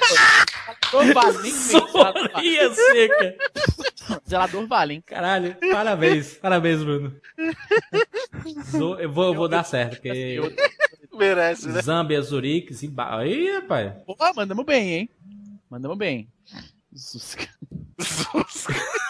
[1.42, 1.88] nisso.
[1.92, 3.36] Soria Seca.
[4.28, 5.04] Zelador vale, hein?
[5.06, 6.34] Caralho, parabéns.
[6.36, 7.16] Parabéns, Bruno.
[8.72, 10.40] Zo- eu, vou, eu vou dar certo, porque...
[11.16, 11.82] Merece, né?
[11.82, 13.24] Zambia, Zurique, Zimbabwe.
[13.24, 13.94] Aí, rapaz.
[14.06, 15.10] Porra, mandamos bem, hein?
[15.70, 16.28] Mandamos bem.
[16.94, 17.48] Zusca.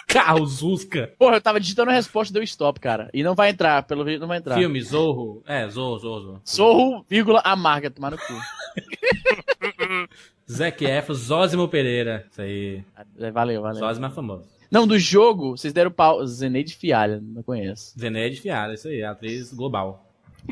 [0.07, 1.13] Carro, Zusca.
[1.19, 3.09] Porra, eu tava digitando a resposta deu stop, cara.
[3.13, 4.55] E não vai entrar, pelo jeito não vai entrar.
[4.57, 5.43] Filme, Zorro.
[5.45, 6.41] É, Zorro, Zorro, Zorro.
[6.47, 8.33] Zorro, vírgula, amarga, tomar no cu.
[10.51, 12.25] Zac Efron, Zózimo Pereira.
[12.31, 12.83] Isso aí.
[13.19, 13.79] É, Valeu, valeu.
[13.79, 14.45] Zózimo é famoso.
[14.69, 16.25] Não, do jogo, vocês deram pau.
[16.25, 17.97] Zeneide Fialha, não conheço.
[17.99, 20.04] Zeneide Fiara, isso aí, atriz global.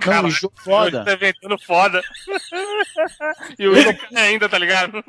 [0.06, 1.04] Não, o jogo foda.
[1.06, 2.02] Tá inventando foda.
[3.60, 5.04] e o Igor ainda, tá ligado?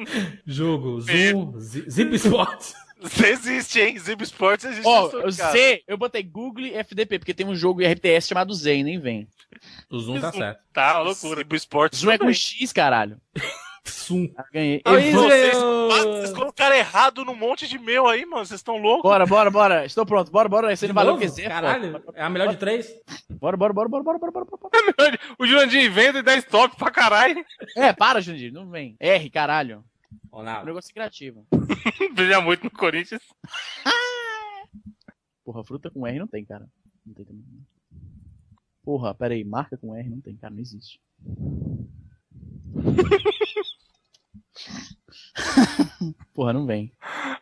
[0.47, 2.75] Jogo, Zoom, Zi- Zip Sports.
[3.23, 3.99] Existe, hein?
[3.99, 4.87] Zip Sports existe.
[4.87, 5.53] Ó, isso, o cara.
[5.53, 9.29] Z, eu botei Google e FDP, porque tem um jogo RTS chamado Z, nem vem.
[9.91, 10.61] O Zoom tá certo.
[10.73, 11.41] Tá, uma loucura.
[11.41, 12.33] Zip Sports Zoom é com.
[12.33, 13.21] X, caralho.
[13.89, 14.29] Zoom.
[14.37, 14.81] Ah, ganhei.
[14.85, 18.45] Aí, Vocês, Ah, vocês colocaram errado num monte de meu aí, mano.
[18.45, 19.03] Vocês estão loucos?
[19.03, 19.85] Bora, bora, bora.
[19.85, 20.31] Estou pronto.
[20.31, 20.73] Bora, bora.
[20.73, 22.19] Esse não porque Z é Caralho, foda.
[22.19, 22.91] é a melhor de três?
[23.31, 25.19] Bora, bora, bora, bora, bora, bora, bora, bora.
[25.39, 27.45] O Jurandir inventa e dá stop pra caralho.
[27.77, 28.97] É, para, Jandir, não vem.
[28.99, 29.85] R, caralho.
[30.33, 30.67] Um Ronaldo.
[30.67, 31.47] negócio criativo.
[32.15, 33.23] Brilha muito no Corinthians.
[35.45, 36.67] Porra, fruta com R não tem, cara.
[37.05, 37.45] Não tem também.
[38.83, 40.99] Porra, pera aí, marca com R não tem, cara, não existe.
[46.35, 46.93] Porra, não vem.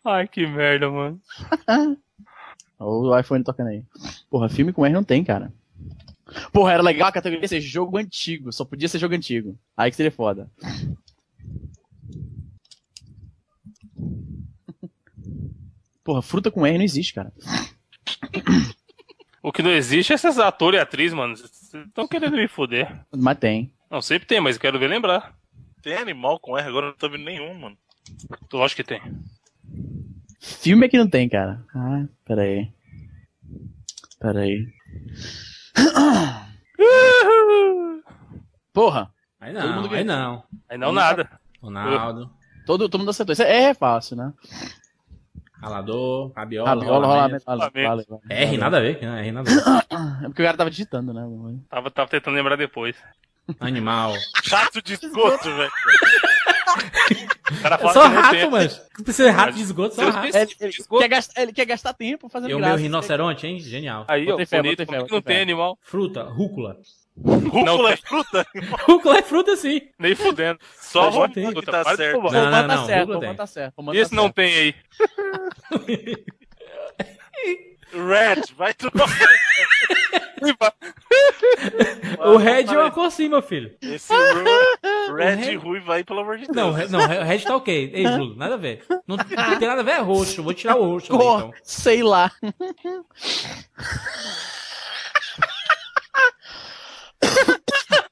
[0.04, 1.20] Ai, que merda, mano.
[2.78, 3.84] O iPhone tocando aí.
[4.30, 5.52] Porra, filme com R não tem, cara.
[6.52, 8.52] Porra, era legal a categoria ser jogo antigo.
[8.52, 9.58] Só podia ser jogo antigo.
[9.76, 10.50] Aí que seria foda.
[16.02, 17.32] Porra, fruta com R não existe, cara.
[19.42, 21.34] O que não existe é esses atores e atriz, mano.
[21.34, 23.04] Estão querendo me foder.
[23.16, 23.72] Mas tem.
[23.92, 25.34] Não, sempre tem, mas eu quero ver lembrar.
[25.82, 27.76] Tem animal com R, agora não tô vendo nenhum, mano.
[28.50, 29.02] Lógico que tem.
[30.40, 31.62] Filme é que não tem, cara.
[31.74, 32.72] Ah, pera aí.
[34.18, 34.66] Pera aí.
[38.72, 40.42] Porra, Aí Todo não, mundo aí não.
[40.70, 41.28] Aí não nada.
[41.60, 42.30] Ronaldo,
[42.64, 43.34] todo, todo mundo acertou.
[43.34, 44.32] Isso é, é fácil, né?
[45.60, 47.44] ralador, rabiola, Rabiola, rolamento.
[47.46, 48.20] rolamento.
[48.28, 49.04] R, nada a ver.
[49.04, 49.62] R, nada a ver.
[50.24, 51.28] É porque o cara tava digitando, né?
[51.68, 52.96] Tava, tava tentando lembrar depois.
[53.60, 54.14] Animal.
[54.42, 55.70] Chato de esgoto, velho.
[57.50, 58.50] O cara É só não rato, tem.
[58.50, 58.70] mano.
[58.96, 60.36] Não precisa de rato de esgoto, só rato.
[60.36, 62.74] Ele, ele quer gastar, ele quer gastar tempo fazendo E o graça.
[62.74, 63.58] meu rinoceronte, hein?
[63.60, 64.04] Genial.
[64.08, 64.78] Aí, ó, Botei fé, bonito.
[64.78, 65.42] botei fé, Como que não botei tem fé.
[65.42, 65.78] animal?
[65.82, 66.78] Fruta, rúcula.
[67.24, 67.92] Rúcula tem.
[67.92, 68.46] é fruta?
[68.88, 69.82] Rúcula é fruta, sim.
[69.98, 70.58] Nem fudendo.
[70.80, 71.44] Só Só tem.
[71.44, 72.14] Romano que tá Para de certo.
[72.14, 72.32] roubar.
[72.32, 73.36] Não, Romano não, tá não, certo, Google Romano tem.
[73.36, 73.74] tá certo.
[73.76, 74.34] Romano Esse não certo.
[74.36, 74.74] tem aí.
[77.92, 78.72] Red, vai
[82.24, 83.74] O red é uma cor sim, meu filho.
[83.80, 86.56] Esse Ru- Red Red- ruiva aí, pelo amor de Deus.
[86.56, 87.90] Não, re- não, o Red tá ok.
[87.94, 88.84] Ei, Bruno, nada a ver.
[89.06, 90.42] Não, não tem nada a ver, é roxo.
[90.42, 91.12] Vou tirar o roxo.
[91.12, 91.52] ali, Cor, então.
[91.62, 92.30] sei lá.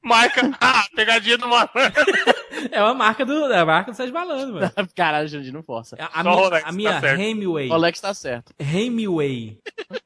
[0.03, 0.41] Marca.
[0.59, 1.71] Ah, pegadinha do malandro.
[2.69, 4.71] É uma marca do, é a marca do Sérgio Malandro, mano.
[4.95, 5.95] Caralho, Jandir, não força.
[5.99, 7.21] A, a Só minha, o Rolex a tá minha certo.
[7.21, 7.69] Hemingway.
[7.69, 8.53] O Alex tá certo.
[8.59, 9.59] Hemingway.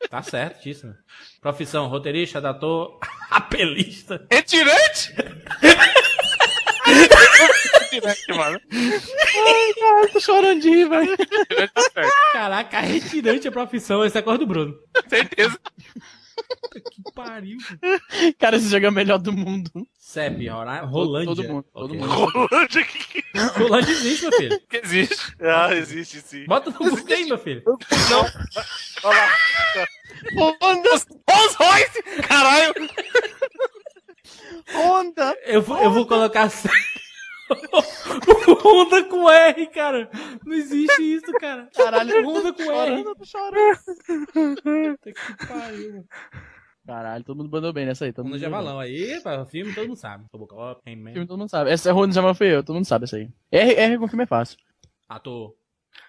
[0.09, 0.95] Tá certíssimo.
[1.41, 2.99] Profissão, roteirista, dator,
[3.29, 4.25] apelista.
[4.31, 5.13] Retirante?
[6.85, 8.59] Retirante, mano.
[8.71, 11.15] Ai, tô chorando de rir, velho.
[11.17, 12.13] Retirante tá certo.
[12.33, 14.05] Caraca, retirante a profissão.
[14.05, 14.75] Esse é a cor do Bruno.
[15.07, 15.59] Certeza.
[16.91, 17.57] Que pariu.
[18.39, 19.71] Cara, esse jogo é o melhor do mundo.
[19.97, 21.35] CEP, Rolândia.
[21.35, 21.99] Todo mundo, todo Ok.
[21.99, 22.13] mundo.
[22.13, 23.23] Rolândia que...
[23.59, 24.61] Rolândia existe, meu filho.
[24.69, 25.35] Que existe.
[25.41, 26.45] Ah, existe sim.
[26.45, 27.63] Bota no Google aí, meu filho.
[27.65, 28.21] Não.
[29.03, 29.31] Olha lá.
[30.93, 32.03] Os Rolls Royce!
[32.27, 32.73] Caralho!
[34.73, 35.37] Honda!
[35.45, 36.49] Eu vou, eu vou colocar.
[38.63, 40.09] Honda com R, cara.
[40.45, 41.69] Não existe isso, cara.
[41.75, 43.01] Caralho, Honda com R.
[43.03, 43.79] eu tô chorando.
[44.33, 46.05] Puta que pariu, mano.
[46.85, 48.13] Caralho, todo mundo mandou bem nessa aí.
[48.13, 48.69] Todo Honda mundo de mandou bem.
[48.69, 50.25] avalão aí, para filme todo mundo sabe.
[50.31, 51.13] Robocop, Rayman.
[51.13, 51.71] Filme todo mundo sabe.
[51.71, 53.29] Essa é Honda já foi eu, todo mundo sabe essa aí.
[53.51, 54.57] R, R com filme é fácil.
[55.09, 55.55] Ator.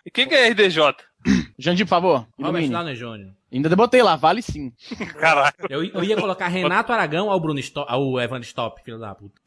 [0.04, 0.78] E quem que é RDJ?
[1.58, 2.68] Jandir, por favor, Robert.
[2.68, 3.32] Downey Jr.
[3.52, 4.72] Ainda botei lá, vale sim.
[5.18, 5.54] Caralho.
[5.70, 9.40] Eu, eu ia colocar Renato Aragão ao Bruno Stop, ao Evan Stop, filho da puta.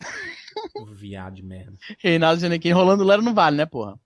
[0.91, 1.73] Viado de merda.
[1.99, 3.99] Reinaldo Giannichini rolando Lero não vale, né, porra?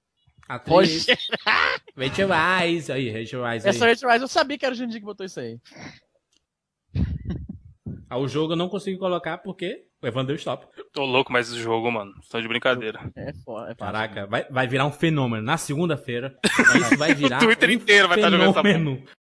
[0.47, 1.07] Atriz.
[1.97, 2.89] Rachel Weisz.
[2.89, 3.65] Aí, Rachel Weisz.
[3.65, 3.85] Essa.
[3.85, 5.59] Rachel eu sabia que era o Jandir que botou isso aí.
[8.09, 10.67] Ao jogo eu não consigo colocar porque o Evan deu stop.
[10.91, 12.13] Tô louco, mas esse jogo, mano.
[12.21, 12.99] Estão de brincadeira.
[13.15, 13.75] É foda, é.
[13.75, 15.41] Caraca, vai, vai virar um fenômeno.
[15.41, 16.37] Na segunda-feira,
[16.75, 19.03] isso vai virar O Twitter um inteiro vai estar jogando essa.